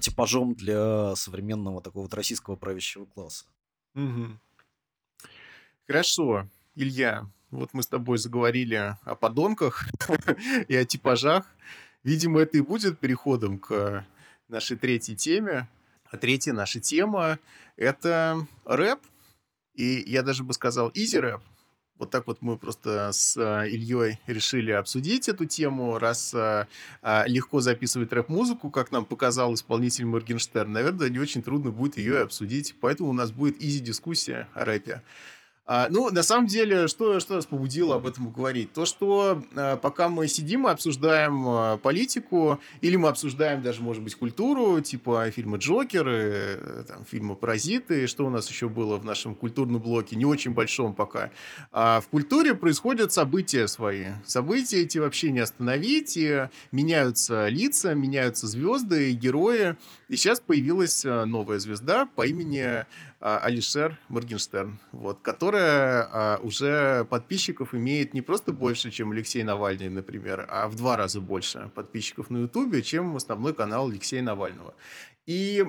типажом 0.00 0.54
для 0.54 1.14
современного 1.16 1.82
такого 1.82 2.04
вот 2.04 2.14
российского 2.14 2.56
правящего 2.56 3.04
класса. 3.04 3.44
Хорошо, 5.86 6.48
Илья, 6.74 7.30
вот 7.58 7.70
мы 7.72 7.82
с 7.82 7.86
тобой 7.86 8.18
заговорили 8.18 8.96
о 9.04 9.14
подонках 9.14 9.86
и 10.68 10.74
о 10.74 10.84
типажах. 10.84 11.46
Видимо, 12.02 12.40
это 12.40 12.58
и 12.58 12.60
будет 12.60 12.98
переходом 12.98 13.58
к 13.58 14.04
нашей 14.48 14.76
третьей 14.76 15.16
теме. 15.16 15.68
А 16.10 16.16
третья 16.16 16.52
наша 16.52 16.80
тема— 16.80 17.38
это 17.76 18.46
рэп. 18.64 19.00
И 19.74 20.04
я 20.06 20.22
даже 20.22 20.44
бы 20.44 20.52
сказал 20.52 20.90
easy 20.94 21.17
рэп. 21.17 21.40
Вот 21.98 22.10
так 22.10 22.26
вот 22.26 22.42
мы 22.42 22.58
просто 22.58 23.10
с 23.12 23.36
а, 23.36 23.66
Ильей 23.66 24.18
решили 24.26 24.72
обсудить 24.72 25.28
эту 25.28 25.44
тему. 25.44 25.98
Раз 25.98 26.34
а, 26.34 26.66
а, 27.02 27.24
легко 27.26 27.60
записывать 27.60 28.12
рэп-музыку, 28.12 28.70
как 28.70 28.90
нам 28.90 29.04
показал 29.04 29.54
исполнитель 29.54 30.04
Моргенштерн, 30.06 30.72
наверное, 30.72 31.08
не 31.08 31.18
очень 31.20 31.42
трудно 31.42 31.70
будет 31.70 31.96
ее 31.96 32.20
обсудить. 32.20 32.74
Поэтому 32.80 33.10
у 33.10 33.12
нас 33.12 33.30
будет 33.30 33.62
easy 33.62 33.87
дискуссия 33.87 34.48
о 34.54 34.64
рэпе. 34.64 35.02
А, 35.66 35.88
ну, 35.88 36.10
на 36.10 36.22
самом 36.22 36.46
деле, 36.46 36.88
что, 36.88 37.20
что 37.20 37.36
нас 37.36 37.46
побудило 37.46 37.96
об 37.96 38.06
этом 38.06 38.30
говорить? 38.30 38.72
То, 38.74 38.84
что 38.84 39.42
а, 39.56 39.76
пока 39.78 40.10
мы 40.10 40.28
сидим 40.28 40.66
и 40.68 40.70
обсуждаем 40.70 41.44
а, 41.48 41.76
политику, 41.78 42.60
или 42.82 42.96
мы 42.96 43.08
обсуждаем 43.08 43.62
даже, 43.62 43.80
может 43.82 44.02
быть, 44.02 44.14
культуру, 44.14 44.80
типа 44.82 45.30
фильма 45.30 45.56
«Джокер», 45.56 46.08
и, 46.08 46.84
там, 46.86 47.06
фильма 47.06 47.34
«Паразиты», 47.34 48.06
что 48.06 48.26
у 48.26 48.30
нас 48.30 48.48
еще 48.50 48.68
было 48.68 48.98
в 48.98 49.06
нашем 49.06 49.34
культурном 49.34 49.80
блоке, 49.80 50.16
не 50.16 50.26
очень 50.26 50.50
большом 50.50 50.94
пока. 50.94 51.30
А 51.72 52.02
в 52.02 52.08
культуре 52.08 52.54
происходят 52.54 53.12
события 53.12 53.66
свои. 53.66 54.08
События 54.26 54.82
эти 54.82 54.98
вообще 54.98 55.30
не 55.30 55.40
остановить, 55.40 56.18
и 56.18 56.48
меняются 56.72 57.48
лица, 57.48 57.94
меняются 57.94 58.46
звезды 58.46 59.12
и 59.12 59.14
герои. 59.14 59.76
И 60.10 60.16
сейчас 60.16 60.40
появилась 60.40 61.04
новая 61.04 61.58
звезда 61.58 62.06
по 62.14 62.26
имени 62.26 62.60
а, 62.62 62.86
Алишер 63.24 63.98
Моргенштерн, 64.08 64.78
вот, 64.92 65.20
которая 65.22 66.08
а, 66.12 66.40
уже 66.42 67.06
подписчиков 67.06 67.74
имеет 67.74 68.12
не 68.12 68.20
просто 68.20 68.52
больше, 68.52 68.90
чем 68.90 69.12
Алексей 69.12 69.42
Навальный, 69.42 69.88
например, 69.88 70.46
а 70.50 70.68
в 70.68 70.76
два 70.76 70.98
раза 70.98 71.22
больше 71.22 71.70
подписчиков 71.74 72.28
на 72.28 72.38
Ютубе, 72.42 72.82
чем 72.82 73.16
основной 73.16 73.54
канал 73.54 73.88
Алексея 73.88 74.20
Навального. 74.20 74.74
И 75.24 75.64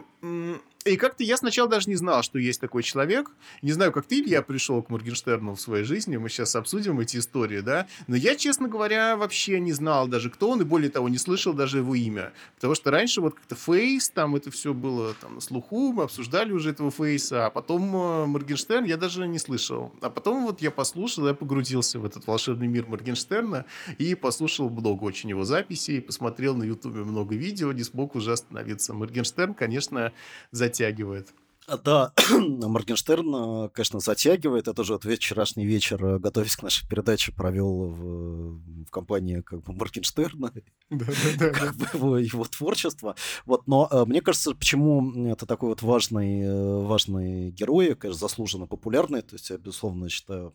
и 0.86 0.98
как-то 0.98 1.24
я 1.24 1.36
сначала 1.36 1.68
даже 1.68 1.90
не 1.90 1.96
знал, 1.96 2.22
что 2.22 2.38
есть 2.38 2.62
такой 2.62 2.84
человек. 2.84 3.32
Не 3.64 3.72
знаю, 3.72 3.92
как 3.92 4.06
ты, 4.06 4.24
я 4.24 4.44
пришел 4.44 4.84
к 4.84 4.92
Моргенштерну 4.92 5.56
в 5.56 5.60
своей 5.60 5.84
жизни. 5.84 6.18
Мы 6.18 6.30
сейчас 6.30 6.56
обсудим 6.56 7.00
эти 7.00 7.18
истории, 7.18 7.62
да. 7.62 7.88
Но 8.06 8.16
я, 8.16 8.36
честно 8.36 8.68
говоря, 8.68 9.18
вообще 9.18 9.60
не 9.60 9.74
знал 9.74 10.08
даже, 10.08 10.30
кто 10.30 10.52
он, 10.52 10.62
и 10.62 10.64
более 10.64 10.92
того, 10.92 11.10
не 11.10 11.18
слышал 11.18 11.54
даже 11.54 11.80
его 11.80 11.96
имя. 11.96 12.34
Потому 12.54 12.76
что 12.76 12.92
раньше 12.92 13.20
вот 13.20 13.34
как-то 13.34 13.56
Фейс, 13.56 14.10
там 14.10 14.36
это 14.36 14.52
все 14.52 14.76
было 14.76 15.16
там 15.16 15.36
на 15.36 15.42
слуху, 15.42 15.92
мы 15.92 16.04
обсуждали 16.04 16.52
уже 16.52 16.70
этого 16.70 16.92
Фейса, 16.92 17.48
а 17.48 17.50
потом 17.50 17.96
э, 17.96 18.26
Моргенштерн 18.28 18.86
я 18.86 18.98
даже 18.98 19.28
не 19.28 19.40
слышал. 19.40 19.92
А 20.02 20.12
потом 20.12 20.46
вот 20.46 20.62
я 20.62 20.70
послушал, 20.70 21.28
я 21.28 21.34
погрузился 21.34 21.98
в 21.98 22.06
этот 22.06 22.28
волшебный 22.28 22.68
мир 22.68 22.86
Моргенштерна 22.86 23.66
и 23.98 24.14
послушал 24.14 24.70
много 24.70 25.04
очень 25.06 25.32
его 25.32 25.46
записей, 25.46 26.00
посмотрел 26.00 26.56
на 26.56 26.64
Ютубе 26.64 27.04
много 27.04 27.34
видео, 27.34 27.72
не 27.72 27.84
смог 27.84 28.14
уже 28.14 28.34
остановиться. 28.34 28.94
Моргенштерн, 28.94 29.56
конечно, 29.56 30.14
за 30.52 30.70
затягивает. 30.76 31.34
А, 31.68 31.78
да, 31.78 32.14
Моргенштерн, 32.30 33.70
конечно, 33.70 34.00
затягивает. 34.00 34.68
Это 34.68 34.84
же 34.84 34.94
вот 34.94 35.06
весь 35.06 35.18
вчерашний 35.18 35.66
вечер, 35.66 36.06
э, 36.06 36.20
готовясь 36.20 36.56
к 36.56 36.62
нашей 36.62 36.88
передаче, 36.88 37.32
провел 37.32 37.88
в, 37.88 38.60
в 38.86 38.92
компании 38.92 39.42
как 39.42 39.64
бы 39.64 39.74
Моргенштерна, 39.74 40.54
как 40.90 41.76
бы 41.76 41.88
его, 41.94 42.18
его 42.20 42.44
творчество. 42.44 43.16
Вот, 43.48 43.66
но 43.66 43.88
э, 43.92 44.06
мне 44.06 44.22
кажется, 44.22 44.54
почему 44.54 45.28
это 45.28 45.48
такой 45.48 45.70
вот 45.70 45.82
важный, 45.82 46.42
э, 46.42 46.82
важный 46.84 47.50
герой, 47.50 47.96
конечно, 47.96 48.20
заслуженно 48.20 48.68
популярный, 48.68 49.24
то 49.24 49.34
есть 49.34 49.50
я, 49.50 49.58
безусловно, 49.58 50.08
считаю 50.08 50.54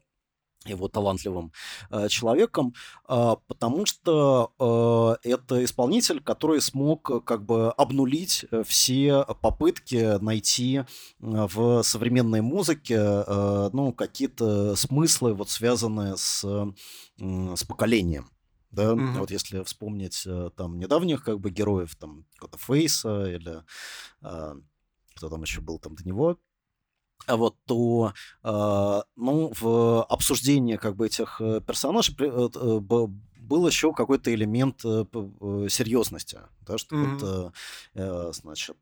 его 0.66 0.88
талантливым 0.88 1.52
э, 1.90 2.08
человеком, 2.08 2.74
э, 3.08 3.36
потому 3.46 3.86
что 3.86 4.52
э, 5.24 5.28
это 5.30 5.64
исполнитель, 5.64 6.20
который 6.20 6.60
смог 6.60 7.10
э, 7.10 7.20
как 7.20 7.44
бы 7.44 7.70
обнулить 7.72 8.44
э, 8.50 8.62
все 8.64 9.24
попытки 9.40 10.22
найти 10.22 10.76
э, 10.78 10.84
в 11.18 11.82
современной 11.82 12.42
музыке 12.42 12.96
э, 12.96 13.70
ну, 13.72 13.92
какие-то 13.92 14.76
смыслы, 14.76 15.32
вот, 15.32 15.48
связанные 15.48 16.16
с, 16.16 16.44
э, 16.44 17.56
с 17.56 17.64
поколением. 17.64 18.28
Да, 18.70 18.92
mm-hmm. 18.92 19.18
вот 19.18 19.32
если 19.32 19.64
вспомнить 19.64 20.24
там 20.56 20.78
недавних 20.78 21.24
как 21.24 21.40
бы 21.40 21.50
героев, 21.50 21.96
там 21.96 22.24
какого-то 22.34 22.58
Фейса 22.58 23.24
или 23.24 23.64
э, 24.22 24.54
кто 25.16 25.28
там 25.28 25.42
еще 25.42 25.60
был 25.60 25.80
там 25.80 25.96
до 25.96 26.04
него, 26.04 26.38
вот, 27.28 27.56
то, 27.66 28.12
э, 28.44 29.02
ну, 29.16 29.52
в 29.60 30.02
обсуждении 30.04 30.76
как 30.76 30.96
бы 30.96 31.06
этих 31.06 31.40
э, 31.40 31.60
персонажей 31.60 32.14
э, 32.18 32.48
был 33.50 33.66
еще 33.66 33.92
какой-то 33.92 34.32
элемент 34.32 34.80
э, 34.84 35.04
э, 35.12 35.66
серьезности, 35.68 36.38
да, 36.60 36.78
что 36.78 36.94
mm-hmm. 36.94 37.18
вот, 37.18 37.54
э, 37.94 38.30
значит, 38.32 38.76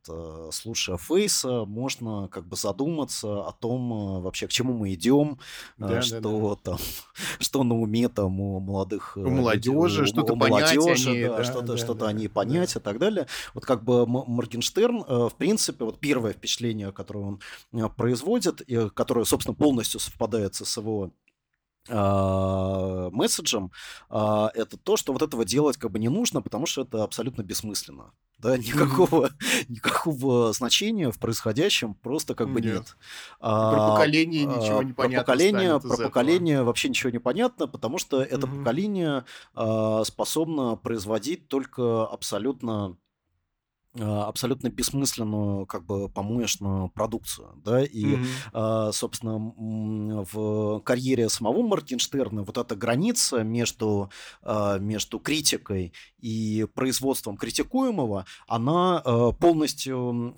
слушая 0.52 0.98
Фейса, 0.98 1.64
можно 1.64 2.28
как 2.28 2.46
бы 2.46 2.54
задуматься 2.54 3.48
о 3.48 3.52
том 3.52 4.22
вообще, 4.22 4.46
к 4.46 4.50
чему 4.50 4.74
мы 4.74 4.92
идем, 4.92 5.38
да, 5.78 6.02
что 6.02 6.20
да, 6.20 6.30
да. 6.30 6.56
там, 6.62 6.78
что 7.40 7.64
на 7.64 7.76
уме 7.76 8.10
там 8.10 8.40
у 8.40 8.60
молодых 8.60 9.16
у 9.16 9.30
молодежи, 9.30 10.04
что-то 10.04 10.36
молодежи, 10.36 11.08
они, 11.08 11.22
да, 11.22 11.38
да, 11.38 11.44
что-то, 11.44 11.66
да, 11.66 11.76
что-то 11.78 12.00
да, 12.00 12.08
они 12.08 12.28
да. 12.28 12.34
понять 12.34 12.76
и 12.76 12.80
так 12.80 12.98
далее. 12.98 13.26
Вот 13.54 13.64
как 13.64 13.82
бы 13.84 14.06
Моргенштерн, 14.06 15.02
в 15.30 15.34
принципе, 15.38 15.86
вот 15.86 15.98
первое 15.98 16.34
впечатление, 16.34 16.92
которое 16.92 17.38
он 17.72 17.90
производит, 17.96 18.60
и 18.60 18.90
которое, 18.90 19.24
собственно, 19.24 19.54
полностью 19.54 19.98
совпадает 19.98 20.54
с 20.56 20.76
его 20.76 21.10
месседжем, 21.88 23.72
а, 24.10 24.50
это 24.54 24.76
то, 24.76 24.96
что 24.96 25.12
вот 25.12 25.22
этого 25.22 25.44
делать 25.44 25.76
как 25.76 25.90
бы 25.90 25.98
не 25.98 26.08
нужно, 26.08 26.42
потому 26.42 26.66
что 26.66 26.82
это 26.82 27.02
абсолютно 27.02 27.42
бессмысленно. 27.42 28.12
Да, 28.38 28.56
никакого, 28.56 29.30
никакого 29.68 30.52
значения 30.52 31.10
в 31.10 31.18
происходящем 31.18 31.94
просто 31.94 32.34
как 32.34 32.50
бы 32.52 32.60
нет. 32.60 32.74
нет. 32.74 32.96
А, 33.40 33.72
про 33.72 33.88
поколение 33.92 34.44
ничего 34.44 34.82
не 34.82 34.92
понятно. 34.92 35.24
Про 35.24 35.32
поколение, 35.32 35.80
про 35.80 35.96
поколение 35.96 36.62
вообще 36.62 36.88
ничего 36.88 37.10
не 37.10 37.18
понятно, 37.18 37.66
потому 37.66 37.98
что 37.98 38.22
это 38.22 38.46
mm-hmm. 38.46 38.58
поколение 38.58 39.24
способно 40.04 40.76
производить 40.76 41.48
только 41.48 42.06
абсолютно 42.06 42.84
а, 42.84 42.96
абсолютно 43.98 44.68
бессмысленную, 44.68 45.66
как 45.66 45.84
бы, 45.84 46.08
помоечную 46.08 46.88
продукцию, 46.88 47.60
да, 47.64 47.82
и, 47.84 48.16
mm-hmm. 48.16 48.92
собственно, 48.92 49.38
в 50.32 50.80
карьере 50.80 51.28
самого 51.28 51.62
Мартинштерна 51.62 52.42
вот 52.42 52.58
эта 52.58 52.76
граница 52.76 53.42
между, 53.42 54.10
а, 54.42 54.78
между 54.78 55.18
критикой 55.18 55.92
и 56.20 56.66
производством 56.74 57.36
критикуемого, 57.36 58.26
она 58.46 59.00
полностью, 59.38 60.34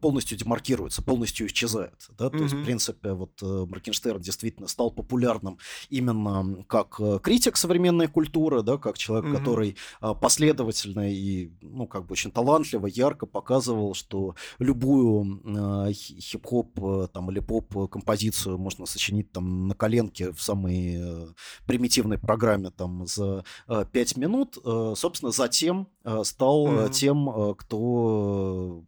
полностью 0.00 0.38
демаркируется, 0.38 1.02
полностью 1.02 1.46
исчезает, 1.46 2.08
да, 2.18 2.30
то 2.30 2.36
mm-hmm. 2.36 2.42
есть, 2.42 2.54
в 2.54 2.64
принципе, 2.64 3.12
вот 3.12 3.42
э, 3.42 3.66
Мартинштерн 3.68 4.20
действительно 4.20 4.68
стал 4.68 4.90
популярным 4.90 5.58
именно 5.90 6.64
как 6.64 6.96
э, 6.98 7.18
критик 7.22 7.56
современной 7.56 8.08
культуры, 8.08 8.62
да, 8.62 8.78
как 8.78 8.98
человек, 8.98 9.30
mm-hmm. 9.30 9.38
который 9.38 9.76
последовательно 10.20 11.12
и, 11.12 11.50
ну, 11.60 11.86
как 11.86 12.06
бы 12.06 12.12
очень 12.12 12.30
талантливо, 12.34 12.86
ярко 12.86 13.26
показывал, 13.26 13.94
что 13.94 14.34
любую 14.58 15.40
э, 15.44 15.92
хип-хоп 15.92 16.78
э, 16.82 17.08
там, 17.12 17.30
или 17.30 17.40
поп-композицию 17.40 18.58
можно 18.58 18.86
сочинить 18.86 19.32
там 19.32 19.68
на 19.68 19.74
коленке 19.74 20.32
в 20.32 20.42
самой 20.42 20.96
э, 20.98 21.26
примитивной 21.66 22.18
программе 22.18 22.70
там 22.70 23.06
за 23.06 23.44
э, 23.68 23.84
5 23.90 24.16
минут. 24.16 24.58
Э, 24.64 24.94
собственно, 24.96 25.32
затем 25.32 25.88
э, 26.04 26.22
стал 26.24 26.66
mm-hmm. 26.66 26.92
тем, 26.92 27.30
э, 27.30 27.54
кто 27.56 28.84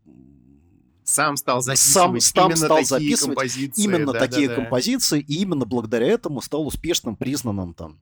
сам 1.04 1.36
стал 1.36 1.62
записывать 1.62 2.22
сам, 2.24 2.46
именно 2.46 2.56
стал 2.56 2.76
такие 2.78 2.86
записывать 2.86 3.36
композиции. 3.36 3.82
именно 3.82 4.12
да, 4.12 4.18
такие 4.18 4.48
да, 4.48 4.56
да. 4.56 4.60
композиции, 4.62 5.20
и 5.20 5.40
именно 5.40 5.64
благодаря 5.64 6.08
этому 6.08 6.40
стал 6.42 6.66
успешным, 6.66 7.16
признанным 7.16 7.74
там 7.74 8.00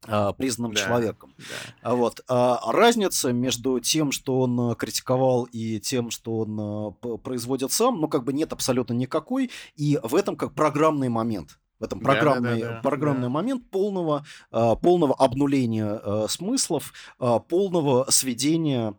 признанным 0.00 0.72
да, 0.72 0.80
человеком. 0.80 1.34
Да. 1.82 1.94
Вот. 1.94 2.20
А 2.28 2.72
разница 2.72 3.32
между 3.32 3.80
тем, 3.80 4.12
что 4.12 4.40
он 4.40 4.74
критиковал, 4.76 5.44
и 5.44 5.80
тем, 5.80 6.10
что 6.10 6.38
он 6.38 6.58
а, 6.60 7.16
производит 7.18 7.72
сам, 7.72 8.00
ну, 8.00 8.08
как 8.08 8.24
бы 8.24 8.32
нет 8.32 8.52
абсолютно 8.52 8.94
никакой, 8.94 9.50
и 9.76 9.98
в 10.02 10.14
этом 10.14 10.36
как 10.36 10.54
программный 10.54 11.08
момент. 11.08 11.58
В 11.78 11.84
этом 11.84 12.00
программный, 12.00 12.60
да, 12.60 12.68
да, 12.68 12.74
да, 12.74 12.80
программный 12.80 13.24
да. 13.24 13.28
момент 13.28 13.70
полного, 13.70 14.24
полного 14.50 15.14
обнуления 15.14 16.26
смыслов, 16.26 16.92
полного 17.48 18.06
сведения 18.10 18.94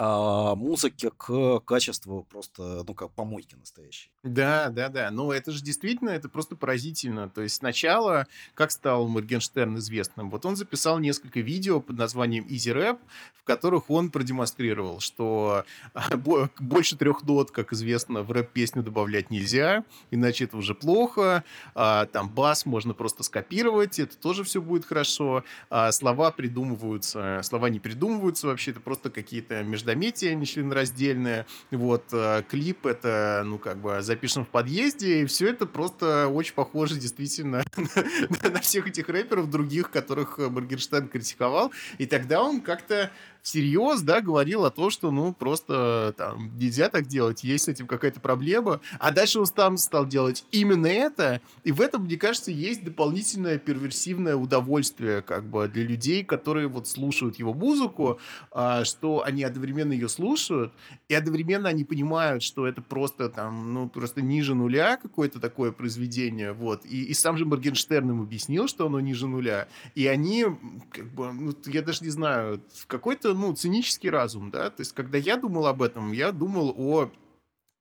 а, 0.00 0.54
музыки 0.54 1.10
к 1.16 1.58
качеству 1.60 2.24
просто, 2.30 2.84
ну, 2.86 2.94
как 2.94 3.10
помойки 3.10 3.56
настоящей. 3.56 4.12
Да, 4.22 4.68
да, 4.68 4.88
да. 4.88 5.10
Но 5.10 5.32
это 5.32 5.50
же 5.50 5.60
действительно, 5.60 6.10
это 6.10 6.28
просто 6.28 6.54
поразительно. 6.54 7.28
То 7.28 7.42
есть 7.42 7.56
сначала, 7.56 8.28
как 8.54 8.70
стал 8.70 9.08
Моргенштерн 9.08 9.76
известным? 9.78 10.30
Вот 10.30 10.46
он 10.46 10.54
записал 10.54 11.00
несколько 11.00 11.40
видео 11.40 11.80
под 11.80 11.98
названием 11.98 12.46
Easy 12.46 12.72
Rap, 12.72 13.00
в 13.34 13.42
которых 13.42 13.90
он 13.90 14.12
продемонстрировал, 14.12 15.00
что 15.00 15.64
а, 15.94 16.16
больше 16.60 16.96
трех 16.96 17.24
нот, 17.24 17.50
как 17.50 17.72
известно, 17.72 18.22
в 18.22 18.30
рэп-песню 18.30 18.84
добавлять 18.84 19.30
нельзя, 19.30 19.82
иначе 20.12 20.44
это 20.44 20.58
уже 20.58 20.76
плохо. 20.76 21.42
А, 21.74 22.06
там 22.06 22.30
бас 22.30 22.66
можно 22.66 22.94
просто 22.94 23.24
скопировать, 23.24 23.98
это 23.98 24.16
тоже 24.16 24.44
все 24.44 24.62
будет 24.62 24.84
хорошо. 24.84 25.42
А 25.70 25.90
слова 25.90 26.30
придумываются, 26.30 27.40
слова 27.42 27.68
не 27.68 27.80
придумываются 27.80 28.46
вообще, 28.46 28.70
это 28.70 28.78
просто 28.78 29.10
какие-то 29.10 29.64
между 29.64 29.87
междометия 29.88 30.34
нечленораздельное. 30.34 31.46
Вот, 31.70 32.04
э, 32.12 32.42
клип 32.48 32.86
это, 32.86 33.42
ну, 33.44 33.58
как 33.58 33.78
бы, 33.78 34.02
запишем 34.02 34.44
в 34.44 34.48
подъезде, 34.48 35.22
и 35.22 35.26
все 35.26 35.48
это 35.48 35.66
просто 35.66 36.28
очень 36.28 36.54
похоже 36.54 36.96
действительно 36.96 37.62
на 38.42 38.60
всех 38.60 38.86
этих 38.86 39.08
рэперов 39.08 39.48
других, 39.48 39.90
которых 39.90 40.38
Моргенштерн 40.38 41.08
критиковал. 41.08 41.72
И 41.98 42.06
тогда 42.06 42.42
он 42.42 42.60
как-то 42.60 43.10
всерьез, 43.48 44.02
да, 44.02 44.20
говорил 44.20 44.66
о 44.66 44.70
том, 44.70 44.90
что, 44.90 45.10
ну, 45.10 45.32
просто 45.32 46.14
там 46.18 46.54
нельзя 46.58 46.90
так 46.90 47.06
делать, 47.06 47.44
есть 47.44 47.64
с 47.64 47.68
этим 47.68 47.86
какая-то 47.86 48.20
проблема. 48.20 48.80
А 48.98 49.10
дальше 49.10 49.40
он 49.40 49.46
сам 49.46 49.78
стал 49.78 50.06
делать 50.06 50.44
именно 50.52 50.86
это, 50.86 51.40
и 51.64 51.72
в 51.72 51.80
этом, 51.80 52.04
мне 52.04 52.18
кажется, 52.18 52.50
есть 52.50 52.84
дополнительное 52.84 53.56
перверсивное 53.56 54.36
удовольствие, 54.36 55.22
как 55.22 55.44
бы, 55.44 55.66
для 55.66 55.84
людей, 55.84 56.24
которые 56.24 56.68
вот 56.68 56.88
слушают 56.88 57.38
его 57.38 57.54
музыку, 57.54 58.20
а, 58.50 58.84
что 58.84 59.22
они 59.24 59.44
одновременно 59.44 59.94
ее 59.94 60.10
слушают, 60.10 60.74
и 61.08 61.14
одновременно 61.14 61.70
они 61.70 61.84
понимают, 61.84 62.42
что 62.42 62.66
это 62.66 62.82
просто 62.82 63.30
там, 63.30 63.72
ну, 63.72 63.88
просто 63.88 64.20
ниже 64.20 64.54
нуля 64.54 64.98
какое-то 64.98 65.40
такое 65.40 65.72
произведение, 65.72 66.52
вот. 66.52 66.84
И, 66.84 67.04
и 67.04 67.14
сам 67.14 67.38
же 67.38 67.46
Моргенштерн 67.46 68.10
им 68.10 68.20
объяснил, 68.20 68.68
что 68.68 68.86
оно 68.86 69.00
ниже 69.00 69.26
нуля. 69.26 69.68
И 69.94 70.06
они, 70.06 70.44
как 70.90 71.06
бы, 71.14 71.32
ну, 71.32 71.54
я 71.64 71.80
даже 71.80 72.04
не 72.04 72.10
знаю, 72.10 72.60
в 72.74 72.86
какой-то 72.86 73.37
ну, 73.38 73.54
цинический 73.54 74.10
разум, 74.10 74.50
да, 74.50 74.70
то 74.70 74.80
есть, 74.80 74.92
когда 74.92 75.18
я 75.18 75.36
думал 75.36 75.66
об 75.66 75.82
этом, 75.82 76.12
я 76.12 76.32
думал 76.32 76.74
о 76.76 77.10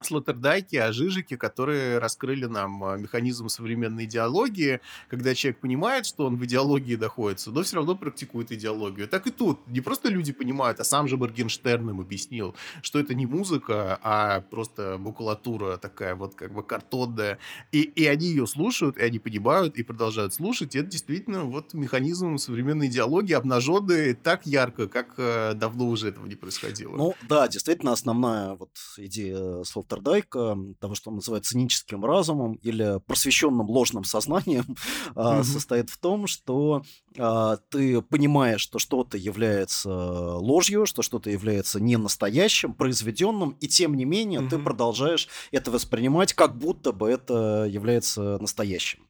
Слоттердайке, 0.02 0.84
о 0.84 0.92
Жижике, 0.92 1.38
которые 1.38 1.98
раскрыли 1.98 2.46
нам 2.46 2.84
а, 2.84 2.98
механизм 2.98 3.50
современной 3.50 4.06
идеологии, 4.06 4.80
когда 5.10 5.34
человек 5.34 5.60
понимает, 5.60 6.06
что 6.06 6.28
он 6.28 6.38
в 6.38 6.46
идеологии 6.46 6.96
находится, 6.96 7.50
но 7.50 7.64
все 7.64 7.78
равно 7.78 7.96
практикует 7.96 8.52
идеологию. 8.52 9.08
Так 9.08 9.26
и 9.26 9.32
тут. 9.32 9.68
Не 9.68 9.82
просто 9.82 10.10
люди 10.10 10.34
понимают, 10.34 10.80
а 10.80 10.84
сам 10.84 11.08
же 11.08 11.18
Моргенштерн 11.18 11.90
им 11.90 12.00
объяснил, 12.00 12.56
что 12.84 13.00
это 13.00 13.16
не 13.16 13.26
музыка, 13.26 14.00
а 14.04 14.42
просто 14.42 14.98
макулатура 15.00 15.78
такая 15.78 16.14
вот 16.14 16.36
как 16.36 16.54
бы 16.54 16.62
картонная. 16.62 17.40
И, 17.72 17.82
и 17.82 18.06
они 18.06 18.28
ее 18.28 18.46
слушают, 18.46 18.98
и 18.98 19.02
они 19.02 19.18
понимают, 19.18 19.78
и 19.78 19.84
продолжают 19.84 20.32
слушать. 20.36 20.76
И 20.76 20.80
это 20.80 20.90
действительно 20.90 21.46
вот 21.46 21.74
механизм 21.74 22.38
современной 22.38 22.86
идеологии, 22.86 23.34
обнаженный 23.34 24.14
так 24.14 24.46
ярко, 24.46 24.88
как 24.88 25.16
э, 25.18 25.54
давно 25.56 25.88
уже 25.88 26.10
этого 26.10 26.28
не 26.28 26.36
происходило. 26.36 26.96
Ну 26.96 27.16
да, 27.28 27.48
действительно 27.48 27.94
основная 27.94 28.54
вот 28.54 28.70
идея 28.98 29.64
слов 29.64 29.87
Слоттердайка, 29.88 30.58
того, 30.80 30.96
что 30.96 31.10
он 31.10 31.18
называет 31.18 31.46
циническим 31.46 32.04
разумом 32.04 32.54
или 32.56 33.00
просвещенным 33.06 33.70
ложным 33.70 34.04
сознанием, 34.04 34.66
mm-hmm. 35.16 35.44
состоит 35.44 35.90
в 35.90 35.98
том, 35.98 36.28
что 36.28 36.84
а, 37.18 37.58
ты 37.70 38.02
понимаешь, 38.02 38.62
что 38.62 38.80
что-то 38.80 39.18
является 39.18 39.90
ложью, 39.90 40.86
что 40.86 41.02
что-то 41.02 41.30
является 41.30 41.80
не 41.80 41.98
настоящим, 41.98 42.74
произведенным, 42.74 43.52
и 43.62 43.68
тем 43.68 43.96
не 43.96 44.06
менее 44.06 44.42
mm-hmm. 44.42 44.50
ты 44.50 44.60
продолжаешь 44.60 45.30
это 45.52 45.72
воспринимать, 45.72 46.34
как 46.34 46.58
будто 46.58 46.92
бы 46.92 47.10
это 47.10 47.66
является 47.70 48.38
настоящим. 48.40 49.08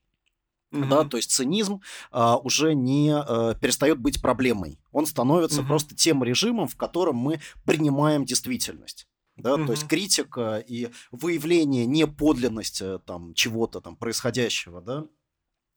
Mm-hmm. 0.71 0.89
Да, 0.89 1.03
то 1.05 1.17
есть 1.17 1.32
цинизм 1.32 1.82
а, 2.11 2.38
уже 2.38 2.75
не 2.75 3.13
а, 3.15 3.55
перестает 3.55 3.99
быть 3.99 4.21
проблемой. 4.21 4.80
Он 4.91 5.05
становится 5.05 5.61
mm-hmm. 5.61 5.67
просто 5.67 5.95
тем 5.95 6.23
режимом, 6.23 6.67
в 6.67 6.75
котором 6.75 7.15
мы 7.15 7.39
принимаем 7.65 8.25
действительность 8.25 9.07
да, 9.38 9.55
угу. 9.55 9.65
то 9.67 9.71
есть 9.71 9.88
критика 9.88 10.57
и 10.57 10.89
выявление 11.11 11.85
неподлинности 11.85 12.99
там 12.99 13.33
чего-то 13.33 13.81
там 13.81 13.95
происходящего, 13.95 14.81
да, 14.81 15.05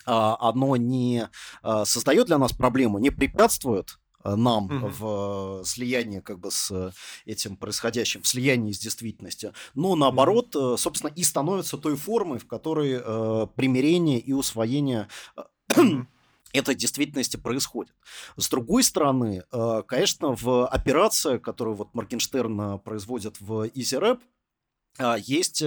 а, 0.06 0.36
оно 0.40 0.76
не 0.76 1.28
а, 1.62 1.84
создает 1.84 2.26
для 2.26 2.38
нас 2.38 2.52
проблему, 2.52 2.98
не 2.98 3.10
препятствует 3.10 3.98
а, 4.22 4.36
нам 4.36 4.64
угу. 4.64 4.88
в 4.88 5.64
слиянии 5.64 6.20
как 6.20 6.38
бы 6.40 6.50
с 6.50 6.92
этим 7.26 7.56
происходящим, 7.56 8.22
в 8.22 8.26
слиянии 8.26 8.72
с 8.72 8.78
действительностью, 8.78 9.52
но 9.74 9.94
наоборот, 9.94 10.56
угу. 10.56 10.76
собственно, 10.76 11.12
и 11.14 11.22
становится 11.22 11.76
той 11.76 11.96
формой, 11.96 12.38
в 12.38 12.46
которой 12.46 13.00
э, 13.02 13.46
примирение 13.56 14.18
и 14.18 14.32
усвоение 14.32 15.08
угу 15.76 16.06
это 16.52 16.72
в 16.72 16.76
действительности 16.76 17.36
происходит. 17.36 17.94
С 18.36 18.48
другой 18.48 18.82
стороны, 18.82 19.44
э, 19.52 19.82
конечно, 19.86 20.34
в 20.34 20.66
операции, 20.66 21.38
которую 21.38 21.76
вот 21.76 21.94
Моргенштерн 21.94 22.60
э, 22.60 22.78
производит 22.78 23.40
в 23.40 23.64
Easy 23.68 24.00
Rap, 24.00 24.20
э, 24.98 25.16
есть, 25.20 25.62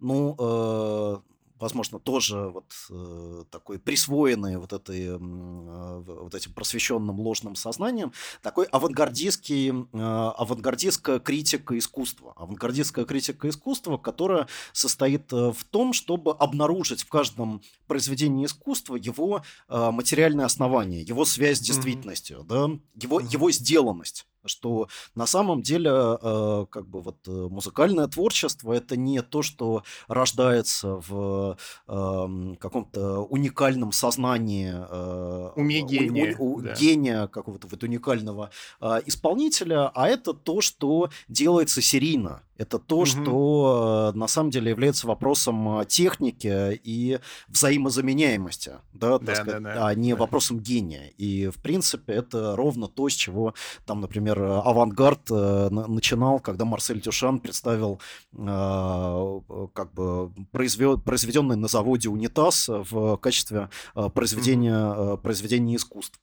ну, 0.00 1.22
возможно, 1.58 1.98
тоже 1.98 2.48
вот 2.48 2.72
э, 2.90 3.44
такой 3.50 3.78
присвоенный 3.78 4.56
вот, 4.58 4.72
этой, 4.72 5.06
э, 5.06 5.18
вот 5.18 6.34
этим 6.34 6.52
просвещенным 6.52 7.18
ложным 7.20 7.54
сознанием, 7.54 8.12
такой 8.42 8.66
авангардистский, 8.66 9.70
э, 9.70 9.72
авангардистская 9.92 11.18
критика 11.18 11.76
искусства. 11.78 12.32
Авангардистская 12.36 13.04
критика 13.04 13.48
искусства, 13.48 13.96
которая 13.96 14.48
состоит 14.72 15.32
э, 15.32 15.52
в 15.52 15.64
том, 15.64 15.92
чтобы 15.92 16.32
обнаружить 16.32 17.02
в 17.02 17.08
каждом 17.08 17.62
произведении 17.86 18.46
искусства 18.46 18.96
его 18.96 19.42
э, 19.68 19.90
материальное 19.90 20.46
основание, 20.46 21.02
его 21.02 21.24
связь 21.24 21.58
с 21.58 21.62
действительностью, 21.62 22.40
mm-hmm. 22.40 22.46
да, 22.46 22.80
его, 22.94 23.20
mm-hmm. 23.20 23.32
его 23.32 23.50
сделанность 23.50 24.26
что 24.44 24.88
на 25.14 25.26
самом 25.26 25.62
деле 25.62 25.90
э, 25.90 26.66
как 26.70 26.88
бы 26.88 27.00
вот 27.00 27.16
э, 27.26 27.30
музыкальное 27.30 28.08
творчество 28.08 28.72
это 28.72 28.96
не 28.96 29.22
то, 29.22 29.42
что 29.42 29.82
рождается 30.08 30.96
в 30.96 31.47
э, 31.86 32.54
каком-то 32.58 33.20
уникальном 33.22 33.92
сознании 33.92 34.72
э, 34.74 35.50
Уме 35.56 35.82
гения, 35.82 36.36
у, 36.38 36.54
у, 36.54 36.60
да. 36.60 36.74
гения 36.74 37.26
какого-то 37.26 37.68
вот 37.68 37.82
уникального 37.82 38.50
э, 38.80 39.00
исполнителя, 39.06 39.88
а 39.94 40.08
это 40.08 40.34
то, 40.34 40.60
что 40.60 41.10
делается 41.28 41.80
серийно. 41.80 42.42
Это 42.58 42.78
то, 42.78 42.98
угу. 42.98 43.06
что 43.06 44.12
на 44.14 44.28
самом 44.28 44.50
деле 44.50 44.70
является 44.70 45.06
вопросом 45.06 45.84
техники 45.86 46.80
и 46.84 47.18
взаимозаменяемости, 47.48 48.72
да, 48.92 49.18
да, 49.18 49.34
сказать, 49.34 49.62
да, 49.62 49.74
да, 49.74 49.86
а 49.88 49.94
не 49.94 50.12
да. 50.12 50.20
вопросом 50.20 50.58
гения. 50.58 51.08
И 51.16 51.48
в 51.48 51.62
принципе 51.62 52.12
это 52.12 52.56
ровно 52.56 52.88
то, 52.88 53.08
с 53.08 53.12
чего 53.12 53.54
там, 53.86 54.00
например, 54.00 54.18
например, 54.18 54.42
авангард 54.64 55.30
э, 55.30 55.68
начинал, 55.70 56.40
когда 56.40 56.64
Марсель 56.64 57.00
Тюшан 57.00 57.40
представил 57.40 58.00
э, 58.32 59.40
как 59.72 59.92
бы 59.94 60.32
произведенный 60.52 61.56
на 61.56 61.68
заводе 61.68 62.08
унитаз 62.08 62.68
в 62.68 63.16
качестве 63.18 63.70
э, 63.94 64.08
произведения, 64.08 65.16
произведения 65.16 65.76
искусства. 65.76 66.22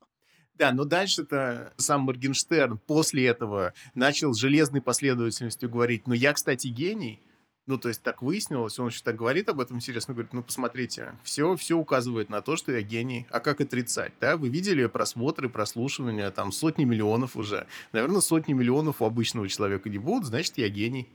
Да, 0.57 0.71
но 0.71 0.85
дальше-то 0.85 1.73
сам 1.77 2.01
Моргенштерн 2.01 2.77
после 2.77 3.27
этого 3.27 3.73
начал 3.93 4.33
железной 4.33 4.81
последовательностью 4.81 5.69
говорить, 5.69 6.07
ну 6.07 6.13
я, 6.13 6.31
кстати, 6.33 6.67
гений, 6.67 7.21
ну, 7.67 7.77
то 7.77 7.89
есть 7.89 8.03
так 8.03 8.21
выяснилось, 8.21 8.77
он 8.77 8.87
еще 8.87 9.01
так 9.03 9.15
говорит 9.15 9.49
об 9.49 9.59
этом, 9.59 9.77
интересно, 9.77 10.13
говорит, 10.13 10.33
ну, 10.33 10.43
посмотрите, 10.43 11.13
все, 11.23 11.55
все 11.55 11.75
указывает 11.77 12.29
на 12.29 12.41
то, 12.41 12.55
что 12.55 12.71
я 12.71 12.81
гений. 12.81 13.25
А 13.31 13.39
как 13.39 13.59
отрицать, 13.59 14.13
да? 14.21 14.37
Вы 14.37 14.49
видели 14.49 14.85
просмотры, 14.85 15.49
прослушивания, 15.49 16.29
там, 16.29 16.51
сотни 16.51 16.83
миллионов 16.83 17.35
уже. 17.35 17.65
Наверное, 17.91 18.21
сотни 18.21 18.53
миллионов 18.53 19.01
у 19.01 19.05
обычного 19.05 19.49
человека 19.49 19.89
не 19.89 19.97
будут, 19.97 20.27
значит, 20.27 20.57
я 20.57 20.69
гений. 20.69 21.09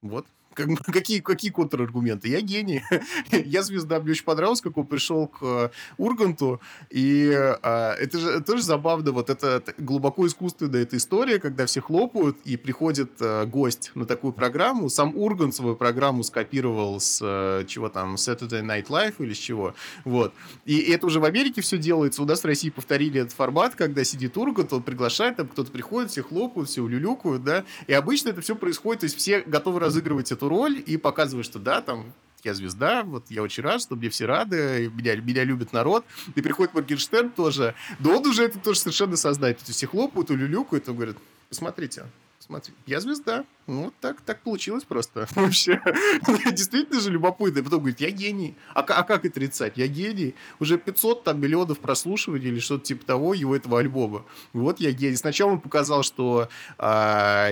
Вот, 0.00 0.26
Как, 0.54 0.68
какие, 0.84 1.20
какие 1.20 1.50
контраргументы? 1.50 2.28
Я 2.28 2.40
гений. 2.40 2.82
я 3.30 3.62
звезда. 3.62 4.00
Мне 4.00 4.12
очень 4.12 4.24
понравилось, 4.24 4.60
как 4.60 4.76
он 4.76 4.86
пришел 4.86 5.28
к 5.28 5.38
э, 5.42 5.70
Урганту. 5.96 6.60
И 6.90 7.30
а, 7.34 7.94
это 7.94 8.18
же 8.18 8.40
тоже 8.40 8.62
забавно. 8.62 9.12
Вот 9.12 9.30
это 9.30 9.62
глубоко 9.78 10.26
искусственная 10.26 10.82
эта 10.82 10.96
история, 10.96 11.38
когда 11.38 11.66
все 11.66 11.80
хлопают, 11.80 12.36
и 12.44 12.56
приходит 12.56 13.12
а, 13.20 13.46
гость 13.46 13.92
на 13.94 14.06
такую 14.06 14.32
программу. 14.32 14.88
Сам 14.88 15.16
Ургант 15.16 15.54
свою 15.54 15.76
программу 15.76 16.24
скопировал 16.24 17.00
с 17.00 17.20
а, 17.22 17.64
чего 17.64 17.88
там, 17.88 18.14
Saturday 18.14 18.62
Night 18.62 18.86
Live 18.88 19.14
или 19.18 19.32
с 19.32 19.38
чего. 19.38 19.74
Вот. 20.04 20.32
И, 20.64 20.78
и 20.78 20.90
это 20.92 21.06
уже 21.06 21.20
в 21.20 21.24
Америке 21.24 21.60
все 21.60 21.78
делается. 21.78 22.22
У 22.22 22.26
нас 22.26 22.42
в 22.42 22.44
России 22.44 22.70
повторили 22.70 23.20
этот 23.20 23.32
формат, 23.32 23.74
когда 23.74 24.04
сидит 24.04 24.36
Ургант, 24.36 24.72
он 24.72 24.82
приглашает, 24.82 25.36
там 25.36 25.48
кто-то 25.48 25.70
приходит, 25.70 26.10
все 26.10 26.22
хлопают, 26.22 26.68
все 26.68 26.82
улюлюкают, 26.82 27.44
да. 27.44 27.64
И 27.86 27.92
обычно 27.92 28.30
это 28.30 28.40
все 28.40 28.56
происходит, 28.56 29.00
то 29.00 29.04
есть 29.04 29.16
все 29.16 29.40
готовы 29.42 29.80
разыгрывать 29.80 30.32
эту 30.40 30.48
роль 30.48 30.82
и 30.84 30.96
показывают, 30.96 31.46
что 31.46 31.58
да, 31.58 31.82
там 31.82 32.14
я 32.42 32.54
звезда, 32.54 33.02
вот 33.02 33.26
я 33.28 33.42
очень 33.42 33.62
рад, 33.62 33.82
что 33.82 33.96
мне 33.96 34.08
все 34.08 34.24
рады, 34.24 34.90
меня, 34.94 35.14
меня 35.16 35.44
любит 35.44 35.74
народ. 35.74 36.06
И 36.34 36.40
приходит 36.40 36.72
Моргенштерн 36.72 37.30
тоже, 37.30 37.74
да 37.98 38.10
он 38.16 38.26
уже 38.26 38.44
это 38.44 38.58
тоже 38.58 38.80
совершенно 38.80 39.16
сознает. 39.16 39.58
То 39.58 39.64
есть 39.66 39.76
все 39.76 39.86
хлопают, 39.86 40.30
улюлюкают, 40.30 40.88
он 40.88 40.96
говорит, 40.96 41.16
посмотрите, 41.50 42.06
смотри, 42.50 42.74
я 42.86 43.00
звезда. 43.00 43.44
Ну, 43.68 43.84
вот 43.84 43.94
так, 44.00 44.20
так 44.22 44.42
получилось 44.42 44.82
просто. 44.82 45.28
Вообще, 45.36 45.80
действительно 46.52 47.00
же 47.00 47.10
любопытно. 47.10 47.60
И 47.60 47.62
потом 47.62 47.78
говорит, 47.78 48.00
я 48.00 48.10
гений. 48.10 48.56
А, 48.74 48.80
а 48.80 49.04
как 49.04 49.24
отрицать? 49.24 49.76
Я 49.76 49.86
гений. 49.86 50.34
Уже 50.58 50.76
500 50.76 51.22
там 51.22 51.40
миллионов 51.40 51.78
прослушиваний 51.78 52.48
или 52.48 52.58
что-то 52.58 52.84
типа 52.84 53.06
того 53.06 53.34
его 53.34 53.54
этого 53.54 53.78
альбома. 53.78 54.24
Вот 54.52 54.80
я 54.80 54.90
гений. 54.90 55.14
Сначала 55.14 55.52
он 55.52 55.60
показал, 55.60 56.02
что 56.02 56.48
а, 56.78 57.50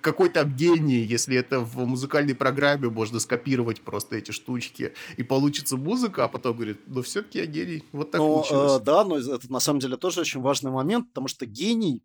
какой 0.00 0.30
там 0.30 0.52
гений, 0.52 1.02
если 1.02 1.36
это 1.36 1.60
в 1.60 1.86
музыкальной 1.86 2.34
программе 2.34 2.88
можно 2.88 3.20
скопировать 3.20 3.82
просто 3.82 4.16
эти 4.16 4.32
штучки 4.32 4.94
и 5.16 5.22
получится 5.22 5.76
музыка, 5.76 6.24
а 6.24 6.28
потом 6.28 6.56
говорит, 6.56 6.80
ну 6.86 7.02
все-таки 7.02 7.38
я 7.38 7.46
гений. 7.46 7.84
Вот 7.92 8.10
так 8.10 8.20
но, 8.20 8.34
получилось. 8.34 8.80
Э, 8.80 8.84
да, 8.84 9.04
но 9.04 9.18
это 9.18 9.52
на 9.52 9.60
самом 9.60 9.78
деле 9.78 9.96
тоже 9.96 10.22
очень 10.22 10.40
важный 10.40 10.72
момент, 10.72 11.10
потому 11.10 11.28
что 11.28 11.46
гений 11.46 12.02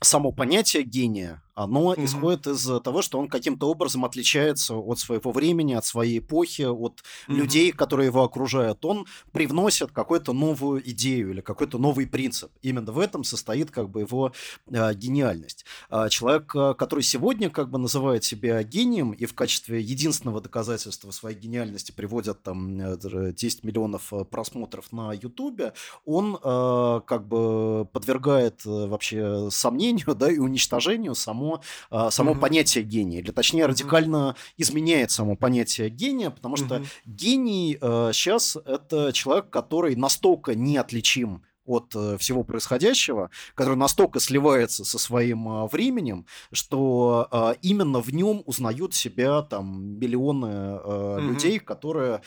само 0.00 0.32
понятие 0.32 0.82
гения 0.82 1.42
оно 1.56 1.86
угу. 1.86 2.04
исходит 2.04 2.46
из 2.46 2.70
того, 2.82 3.00
что 3.00 3.18
он 3.18 3.28
каким-то 3.28 3.68
образом 3.70 4.04
отличается 4.04 4.76
от 4.76 4.98
своего 4.98 5.32
времени, 5.32 5.72
от 5.72 5.86
своей 5.86 6.18
эпохи, 6.18 6.62
от 6.62 7.02
угу. 7.26 7.36
людей, 7.36 7.72
которые 7.72 8.06
его 8.06 8.22
окружают. 8.22 8.84
Он 8.84 9.06
привносит 9.32 9.90
какую-то 9.90 10.34
новую 10.34 10.88
идею 10.90 11.30
или 11.30 11.40
какой-то 11.40 11.78
новый 11.78 12.06
принцип. 12.06 12.52
Именно 12.60 12.92
в 12.92 12.98
этом 12.98 13.24
состоит 13.24 13.70
как 13.70 13.88
бы 13.88 14.00
его 14.00 14.32
э, 14.70 14.94
гениальность. 14.94 15.64
А 15.88 16.10
человек, 16.10 16.54
а, 16.54 16.74
который 16.74 17.02
сегодня 17.02 17.48
как 17.48 17.70
бы 17.70 17.78
называет 17.78 18.22
себя 18.22 18.62
гением 18.62 19.12
и 19.12 19.24
в 19.24 19.34
качестве 19.34 19.80
единственного 19.80 20.42
доказательства 20.42 21.10
своей 21.10 21.38
гениальности 21.38 21.90
приводят 21.90 22.42
там 22.42 22.98
10 22.98 23.64
э, 23.64 23.66
миллионов 23.66 24.12
э, 24.12 24.26
просмотров 24.26 24.92
на 24.92 25.14
Ютубе, 25.14 25.72
он 26.04 26.36
э, 26.36 27.00
как 27.06 27.26
бы 27.26 27.86
подвергает 27.86 28.66
э, 28.66 28.86
вообще 28.86 29.48
сомнению 29.50 29.85
да, 30.14 30.30
и 30.30 30.38
уничтожению 30.38 31.14
само 31.14 31.36
само, 31.36 31.60
а, 31.90 32.10
само 32.10 32.32
mm-hmm. 32.32 32.40
понятие 32.40 32.84
гения, 32.84 33.20
или 33.20 33.30
точнее 33.30 33.66
радикально 33.66 34.16
mm-hmm. 34.36 34.54
изменяет 34.58 35.10
само 35.10 35.36
понятие 35.36 35.88
гения, 35.90 36.30
потому 36.30 36.56
что 36.56 36.76
mm-hmm. 36.76 36.86
гений 37.04 37.78
э, 37.80 38.10
сейчас 38.12 38.56
это 38.64 39.12
человек, 39.12 39.50
который 39.50 39.96
настолько 39.96 40.54
неотличим 40.54 41.42
от 41.64 41.94
э, 41.96 42.16
всего 42.18 42.44
происходящего, 42.44 43.30
который 43.54 43.76
настолько 43.76 44.20
сливается 44.20 44.84
со 44.84 44.98
своим 44.98 45.48
э, 45.48 45.68
временем, 45.68 46.26
что 46.52 47.28
именно 47.62 48.00
в 48.00 48.12
нем 48.12 48.42
узнают 48.46 48.94
себя 48.94 49.42
там 49.42 49.98
миллионы 49.98 50.46
mm-hmm. 50.46 51.20
людей, 51.20 51.58
которые 51.58 52.22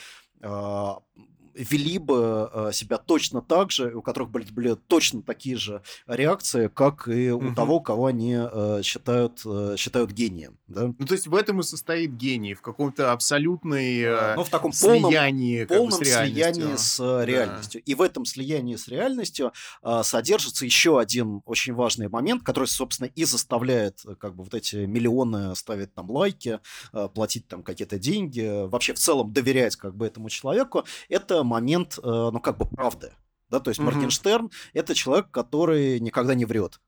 вели 1.60 1.98
бы 1.98 2.50
э, 2.52 2.72
себя 2.74 2.98
точно 2.98 3.42
так 3.42 3.72
же, 3.72 3.94
у 3.94 4.02
которых 4.02 4.30
были, 4.30 4.46
были 4.52 4.76
точно 4.88 5.22
такие 5.22 5.58
же 5.58 5.82
реакции, 6.08 6.68
как 6.74 7.08
и 7.08 7.32
у 7.32 7.38
угу. 7.38 7.56
того, 7.56 7.80
кого 7.82 8.06
они 8.08 8.36
э, 8.40 8.82
считают, 8.84 9.42
э, 9.46 9.76
считают 9.78 10.12
гением. 10.12 10.58
Да? 10.68 10.94
Ну, 10.98 11.06
то 11.06 11.14
есть 11.14 11.28
в 11.28 11.36
этом 11.36 11.60
и 11.60 11.64
состоит 11.64 12.14
гений, 12.16 12.54
в 12.54 12.62
каком-то 12.62 13.12
абсолютной 13.12 14.36
ну, 14.36 14.44
в 14.44 14.50
таком 14.50 14.72
слиянии, 14.72 15.66
полном, 15.66 15.90
полном 15.90 16.06
с 16.06 16.10
слиянии 16.10 16.76
с 16.76 17.26
реальностью. 17.26 17.82
Да. 17.86 17.92
И 17.92 17.96
в 17.96 18.02
этом 18.02 18.26
слиянии 18.26 18.76
с 18.76 18.88
реальностью 18.88 19.52
содержится 20.04 20.66
еще 20.66 21.00
один 21.00 21.42
очень 21.46 21.74
важный 21.74 22.08
момент, 22.08 22.44
который, 22.44 22.66
собственно, 22.66 23.08
и 23.08 23.26
заставляет 23.26 24.04
как 24.20 24.36
бы 24.36 24.44
вот 24.44 24.54
эти 24.54 24.78
миллионы 24.78 25.56
ставить 25.56 25.94
там 25.94 26.10
лайки, 26.10 26.60
платить 27.14 27.48
там 27.48 27.64
какие-то 27.64 27.98
деньги, 28.00 28.68
вообще 28.68 28.94
в 28.94 29.00
целом 29.00 29.34
доверять 29.34 29.76
как 29.76 29.96
бы 29.96 30.06
этому 30.06 30.30
человеку. 30.30 30.84
Это 31.10 31.44
момент, 31.50 31.98
э, 31.98 32.02
ну, 32.04 32.40
как 32.40 32.58
бы 32.58 32.66
правды. 32.66 33.12
Да, 33.50 33.60
то 33.60 33.70
есть. 33.70 33.80
Моргенштерн– 33.80 34.52
это 34.74 34.94
человек, 34.94 35.32
который 35.32 36.00
никогда 36.00 36.36
не 36.36 36.46
врет. 36.46 36.80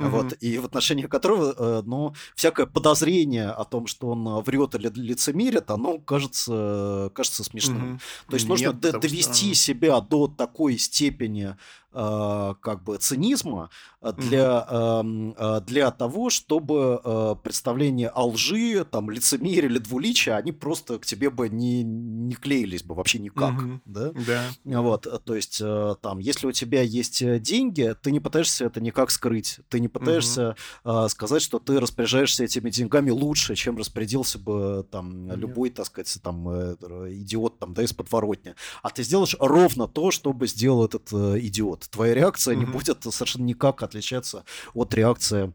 Угу. 0.00 0.08
Вот, 0.08 0.32
и 0.40 0.58
в 0.58 0.64
отношении 0.64 1.06
которого, 1.06 1.54
э, 1.56 1.82
ну, 1.84 2.14
всякое 2.34 2.64
подозрение 2.66 3.50
о 3.50 3.64
том, 3.64 3.86
что 3.86 4.08
он 4.08 4.42
врет 4.42 4.74
или 4.74 4.88
лицемерит, 4.88 5.70
оно 5.70 5.98
кажется, 5.98 7.10
кажется 7.14 7.44
смешным. 7.44 7.92
Угу. 7.92 8.00
То 8.28 8.34
есть 8.34 8.48
Нет, 8.48 8.50
нужно 8.50 8.72
довести 8.72 9.54
что... 9.54 9.62
себя 9.62 10.00
до 10.00 10.26
такой 10.26 10.78
степени 10.78 11.54
э, 11.92 12.54
как 12.60 12.82
бы 12.82 12.96
цинизма 12.96 13.68
для, 14.00 14.66
mm-hmm. 14.70 15.64
для 15.66 15.90
того, 15.90 16.30
чтобы 16.30 17.00
э, 17.04 17.34
представления 17.42 18.08
о 18.08 18.26
лжи, 18.28 18.84
там, 18.84 19.10
лицемерие 19.10 19.70
или 19.70 19.78
двуличия, 19.78 20.36
они 20.36 20.52
просто 20.52 20.98
к 20.98 21.06
тебе 21.06 21.30
бы 21.30 21.48
не, 21.48 21.82
не 21.82 22.34
клеились 22.34 22.82
бы 22.82 22.94
вообще 22.94 23.18
никак. 23.18 23.54
Mm-hmm. 23.54 23.80
Да? 23.84 24.12
Да. 24.26 24.80
Вот, 24.80 25.24
то 25.24 25.34
есть, 25.34 25.62
там, 26.00 26.18
если 26.18 26.46
у 26.46 26.52
тебя 26.52 26.82
есть 26.82 27.22
деньги, 27.42 27.94
ты 28.02 28.10
не 28.10 28.20
пытаешься 28.20 28.64
это 28.64 28.80
никак 28.80 29.10
скрыть. 29.10 29.60
Ты 29.68 29.80
не 29.80 29.88
пытаешься 29.88 30.56
mm-hmm. 30.84 31.08
сказать, 31.08 31.42
что 31.42 31.58
ты 31.58 31.78
распоряжаешься 31.78 32.44
этими 32.44 32.70
деньгами 32.70 33.10
лучше, 33.10 33.54
чем 33.54 33.76
распорядился 33.76 34.38
бы 34.38 34.86
там 34.90 35.26
mm-hmm. 35.26 35.36
любой, 35.36 35.70
так 35.70 35.86
сказать, 35.86 36.18
там, 36.22 36.48
идиот 36.48 37.58
там, 37.58 37.74
да, 37.74 37.82
из 37.82 37.92
подворотни. 37.92 38.54
А 38.82 38.90
ты 38.90 39.02
сделаешь 39.02 39.36
ровно 39.38 39.88
то, 39.88 40.10
чтобы 40.10 40.46
сделал 40.46 40.84
этот 40.84 41.12
идиот 41.12 41.88
твоя 41.90 42.14
реакция 42.14 42.54
mm-hmm. 42.54 42.58
не 42.58 42.64
будет 42.64 43.02
совершенно 43.02 43.44
никак 43.44 43.82
отличаться 43.90 44.44
от 44.74 44.94
реакции 44.94 45.52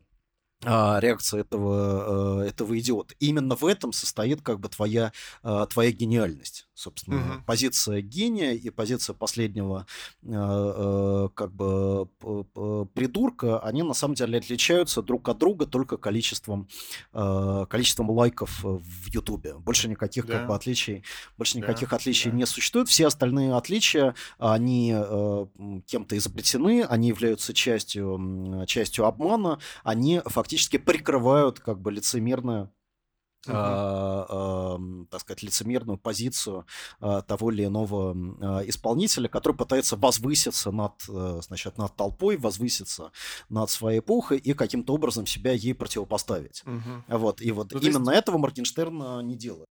а, 0.64 1.00
реакция 1.00 1.42
этого, 1.42 2.44
э, 2.44 2.48
этого 2.48 2.80
идиота. 2.80 3.14
Именно 3.20 3.56
в 3.56 3.66
этом 3.66 3.92
состоит 3.92 4.42
как 4.42 4.60
бы 4.60 4.70
твоя, 4.70 5.12
а, 5.44 5.66
твоя 5.68 5.92
гениальность. 5.92 6.68
Собственно, 6.76 7.18
угу. 7.18 7.44
позиция 7.46 8.02
гения 8.02 8.52
и 8.52 8.70
позиция 8.70 9.14
последнего 9.14 9.88
а, 10.28 11.30
как 11.30 11.54
бы 11.54 12.10
придурка, 12.94 13.60
они 13.60 13.82
на 13.82 13.94
самом 13.94 14.16
деле 14.16 14.40
отличаются 14.40 15.02
друг 15.02 15.30
от 15.30 15.38
друга 15.38 15.66
только 15.66 15.96
количеством, 15.98 16.68
количеством 17.14 18.10
лайков 18.10 18.62
в 18.62 19.08
Ютубе. 19.08 19.56
Больше 19.56 19.88
никаких 19.88 20.26
да. 20.26 20.40
как 20.40 20.48
бы 20.48 20.56
отличий, 20.56 21.04
больше 21.38 21.58
никаких 21.58 21.92
да. 21.92 21.96
отличий 21.96 22.30
да. 22.30 22.38
не 22.38 22.46
существует. 22.46 22.90
Все 22.90 23.08
остальные 23.08 23.56
отличия, 23.56 24.14
они 24.38 24.94
кем-то 25.88 26.18
изобретены, 26.18 26.84
они 26.84 27.08
являются 27.08 27.54
частью, 27.54 28.66
частью 28.68 29.06
обмана, 29.06 29.60
они 29.84 30.22
фактически 30.26 30.78
прикрывают 30.78 31.62
как 31.62 31.80
бы 31.80 31.92
лицемерную 31.92 32.70
Uh-huh. 33.48 33.54
А, 33.56 34.26
а, 34.30 35.06
так 35.12 35.22
сказать, 35.22 35.43
лицемерную 35.43 35.98
позицию 35.98 36.66
а, 37.00 37.22
того 37.22 37.52
или 37.52 37.66
иного 37.66 38.16
а, 38.41 38.62
исполнителя, 38.68 39.28
который 39.28 39.56
пытается 39.56 39.96
возвыситься 39.96 40.72
над, 40.72 40.93
а, 41.10 41.39
значит, 41.41 41.78
над 41.78 41.96
толпой, 41.96 42.38
возвыситься 42.38 43.12
над 43.50 43.70
своей 43.70 44.00
эпохой 44.00 44.38
и 44.38 44.54
каким-то 44.54 44.93
образом 44.93 45.26
себя 45.26 45.52
ей 45.52 45.74
противопоставить. 45.74 46.64
Uh-huh. 46.66 47.18
Вот. 47.18 47.41
И 47.41 47.52
вот 47.52 47.72
ну, 47.72 47.80
именно 47.80 48.12
есть... 48.12 48.22
этого 48.22 48.38
Моргенштерн 48.38 49.26
не 49.26 49.36
делает. 49.36 49.68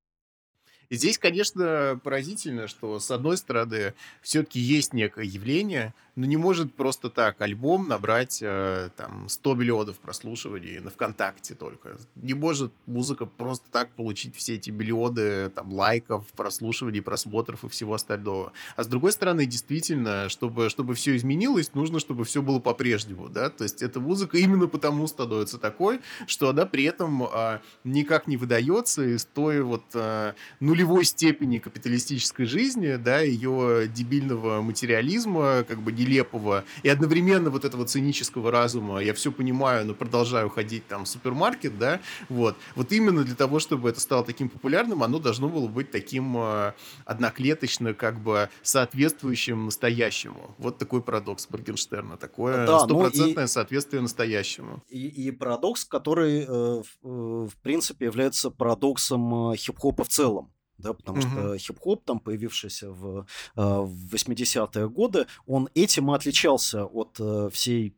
И 0.91 0.97
здесь, 0.97 1.18
конечно, 1.18 1.99
поразительно, 2.05 2.68
что, 2.68 3.01
с 3.01 3.11
одной 3.11 3.37
стороны, 3.37 3.95
все-таки 4.22 4.61
есть 4.61 4.93
некое 4.93 5.25
явление, 5.25 5.95
но 6.17 6.27
не 6.27 6.37
может 6.37 6.73
просто 6.75 7.11
так 7.11 7.41
альбом 7.41 7.89
набрать 7.89 8.39
э, 8.41 8.91
там 8.97 9.29
100 9.29 9.55
миллионов 9.55 9.99
прослушиваний 9.99 10.79
на 10.79 10.91
ВКонтакте 10.91 11.55
только. 11.55 11.99
Не 12.15 12.35
может 12.35 12.73
музыка 12.87 13.27
просто 13.27 13.71
так 13.71 13.91
получить 13.91 14.37
все 14.37 14.55
эти 14.55 14.71
миллионы 14.71 15.51
там 15.51 15.73
лайков, 15.73 16.27
прослушиваний, 16.37 17.03
просмотров 17.03 17.65
и 17.65 17.69
всего 17.69 17.95
остального. 17.95 18.53
А 18.77 18.85
с 18.85 18.87
другой 18.87 19.12
стороны, 19.12 19.47
действительно, 19.47 20.29
чтобы, 20.29 20.71
чтобы 20.71 20.95
все 20.95 21.17
изменилось, 21.17 21.75
нужно, 21.75 21.99
чтобы 21.99 22.25
все 22.25 22.43
было 22.43 22.61
по-прежнему, 22.61 23.29
да, 23.29 23.51
то 23.51 23.65
есть 23.65 23.83
эта 23.83 24.01
музыка 24.01 24.39
именно 24.39 24.69
потому 24.69 25.07
становится 25.07 25.59
такой, 25.59 26.01
что 26.27 26.49
она 26.49 26.67
при 26.67 26.85
этом 26.85 27.25
э, 27.25 27.61
никак 27.83 28.27
не 28.29 28.37
выдается 28.37 29.03
из 29.03 29.25
той 29.25 29.62
вот 29.62 29.85
э, 29.95 30.35
нулевой 30.61 31.05
степени 31.05 31.59
капиталистической 31.59 32.45
жизни, 32.45 32.97
да, 32.97 33.21
ее 33.21 33.89
дебильного 33.93 34.62
материализма, 34.62 35.65
как 35.67 35.81
бы 35.81 35.93
не 35.93 36.04
нелепого 36.05 36.65
и 36.83 36.89
одновременно 36.89 37.51
вот 37.51 37.65
этого 37.65 37.85
цинического 37.85 38.51
разума. 38.51 38.99
Я 38.99 39.15
все 39.15 39.33
понимаю, 39.33 39.87
но 39.87 39.95
продолжаю 39.95 40.51
ходить 40.51 40.87
там 40.87 41.05
в 41.05 41.09
супермаркет, 41.09 41.79
да, 41.79 42.01
вот. 42.29 42.57
Вот 42.75 42.93
именно 42.93 43.25
для 43.25 43.35
того, 43.35 43.59
чтобы 43.59 43.89
это 43.89 44.01
стало 44.01 44.25
таким 44.25 44.49
популярным, 44.49 45.03
оно 45.03 45.19
должно 45.19 45.49
было 45.49 45.69
быть 45.69 45.91
таким 45.91 46.37
э, 46.37 46.73
одноклеточно, 47.05 47.95
как 47.95 48.21
бы 48.21 48.49
соответствующим 48.63 49.67
настоящему. 49.67 50.55
Вот 50.59 50.79
такой 50.79 51.03
парадокс 51.03 51.49
Моргенштерна, 51.51 52.17
такое 52.17 52.67
ну 52.67 52.79
стопроцентное 52.79 53.35
да, 53.35 53.45
и, 53.45 53.49
соответствие 53.49 54.03
настоящему. 54.03 54.83
И, 54.89 55.07
и 55.07 55.31
парадокс, 55.31 55.85
который, 55.85 56.43
э, 56.43 56.47
в, 56.47 56.85
э, 57.03 57.49
в 57.49 57.57
принципе, 57.63 58.07
является 58.07 58.51
парадоксом 58.51 59.55
хип-хопа 59.55 60.05
в 60.05 60.09
целом 60.09 60.55
да, 60.79 60.93
потому 60.93 61.18
угу. 61.18 61.29
что 61.29 61.59
хип-хоп, 61.59 62.05
там 62.05 62.20
появившийся 62.20 62.91
в, 62.91 63.20
э, 63.20 63.25
в 63.55 64.14
80-е 64.14 64.89
годы, 64.89 65.27
он 65.47 65.68
этим 65.75 66.11
и 66.11 66.14
отличался 66.14 66.85
от 66.85 67.16
э, 67.20 67.51
всей 67.53 67.97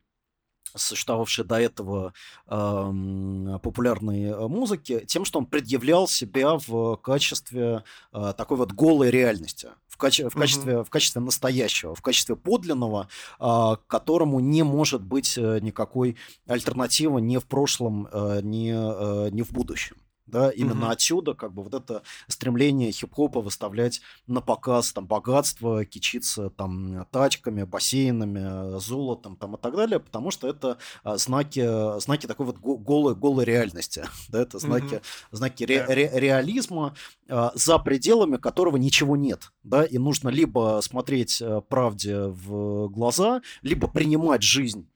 существовавшей 0.74 1.44
до 1.44 1.58
этого 1.60 2.12
э, 2.46 3.58
популярной 3.62 4.48
музыки, 4.48 5.04
тем, 5.06 5.24
что 5.24 5.38
он 5.38 5.46
предъявлял 5.46 6.06
себя 6.06 6.58
в 6.66 6.96
качестве 6.96 7.84
э, 8.12 8.34
такой 8.36 8.58
вот 8.58 8.72
голой 8.72 9.10
реальности, 9.10 9.70
в, 9.88 9.96
каче- 9.96 10.28
в, 10.28 10.34
качестве, 10.34 10.74
uh-huh. 10.74 10.84
в 10.84 10.90
качестве 10.90 11.22
настоящего, 11.22 11.94
в 11.94 12.02
качестве 12.02 12.36
подлинного, 12.36 13.08
э, 13.40 13.76
которому 13.86 14.40
не 14.40 14.62
может 14.62 15.02
быть 15.02 15.36
никакой 15.36 16.16
альтернативы 16.46 17.20
ни 17.20 17.38
в 17.38 17.46
прошлом, 17.46 18.08
э, 18.12 18.40
ни, 18.42 18.70
э, 18.70 19.30
ни 19.30 19.42
в 19.42 19.52
будущем 19.52 19.96
да, 20.26 20.50
именно 20.50 20.86
угу. 20.86 20.92
отсюда 20.92 21.34
как 21.34 21.52
бы 21.52 21.62
вот 21.62 21.74
это 21.74 22.02
стремление 22.28 22.90
хип-хопа 22.92 23.40
выставлять 23.40 24.00
на 24.26 24.40
показ 24.40 24.92
там 24.92 25.06
богатство, 25.06 25.84
кичиться 25.84 26.50
там 26.50 27.06
тачками, 27.10 27.62
бассейнами, 27.62 28.78
золотом 28.78 29.36
там 29.36 29.56
и 29.56 29.58
так 29.58 29.76
далее, 29.76 30.00
потому 30.00 30.30
что 30.30 30.48
это 30.48 30.78
а, 31.04 31.16
знаки, 31.16 32.00
знаки 32.00 32.26
такой 32.26 32.46
вот 32.46 32.58
голой, 32.58 33.14
голой 33.14 33.44
реальности, 33.44 34.04
да, 34.28 34.42
это 34.42 34.58
знаки, 34.58 34.96
угу. 34.96 35.02
знаки 35.32 35.64
ре, 35.64 35.84
ре, 35.86 36.10
реализма, 36.14 36.94
а, 37.28 37.52
за 37.54 37.78
пределами 37.78 38.36
которого 38.36 38.76
ничего 38.76 39.16
нет, 39.16 39.52
да, 39.62 39.84
и 39.84 39.98
нужно 39.98 40.28
либо 40.28 40.80
смотреть 40.82 41.40
а, 41.40 41.60
правде 41.60 42.18
в 42.18 42.88
глаза, 42.88 43.42
либо 43.62 43.88
принимать 43.88 44.42
жизнь 44.42 44.88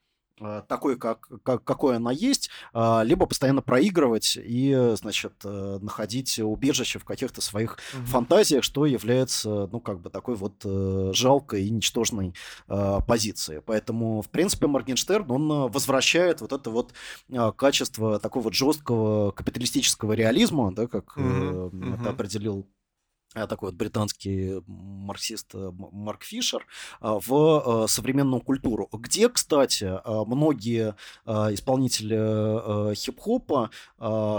такой, 0.67 0.97
как, 0.97 1.29
как, 1.43 1.63
какой 1.63 1.97
она 1.97 2.11
есть, 2.11 2.49
а, 2.73 3.03
либо 3.03 3.25
постоянно 3.25 3.61
проигрывать 3.61 4.37
и, 4.41 4.93
значит, 4.95 5.33
э, 5.43 5.79
находить 5.81 6.39
убежище 6.39 6.99
в 6.99 7.05
каких-то 7.05 7.41
своих 7.41 7.77
угу. 7.93 8.05
фантазиях, 8.05 8.63
что 8.63 8.85
является, 8.85 9.67
ну, 9.71 9.79
как 9.79 9.99
бы 9.99 10.09
такой 10.09 10.35
вот 10.35 10.53
э, 10.63 11.11
жалкой 11.13 11.65
и 11.65 11.69
ничтожной 11.69 12.33
а, 12.67 13.01
позицией. 13.01 13.61
Поэтому, 13.65 14.21
в 14.21 14.29
принципе, 14.29 14.67
Моргенштерн, 14.67 15.29
он 15.31 15.71
возвращает 15.71 16.41
вот 16.41 16.51
это 16.53 16.69
вот 16.69 16.93
а, 17.31 17.51
качество 17.51 18.19
такого 18.19 18.43
вот 18.43 18.53
жесткого 18.53 19.31
капиталистического 19.31 20.13
реализма, 20.13 20.73
да, 20.73 20.87
как 20.87 21.17
угу. 21.17 21.71
это 21.99 22.09
определил 22.09 22.51
Э, 22.61 22.80
такой 23.33 23.69
вот 23.69 23.75
британский 23.75 24.61
марксист 24.67 25.55
э, 25.55 25.71
Марк 25.73 26.23
Фишер, 26.23 26.65
э, 27.01 27.19
в 27.25 27.87
современную 27.87 28.41
культуру, 28.41 28.89
где, 28.91 29.29
кстати, 29.29 29.99
многие 30.05 30.95
исполнители 31.25 32.93
хип-хопа 32.95 33.69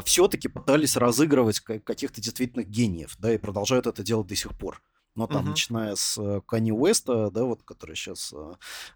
все-таки 0.05 0.49
пытались 0.49 0.97
разыгрывать 0.97 1.61
каких-то 1.61 2.21
действительно 2.21 2.63
гениев, 2.63 3.17
да, 3.19 3.33
и 3.33 3.39
продолжают 3.39 3.87
это 3.87 4.03
делать 4.03 4.27
до 4.27 4.37
сих 4.37 4.57
пор. 4.57 4.83
Но 5.15 5.27
там, 5.27 5.45
uh-huh. 5.45 5.51
начиная 5.51 5.95
с 5.95 6.41
Канни 6.47 6.73
Уэста, 6.73 7.31
да, 7.31 7.45
вот, 7.45 7.63
который 7.65 7.97
сейчас 7.97 8.33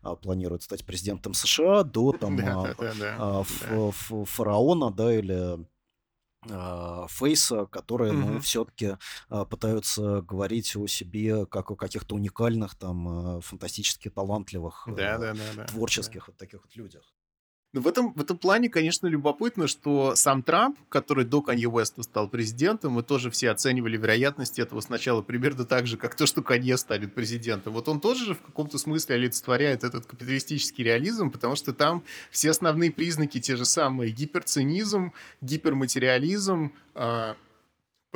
а, 0.03 0.17
планирует 0.17 0.63
стать 0.63 0.87
президентом 0.87 1.35
США, 1.35 1.83
до 1.83 2.13
там 2.21 2.39
а, 2.43 3.45
фараона, 3.45 4.91
да, 4.91 5.15
или 5.15 5.35
а, 5.35 5.59
Фейса, 7.09 7.67
которые, 7.67 8.13
mm-hmm. 8.13 8.33
ну, 8.35 8.41
все-таки 8.41 8.97
а, 9.29 9.45
пытаются 9.45 10.23
говорить 10.23 10.77
о 10.77 10.87
себе 10.87 11.47
как 11.47 11.71
о 11.71 11.77
каких-то 11.77 12.15
уникальных, 12.15 12.75
там, 12.75 13.09
а, 13.09 13.41
фантастически 13.41 14.09
талантливых, 14.09 14.89
да, 14.89 15.19
да, 15.19 15.35
да, 15.57 15.65
творческих 15.65 16.21
да. 16.21 16.25
вот 16.29 16.37
таких 16.37 16.63
вот 16.63 16.77
людях. 16.77 17.16
Ну, 17.77 17.83
в 17.83 17.89
этом, 17.89 18.15
в 18.15 18.23
этом 18.23 18.39
плане, 18.39 18.71
конечно, 18.71 19.07
любопытно, 19.07 19.69
что 19.69 20.17
сам 20.17 20.43
Трамп, 20.43 20.79
который 20.89 21.27
до 21.27 21.43
Канье 21.43 21.69
Уэста 21.69 22.05
стал 22.05 22.27
президентом, 22.27 22.93
мы 22.93 23.03
тоже 23.03 23.31
все 23.31 23.51
оценивали 23.51 23.99
вероятность 23.99 24.59
этого 24.59 24.81
сначала 24.81 25.21
примерно 25.21 25.67
так 25.67 25.87
же, 25.87 25.99
как 25.99 26.15
то, 26.15 26.25
что 26.25 26.41
Канье 26.41 26.79
станет 26.79 27.13
президентом. 27.13 27.75
Вот 27.75 27.87
он 27.89 28.01
тоже 28.01 28.25
же 28.25 28.35
в 28.35 28.41
каком-то 28.41 28.79
смысле 28.79 29.17
олицетворяет 29.17 29.85
этот 29.85 30.07
капиталистический 30.07 30.85
реализм, 30.85 31.31
потому 31.31 31.55
что 31.55 31.75
там 31.75 32.03
все 32.31 32.49
основные 32.49 32.91
признаки 32.91 33.41
те 33.41 33.57
же 33.57 33.67
самые. 33.67 34.11
Гиперцинизм, 34.11 35.13
гиперматериализм, 35.43 36.73
а, 36.95 37.37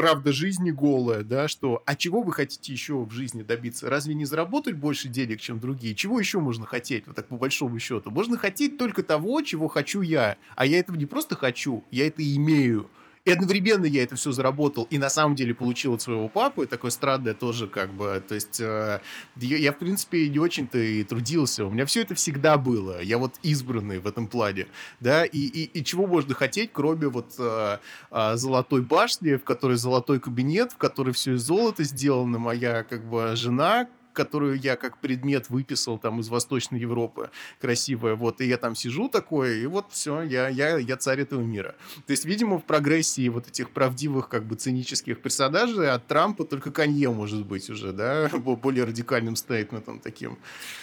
правда 0.01 0.33
жизни 0.33 0.71
голая, 0.71 1.23
да, 1.23 1.47
что 1.47 1.83
а 1.85 1.95
чего 1.95 2.23
вы 2.23 2.33
хотите 2.33 2.73
еще 2.73 3.05
в 3.05 3.11
жизни 3.11 3.43
добиться? 3.43 3.91
Разве 3.91 4.15
не 4.15 4.25
заработать 4.25 4.77
больше 4.77 5.09
денег, 5.09 5.43
чем 5.43 5.61
другие? 5.61 5.95
Чего 5.95 6.19
еще 6.19 6.41
можно 6.41 6.65
хотеть, 6.65 7.07
вот 7.07 7.17
так 7.17 7.29
по 7.29 7.37
большому 7.37 7.79
счету? 7.79 8.11
Можно 8.11 8.39
хотеть 8.39 8.79
только 8.79 9.03
того, 9.03 9.43
чего 9.43 9.69
хочу 9.69 10.01
я. 10.01 10.39
А 10.57 10.65
я 10.65 10.79
этого 10.79 10.97
не 10.97 11.05
просто 11.05 11.37
хочу, 11.37 11.85
я 11.91 12.07
это 12.07 12.23
имею. 12.23 12.89
И 13.27 13.31
одновременно 13.31 13.85
я 13.85 14.03
это 14.03 14.17
все 14.17 14.33
заработал 14.33 14.87
и 14.91 14.97
на 14.97 15.11
самом 15.11 15.35
деле 15.35 15.55
получил 15.55 15.95
от 15.95 16.01
своего 16.01 16.29
папы, 16.29 16.67
такое 16.67 16.91
странное 16.91 17.35
тоже 17.35 17.67
как 17.67 17.93
бы, 17.93 18.23
то 18.27 18.35
есть 18.35 18.61
э, 18.61 19.01
я, 19.37 19.73
в 19.73 19.79
принципе, 19.79 20.27
не 20.31 20.39
очень-то 20.39 20.79
и 20.79 21.05
трудился, 21.05 21.67
у 21.67 21.71
меня 21.71 21.85
все 21.85 22.01
это 22.01 22.15
всегда 22.15 22.57
было, 22.57 23.03
я 23.03 23.19
вот 23.19 23.35
избранный 23.43 23.99
в 23.99 24.07
этом 24.07 24.27
плане, 24.27 24.69
да, 25.01 25.27
и, 25.27 25.39
и, 25.39 25.65
и 25.65 25.85
чего 25.85 26.07
можно 26.07 26.35
хотеть, 26.35 26.71
кроме 26.73 27.09
вот 27.09 27.35
э, 27.39 27.79
э, 28.11 28.37
золотой 28.37 28.81
башни, 28.81 29.35
в 29.35 29.45
которой 29.45 29.77
золотой 29.77 30.19
кабинет, 30.19 30.73
в 30.73 30.79
которой 30.79 31.13
все 31.13 31.35
из 31.35 31.43
золота 31.43 31.85
сделано, 31.85 32.39
моя 32.39 32.85
как 32.85 33.05
бы 33.05 33.37
жена, 33.37 33.87
которую 34.13 34.59
я 34.61 34.77
как 34.77 34.99
предмет 34.99 35.51
выписал 35.51 35.99
там 35.99 36.21
из 36.21 36.29
Восточной 36.29 36.81
Европы, 36.81 37.31
красивая, 37.61 38.15
вот, 38.15 38.41
и 38.41 38.47
я 38.47 38.57
там 38.57 38.75
сижу 38.75 39.09
такой, 39.09 39.61
и 39.61 39.67
вот 39.67 39.87
все, 39.91 40.23
я, 40.23 40.49
я, 40.49 40.79
я 40.79 40.97
царь 40.97 41.21
этого 41.21 41.41
мира. 41.41 41.75
То 42.07 42.13
есть, 42.13 42.25
видимо, 42.25 42.59
в 42.59 42.65
прогрессии 42.65 43.29
вот 43.29 43.49
этих 43.49 43.71
правдивых, 43.71 44.29
как 44.29 44.45
бы, 44.45 44.57
цинических 44.57 45.21
персонажей 45.21 45.91
от 45.91 46.07
Трампа 46.07 46.45
только 46.45 46.71
Конье 46.71 47.11
может 47.11 47.47
быть 47.47 47.71
уже, 47.71 47.93
да, 47.93 48.29
более 48.39 48.85
радикальным 48.85 49.37
стейтментом 49.37 50.01
таким. 50.01 50.39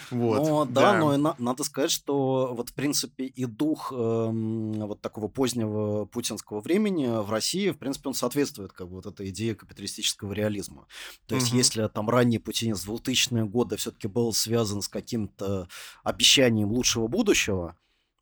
Вот. 0.09 0.47
Ну, 0.47 0.65
да, 0.65 0.93
да. 0.93 0.99
но 0.99 1.13
и 1.13 1.17
на, 1.17 1.35
надо 1.37 1.63
сказать, 1.63 1.91
что 1.91 2.53
вот, 2.53 2.69
в 2.69 2.73
принципе, 2.73 3.25
и 3.25 3.45
дух 3.45 3.91
э, 3.91 3.95
вот 3.95 5.01
такого 5.01 5.27
позднего 5.27 6.05
путинского 6.05 6.61
времени 6.61 7.07
в 7.07 7.29
России, 7.29 7.71
в 7.71 7.77
принципе, 7.77 8.09
он 8.09 8.13
соответствует 8.15 8.71
как 8.71 8.87
бы 8.87 8.95
вот 8.95 9.05
этой 9.05 9.29
идее 9.29 9.55
капиталистического 9.55 10.33
реализма. 10.33 10.87
То 11.27 11.35
есть, 11.35 11.49
угу. 11.49 11.57
если 11.57 11.87
там 11.87 12.09
ранний 12.09 12.39
путинец 12.39 12.83
2000 12.83 13.16
2000-е 13.17 13.45
годы 13.45 13.77
все-таки 13.77 14.07
был 14.07 14.33
связан 14.33 14.81
с 14.81 14.87
каким-то 14.87 15.67
обещанием 16.03 16.71
лучшего 16.71 17.07
будущего, 17.07 17.77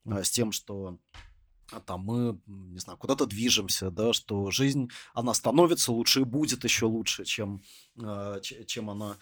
а, 0.05 0.23
с 0.23 0.31
тем, 0.31 0.51
что 0.51 0.97
там 1.79 2.01
мы, 2.01 2.39
не 2.45 2.79
знаю, 2.79 2.97
куда-то 2.97 3.25
движемся, 3.25 3.91
да, 3.91 4.13
что 4.13 4.51
жизнь, 4.51 4.89
она 5.13 5.33
становится 5.33 5.91
лучше 5.91 6.21
и 6.21 6.23
будет 6.23 6.63
еще 6.63 6.85
лучше, 6.85 7.25
чем, 7.25 7.61
а, 8.01 8.39
чем 8.41 8.89
она 8.89 9.17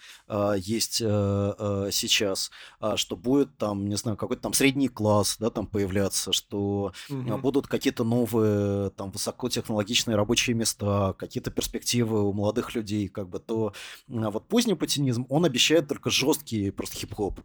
есть 0.56 1.00
э, 1.00 1.06
э, 1.06 1.88
сейчас, 1.92 2.50
что 2.96 3.16
будет 3.16 3.56
там, 3.56 3.86
не 3.88 3.96
знаю, 3.96 4.16
какой-то 4.16 4.42
там 4.42 4.52
средний 4.52 4.88
класс, 4.88 5.36
да, 5.38 5.50
там 5.50 5.66
появляться, 5.66 6.32
что 6.32 6.92
угу. 7.08 7.38
будут 7.38 7.66
какие-то 7.66 8.04
новые 8.04 8.90
там 8.90 9.10
высокотехнологичные 9.10 10.16
рабочие 10.16 10.54
места, 10.54 11.14
какие-то 11.14 11.50
перспективы 11.50 12.22
у 12.22 12.32
молодых 12.32 12.74
людей, 12.74 13.08
как 13.08 13.28
бы, 13.28 13.38
то 13.38 13.72
вот 14.06 14.48
поздний 14.48 14.74
путинизм, 14.74 15.26
он 15.28 15.44
обещает 15.44 15.88
только 15.88 16.10
жесткий 16.10 16.70
просто 16.70 16.96
хип-хоп, 16.96 17.40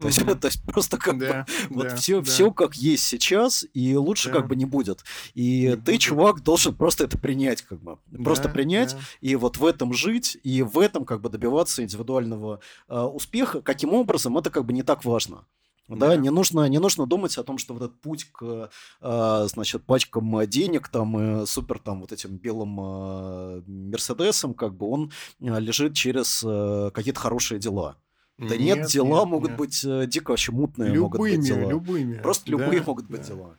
то 0.00 0.06
есть, 0.06 0.24
то 0.40 0.46
есть 0.46 0.62
просто 0.64 0.96
как 0.96 1.18
бы 1.18 1.44
вот 1.70 1.92
все, 1.92 2.22
все 2.22 2.50
как 2.52 2.74
есть 2.76 3.04
сейчас, 3.04 3.66
и 3.74 3.96
лучше 3.96 4.30
как 4.30 4.46
бы 4.46 4.56
не 4.56 4.64
будет. 4.64 5.04
И 5.34 5.78
ты, 5.84 5.98
чувак, 5.98 6.42
должен 6.42 6.74
просто 6.74 7.04
это 7.04 7.18
принять, 7.18 7.62
как 7.62 7.80
бы. 7.80 7.98
Просто 8.22 8.48
принять, 8.48 8.96
и 9.20 9.36
вот 9.36 9.56
в 9.56 9.64
этом 9.64 9.92
жить, 9.92 10.38
и 10.42 10.62
в 10.62 10.78
этом 10.78 11.04
как 11.04 11.20
бы 11.20 11.28
добиваться 11.28 11.82
индивидуального 11.82 12.60
э, 12.88 13.00
успеха. 13.00 13.60
Каким 13.60 13.92
образом, 13.92 14.38
это 14.38 14.50
как 14.50 14.64
бы 14.64 14.72
не 14.72 14.82
так 14.82 15.04
важно. 15.04 15.44
Да, 15.88 16.08
да, 16.08 16.16
не 16.16 16.28
нужно, 16.30 16.68
не 16.68 16.78
нужно 16.78 17.06
думать 17.06 17.36
о 17.38 17.44
том, 17.44 17.56
что 17.56 17.72
вот 17.72 17.82
этот 17.82 18.00
путь 18.00 18.24
к, 18.24 18.70
э, 19.00 19.46
значит, 19.48 19.84
пачкам 19.84 20.46
денег 20.46 20.88
там 20.88 21.42
и 21.42 21.46
супер 21.46 21.78
там 21.78 22.00
вот 22.00 22.12
этим 22.12 22.36
белым 22.36 22.78
э, 22.78 23.62
Мерседесом, 23.66 24.52
как 24.52 24.76
бы 24.76 24.86
он 24.90 25.12
лежит 25.40 25.94
через 25.94 26.44
э, 26.46 26.90
какие-то 26.92 27.20
хорошие 27.20 27.58
дела. 27.58 27.96
Да 28.38 28.56
нет, 28.56 28.78
нет 28.78 28.86
дела 28.86 29.20
нет, 29.20 29.28
могут 29.28 29.50
нет. 29.50 29.58
быть 29.58 29.84
э, 29.84 30.06
дико 30.06 30.30
вообще 30.30 30.52
мутные. 30.52 30.90
Любыми, 30.90 31.02
могут 31.02 31.20
быть 31.20 31.40
дела. 31.46 31.70
любыми. 31.70 32.18
Просто 32.22 32.50
любые 32.50 32.80
да, 32.80 32.84
могут 32.86 33.06
быть 33.06 33.20
да. 33.22 33.26
дела. 33.26 33.58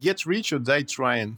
Get 0.00 0.26
rich 0.26 0.52
or 0.52 0.58
die 0.58 0.84
trying. 0.84 1.36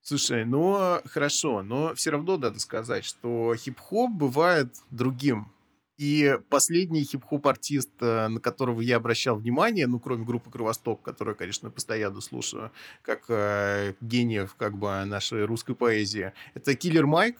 Слушай, 0.00 0.44
ну 0.44 1.00
хорошо, 1.06 1.62
но 1.64 1.92
все 1.94 2.10
равно 2.10 2.36
надо 2.38 2.60
сказать, 2.60 3.04
что 3.04 3.54
хип-хоп 3.56 4.12
бывает 4.12 4.72
другим. 4.92 5.50
И 5.98 6.38
последний 6.50 7.04
хип-хоп-артист, 7.04 7.90
э, 8.00 8.28
на 8.28 8.38
которого 8.38 8.82
я 8.82 8.96
обращал 8.96 9.36
внимание, 9.36 9.86
ну, 9.86 9.98
кроме 9.98 10.24
группы 10.24 10.50
«Кровосток», 10.50 11.02
которую, 11.02 11.34
конечно, 11.36 11.70
постоянно 11.70 12.20
слушаю, 12.20 12.70
как 13.02 13.24
э, 13.28 13.94
гениев 14.02 14.54
как 14.56 14.76
бы 14.76 15.04
нашей 15.06 15.44
русской 15.46 15.74
поэзии, 15.74 16.32
это 16.54 16.74
Киллер 16.74 17.06
Майк, 17.06 17.38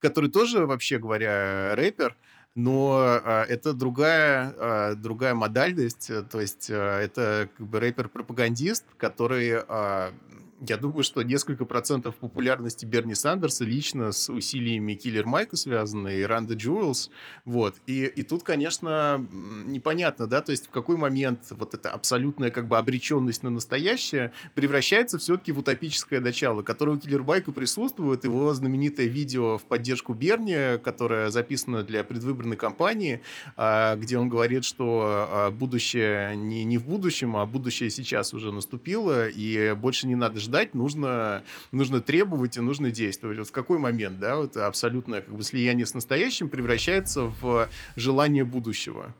который 0.00 0.30
тоже, 0.30 0.66
вообще 0.66 0.98
говоря, 0.98 1.76
рэпер, 1.76 2.16
но 2.56 3.20
э, 3.22 3.44
это 3.48 3.74
другая, 3.74 4.52
э, 4.56 4.94
другая 4.96 5.34
модальность, 5.34 6.10
то 6.30 6.40
есть 6.40 6.70
э, 6.70 6.74
это 6.74 7.50
как 7.56 7.66
бы 7.66 7.78
рэпер-пропагандист, 7.78 8.84
который 8.96 9.62
э, 9.68 10.10
я 10.60 10.76
думаю, 10.76 11.02
что 11.02 11.22
несколько 11.22 11.64
процентов 11.64 12.16
популярности 12.16 12.86
Берни 12.86 13.14
Сандерса 13.14 13.64
лично 13.64 14.12
с 14.12 14.30
усилиями 14.30 14.94
Киллер 14.94 15.26
Майка 15.26 15.56
связаны, 15.56 16.16
и 16.16 16.22
Ранда 16.22 16.54
Джуэлс, 16.54 17.10
вот. 17.44 17.76
И, 17.86 18.06
и 18.06 18.22
тут, 18.22 18.42
конечно, 18.42 19.24
непонятно, 19.66 20.26
да, 20.26 20.40
то 20.40 20.52
есть 20.52 20.66
в 20.66 20.70
какой 20.70 20.96
момент 20.96 21.40
вот 21.50 21.74
эта 21.74 21.90
абсолютная 21.90 22.50
как 22.50 22.68
бы 22.68 22.78
обреченность 22.78 23.42
на 23.42 23.50
настоящее 23.50 24.32
превращается 24.54 25.18
все-таки 25.18 25.52
в 25.52 25.58
утопическое 25.58 26.20
начало, 26.20 26.62
которое 26.62 26.92
у 26.92 26.98
Киллер 26.98 27.22
Майка 27.22 27.52
присутствует, 27.52 28.24
его 28.24 28.52
знаменитое 28.54 29.06
видео 29.06 29.58
в 29.58 29.64
поддержку 29.64 30.14
Берни, 30.14 30.78
которое 30.78 31.30
записано 31.30 31.82
для 31.82 32.02
предвыборной 32.02 32.56
кампании, 32.56 33.20
а, 33.56 33.96
где 33.96 34.18
он 34.18 34.28
говорит, 34.28 34.64
что 34.64 35.26
а, 35.28 35.50
будущее 35.50 36.34
не, 36.36 36.64
не 36.64 36.78
в 36.78 36.86
будущем, 36.86 37.36
а 37.36 37.44
будущее 37.44 37.90
сейчас 37.90 38.32
уже 38.32 38.52
наступило, 38.52 39.28
и 39.28 39.74
больше 39.74 40.06
не 40.06 40.14
надо 40.14 40.40
ждать, 40.46 40.74
нужно, 40.74 41.42
нужно 41.70 42.00
требовать 42.00 42.56
и 42.56 42.60
нужно 42.60 42.90
действовать. 42.90 43.38
Вот 43.38 43.48
в 43.48 43.52
какой 43.52 43.78
момент, 43.78 44.18
да, 44.18 44.36
вот 44.36 44.56
абсолютное 44.56 45.20
как 45.20 45.34
бы 45.34 45.42
слияние 45.42 45.86
с 45.86 45.94
настоящим 45.94 46.48
превращается 46.48 47.32
в 47.40 47.68
желание 47.94 48.44
будущего. 48.44 49.14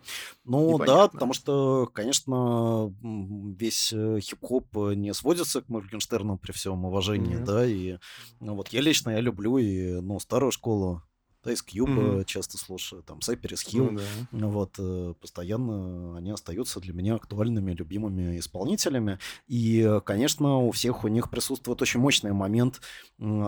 Ну 0.44 0.74
Непонятно. 0.74 0.94
да, 0.94 1.08
потому 1.08 1.32
что, 1.32 1.90
конечно, 1.92 2.94
весь 3.02 3.92
э, 3.92 4.20
хип-хоп 4.20 4.66
не 4.94 5.12
сводится 5.12 5.60
к 5.60 5.68
Моргенштерну 5.68 6.38
при 6.38 6.52
всем 6.52 6.84
уважении, 6.84 7.36
mm-hmm. 7.36 7.44
да, 7.44 7.66
и 7.66 7.98
ну, 8.40 8.54
вот 8.54 8.68
я 8.68 8.80
лично, 8.80 9.10
я 9.10 9.20
люблю 9.20 9.58
и, 9.58 10.00
ну, 10.00 10.20
старую 10.20 10.52
школу, 10.52 11.02
да, 11.46 11.52
из 11.52 11.64
Cube 11.64 11.86
mm-hmm. 11.86 12.24
часто 12.24 12.58
слушаю, 12.58 13.02
там, 13.02 13.18
Cypress 13.18 13.66
Hill, 13.66 14.00
да. 14.32 14.46
вот, 14.46 14.74
э, 14.78 15.14
постоянно 15.20 16.16
они 16.18 16.30
остаются 16.30 16.80
для 16.80 16.92
меня 16.92 17.14
актуальными, 17.14 17.72
любимыми 17.72 18.38
исполнителями, 18.38 19.18
и, 19.46 20.00
конечно, 20.04 20.58
у 20.58 20.70
всех 20.72 21.04
у 21.04 21.08
них 21.08 21.30
присутствует 21.30 21.80
очень 21.80 22.00
мощный 22.00 22.32
момент 22.32 22.80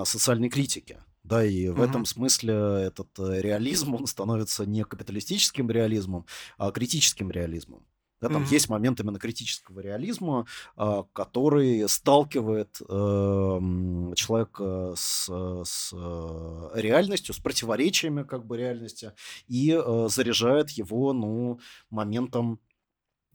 социальной 0.04 0.48
критики, 0.48 0.98
да, 1.28 1.44
и 1.44 1.68
в 1.68 1.82
этом 1.82 2.06
смысле 2.06 2.54
этот 2.86 3.08
э, 3.18 3.42
реализм, 3.42 3.94
он 3.94 4.06
становится 4.06 4.64
не 4.64 4.82
капиталистическим 4.84 5.70
реализмом, 5.70 6.24
а 6.56 6.70
критическим 6.70 7.30
реализмом. 7.30 7.84
Да, 8.20 8.28
там 8.28 8.42
mm-hmm. 8.42 8.52
есть 8.52 8.68
момент 8.68 9.00
именно 9.00 9.18
критического 9.18 9.80
реализма, 9.80 10.46
а, 10.76 11.04
который 11.12 11.88
сталкивает 11.88 12.80
э, 12.80 14.14
человека 14.16 14.94
с, 14.96 15.28
с 15.64 15.92
э, 15.92 16.70
реальностью, 16.74 17.34
с 17.34 17.38
противоречиями 17.38 18.24
как 18.24 18.44
бы 18.44 18.56
реальности 18.56 19.12
и 19.46 19.70
э, 19.72 20.08
заряжает 20.10 20.70
его, 20.70 21.12
ну, 21.12 21.60
моментом 21.90 22.60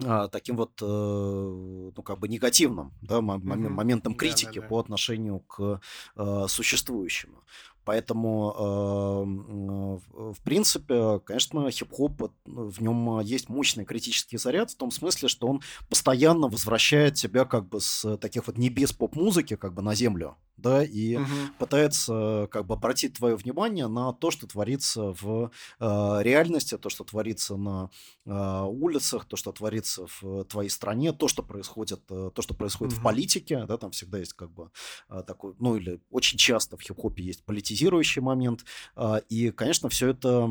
а, 0.04 0.28
таким 0.28 0.58
вот, 0.58 0.82
э, 0.82 0.86
ну, 0.86 2.04
как 2.04 2.20
бы 2.20 2.28
негативным, 2.28 2.94
да, 3.02 3.18
mm-hmm. 3.18 3.70
моментом 3.70 4.16
критики 4.16 4.48
да, 4.48 4.54
да, 4.56 4.62
да. 4.62 4.68
по 4.68 4.80
отношению 4.80 5.40
к 5.42 5.82
э, 6.16 6.46
существующему. 6.48 7.44
Поэтому, 7.86 10.00
в 10.16 10.42
принципе, 10.44 11.20
конечно, 11.20 11.70
хип-хоп, 11.70 12.32
в 12.46 12.82
нем 12.82 13.20
есть 13.22 13.50
мощный 13.50 13.86
критический 13.86 14.38
заряд 14.38 14.72
в 14.72 14.78
том 14.78 14.92
смысле, 14.92 15.28
что 15.28 15.48
он 15.48 15.62
постоянно 15.90 16.48
возвращает 16.48 17.16
тебя 17.16 17.46
как 17.46 17.68
бы 17.68 17.82
с 17.82 18.18
таких 18.18 18.48
вот 18.48 18.58
небес 18.58 18.94
поп-музыки 18.94 19.56
как 19.56 19.74
бы 19.74 19.82
на 19.82 19.96
землю, 19.96 20.38
да, 20.58 20.84
и 20.84 21.18
угу. 21.18 21.26
пытается 21.60 22.48
как 22.52 22.66
бы 22.66 22.76
обратить 22.76 23.16
твое 23.16 23.36
внимание 23.36 23.88
на 23.88 24.14
то, 24.14 24.32
что 24.32 24.48
творится 24.48 25.14
в 25.22 25.52
э, 25.80 26.20
реальности, 26.22 26.78
то, 26.78 26.90
что 26.90 27.04
творится 27.04 27.58
на 27.58 27.90
э, 28.26 28.64
улицах, 28.64 29.26
то, 29.26 29.36
что 29.36 29.52
творится 29.52 30.06
в 30.22 30.46
твоей 30.46 30.70
стране, 30.70 31.12
то, 31.12 31.28
что 31.28 31.44
происходит, 31.44 32.02
э, 32.10 32.32
то, 32.34 32.42
что 32.42 32.54
происходит 32.54 32.94
угу. 32.94 33.02
в 33.02 33.04
политике, 33.04 33.66
да, 33.68 33.78
там 33.78 33.92
всегда 33.92 34.20
есть 34.20 34.34
как 34.34 34.52
бы 34.52 34.72
э, 35.10 35.24
такой, 35.28 35.54
ну 35.60 35.76
или 35.76 36.02
очень 36.10 36.38
часто 36.38 36.78
в 36.78 36.82
хип-хопе 36.82 37.24
есть 37.24 37.44
политизирующий 37.74 38.22
момент, 38.22 38.66
э, 38.96 39.22
и, 39.30 39.52
конечно, 39.52 39.90
все 39.90 40.10
это, 40.10 40.48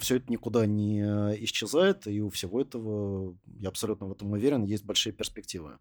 все 0.00 0.16
это 0.16 0.30
никуда 0.32 0.66
не 0.66 1.00
исчезает, 1.44 2.06
и 2.06 2.20
у 2.20 2.30
всего 2.30 2.60
этого, 2.60 3.36
я 3.58 3.68
абсолютно 3.68 4.06
в 4.06 4.12
этом 4.12 4.32
уверен, 4.32 4.64
есть 4.64 4.84
большие 4.84 5.12
перспективы. 5.12 5.78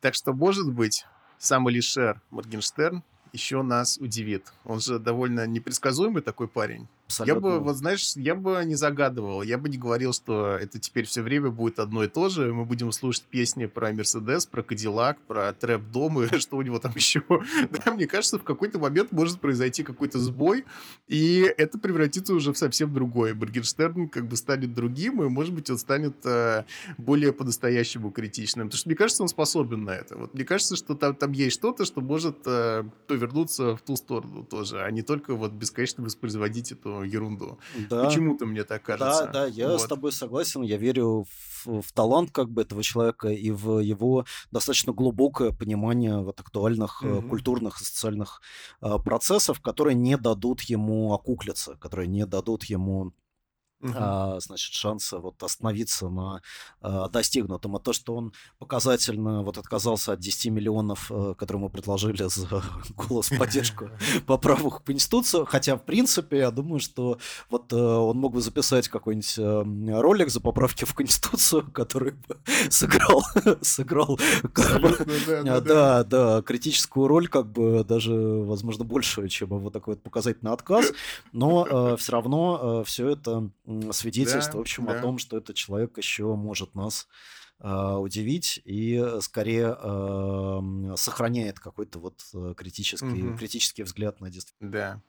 Так 0.00 0.14
что, 0.14 0.32
может 0.32 0.70
быть, 0.72 1.06
сам 1.38 1.66
Алишер 1.66 2.20
Моргенштерн 2.30 3.02
еще 3.32 3.62
нас 3.62 3.98
удивит. 3.98 4.52
Он 4.64 4.80
же 4.80 4.98
довольно 4.98 5.46
непредсказуемый 5.46 6.22
такой 6.22 6.46
парень. 6.46 6.86
Абсолютно. 7.06 7.34
Я 7.34 7.40
бы, 7.40 7.60
вот 7.60 7.76
знаешь, 7.76 8.12
я 8.16 8.34
бы 8.34 8.62
не 8.64 8.76
загадывал, 8.76 9.42
я 9.42 9.58
бы 9.58 9.68
не 9.68 9.76
говорил, 9.76 10.12
что 10.14 10.56
это 10.56 10.78
теперь 10.78 11.04
все 11.04 11.20
время 11.22 11.50
будет 11.50 11.78
одно 11.78 12.02
и 12.02 12.08
то 12.08 12.30
же. 12.30 12.52
Мы 12.52 12.64
будем 12.64 12.92
слушать 12.92 13.24
песни 13.24 13.66
про 13.66 13.92
Мерседес, 13.92 14.46
про 14.46 14.62
Кадиллак, 14.62 15.20
про 15.26 15.52
Трэп 15.52 15.82
Дом 15.92 16.22
и 16.22 16.38
что 16.38 16.56
у 16.56 16.62
него 16.62 16.78
там 16.78 16.92
еще. 16.94 17.22
Да, 17.84 17.92
мне 17.92 18.06
кажется, 18.06 18.38
в 18.38 18.44
какой-то 18.44 18.78
момент 18.78 19.12
может 19.12 19.40
произойти 19.40 19.82
какой-то 19.82 20.18
сбой, 20.18 20.64
и 21.08 21.52
это 21.58 21.78
превратится 21.78 22.34
уже 22.34 22.52
в 22.52 22.58
совсем 22.58 22.92
другое. 22.92 23.34
Моргенштерн 23.34 24.08
как 24.08 24.26
бы 24.26 24.36
станет 24.36 24.74
другим, 24.74 25.22
и, 25.22 25.28
может 25.28 25.52
быть, 25.52 25.68
он 25.70 25.78
станет 25.78 26.14
э, 26.24 26.64
более 26.96 27.32
по-настоящему 27.32 28.10
критичным. 28.10 28.68
Потому 28.68 28.78
что 28.78 28.88
мне 28.88 28.96
кажется, 28.96 29.22
он 29.22 29.28
способен 29.28 29.84
на 29.84 29.90
это. 29.90 30.16
Вот 30.16 30.34
мне 30.34 30.44
кажется, 30.44 30.76
что 30.76 30.94
там, 30.94 31.14
там 31.14 31.32
есть 31.32 31.54
что-то, 31.54 31.84
что 31.84 32.00
может 32.00 32.38
э, 32.46 32.84
повернуться 33.06 33.76
в 33.76 33.82
ту 33.82 33.96
сторону 33.96 34.44
тоже, 34.44 34.82
а 34.82 34.90
не 34.90 35.02
только 35.02 35.34
вот 35.34 35.52
бесконечно 35.52 36.04
воспроизводить 36.04 36.72
эту 36.72 36.93
ерунду. 37.02 37.58
Да. 37.90 38.04
Почему-то 38.04 38.46
мне 38.46 38.64
так 38.64 38.82
кажется. 38.82 39.26
Да, 39.26 39.32
да, 39.32 39.46
я 39.46 39.68
вот. 39.68 39.80
с 39.80 39.86
тобой 39.86 40.12
согласен. 40.12 40.62
Я 40.62 40.76
верю 40.76 41.26
в, 41.64 41.82
в 41.82 41.92
талант 41.92 42.30
как 42.30 42.50
бы 42.50 42.62
этого 42.62 42.82
человека 42.82 43.28
и 43.28 43.50
в 43.50 43.78
его 43.80 44.24
достаточно 44.50 44.92
глубокое 44.92 45.52
понимание 45.52 46.20
вот 46.20 46.40
актуальных 46.40 47.02
mm-hmm. 47.02 47.28
культурных 47.28 47.80
и 47.80 47.84
социальных 47.84 48.40
э, 48.80 48.98
процессов, 49.04 49.60
которые 49.60 49.94
не 49.94 50.16
дадут 50.16 50.62
ему 50.62 51.12
окуклиться, 51.12 51.76
которые 51.76 52.06
не 52.06 52.26
дадут 52.26 52.64
ему 52.64 53.12
а, 53.94 54.40
значит, 54.40 54.72
шанса 54.74 55.18
вот 55.18 55.42
остановиться 55.42 56.08
на 56.08 56.40
а, 56.80 57.08
достигнутом. 57.08 57.76
А 57.76 57.80
то, 57.80 57.92
что 57.92 58.14
он 58.14 58.32
показательно 58.58 59.42
вот 59.42 59.58
отказался 59.58 60.12
от 60.12 60.20
10 60.20 60.50
миллионов, 60.52 61.10
а, 61.10 61.34
которые 61.34 61.62
мы 61.62 61.70
предложили 61.70 62.24
за 62.28 62.62
голос 62.96 63.30
поддержку 63.30 63.90
поправок 64.26 64.80
в 64.80 64.84
Конституцию, 64.84 65.46
хотя, 65.46 65.76
в 65.76 65.84
принципе, 65.84 66.38
я 66.38 66.50
думаю, 66.50 66.80
что 66.80 67.18
вот 67.50 67.72
а, 67.72 67.98
он 67.98 68.18
мог 68.18 68.34
бы 68.34 68.40
записать 68.40 68.88
какой-нибудь 68.88 69.34
а, 69.38 70.00
ролик 70.00 70.30
за 70.30 70.40
поправки 70.40 70.84
в 70.84 70.94
Конституцию, 70.94 71.70
который 71.72 72.12
бы 72.12 72.38
сыграл, 72.70 73.22
сыграл 73.62 74.18
да, 75.44 75.60
да, 75.60 76.04
да, 76.04 76.42
критическую 76.42 77.08
роль, 77.08 77.28
как 77.28 77.50
бы 77.50 77.84
даже, 77.84 78.14
возможно, 78.14 78.84
большую, 78.84 79.28
чем 79.28 79.48
вот 79.48 79.72
такой 79.72 79.94
вот 79.94 80.02
показательный 80.02 80.52
отказ, 80.52 80.92
но 81.32 81.96
все 81.96 82.12
равно 82.12 82.84
все 82.84 83.10
это 83.10 83.50
свидетельство, 83.92 84.52
да, 84.52 84.58
в 84.58 84.60
общем, 84.60 84.86
да. 84.86 84.98
о 84.98 85.02
том, 85.02 85.18
что 85.18 85.36
этот 85.36 85.56
человек 85.56 85.96
еще 85.98 86.34
может 86.34 86.74
нас 86.74 87.06
э, 87.60 87.68
удивить 87.68 88.60
и 88.64 89.00
э, 89.02 89.20
скорее 89.20 89.76
э, 89.78 90.94
сохраняет 90.96 91.60
какой-то 91.60 91.98
вот 91.98 92.20
э, 92.34 92.54
критический, 92.56 93.22
угу. 93.22 93.36
критический 93.36 93.82
взгляд 93.82 94.20
на 94.20 94.30
действительность. 94.30 94.72
Да. 94.72 95.00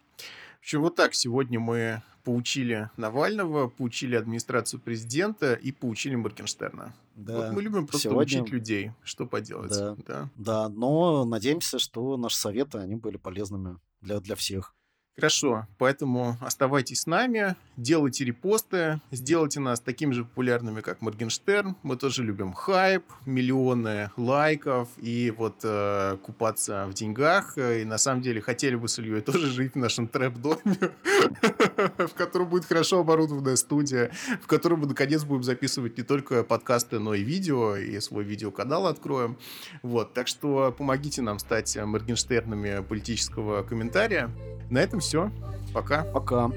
В 0.57 0.59
общем, 0.65 0.81
вот 0.81 0.95
так 0.95 1.13
сегодня 1.13 1.59
мы 1.59 2.01
поучили 2.23 2.89
Навального, 2.97 3.67
поучили 3.67 4.15
администрацию 4.15 4.79
президента 4.79 5.53
и 5.53 5.71
поучили 5.71 6.15
Моргенштерна. 6.15 6.95
Да. 7.15 7.37
Вот 7.37 7.51
мы 7.53 7.61
любим 7.61 7.85
просто 7.85 8.09
сегодня... 8.09 8.41
учить 8.41 8.51
людей, 8.51 8.91
что 9.03 9.27
поделать. 9.27 9.69
Да. 9.69 9.95
да, 10.07 10.29
да, 10.35 10.69
но 10.69 11.23
надеемся, 11.23 11.77
что 11.77 12.17
наши 12.17 12.37
советы, 12.37 12.79
они 12.79 12.95
были 12.95 13.17
полезными 13.17 13.77
для, 14.01 14.19
для 14.19 14.35
всех. 14.35 14.73
Хорошо, 15.15 15.65
поэтому 15.77 16.37
оставайтесь 16.41 17.01
с 17.01 17.05
нами, 17.05 17.55
делайте 17.77 18.25
репосты, 18.25 18.99
сделайте 19.11 19.61
нас 19.61 19.79
такими 19.79 20.11
же 20.11 20.25
популярными, 20.25 20.81
как 20.81 21.01
Моргенштерн. 21.01 21.77
Мы 21.83 21.95
тоже 21.95 22.21
любим 22.21 22.51
хайп, 22.51 23.03
миллионы 23.25 24.11
лайков 24.17 24.89
и 24.97 25.33
вот 25.37 25.61
э, 25.63 26.17
купаться 26.21 26.85
в 26.87 26.93
деньгах. 26.93 27.57
И 27.57 27.85
на 27.85 27.97
самом 27.97 28.23
деле 28.23 28.41
хотели 28.41 28.75
бы 28.75 28.89
с 28.89 28.99
Ильей 28.99 29.21
тоже 29.21 29.47
жить 29.51 29.75
в 29.75 29.77
нашем 29.77 30.09
трэп-доме, 30.09 30.59
в 31.97 32.13
котором 32.13 32.49
будет 32.49 32.65
хорошо 32.65 32.99
оборудованная 32.99 33.55
студия, 33.55 34.11
в 34.41 34.47
котором 34.47 34.81
мы 34.81 34.87
наконец 34.87 35.23
будем 35.23 35.43
записывать 35.43 35.97
не 35.97 36.03
только 36.03 36.43
подкасты, 36.43 36.99
но 36.99 37.13
и 37.13 37.23
видео, 37.23 37.77
и 37.77 38.01
свой 38.01 38.25
видеоканал 38.25 38.85
откроем. 38.85 39.37
Вот, 39.81 40.13
так 40.13 40.27
что 40.27 40.75
помогите 40.77 41.21
нам 41.21 41.39
стать 41.39 41.77
Моргенштернами 41.77 42.83
политического 42.83 43.63
комментария. 43.63 44.29
На 44.69 44.79
этом 44.79 44.99
все. 45.05 45.29
Пока. 45.73 46.03
Пока. 46.03 46.49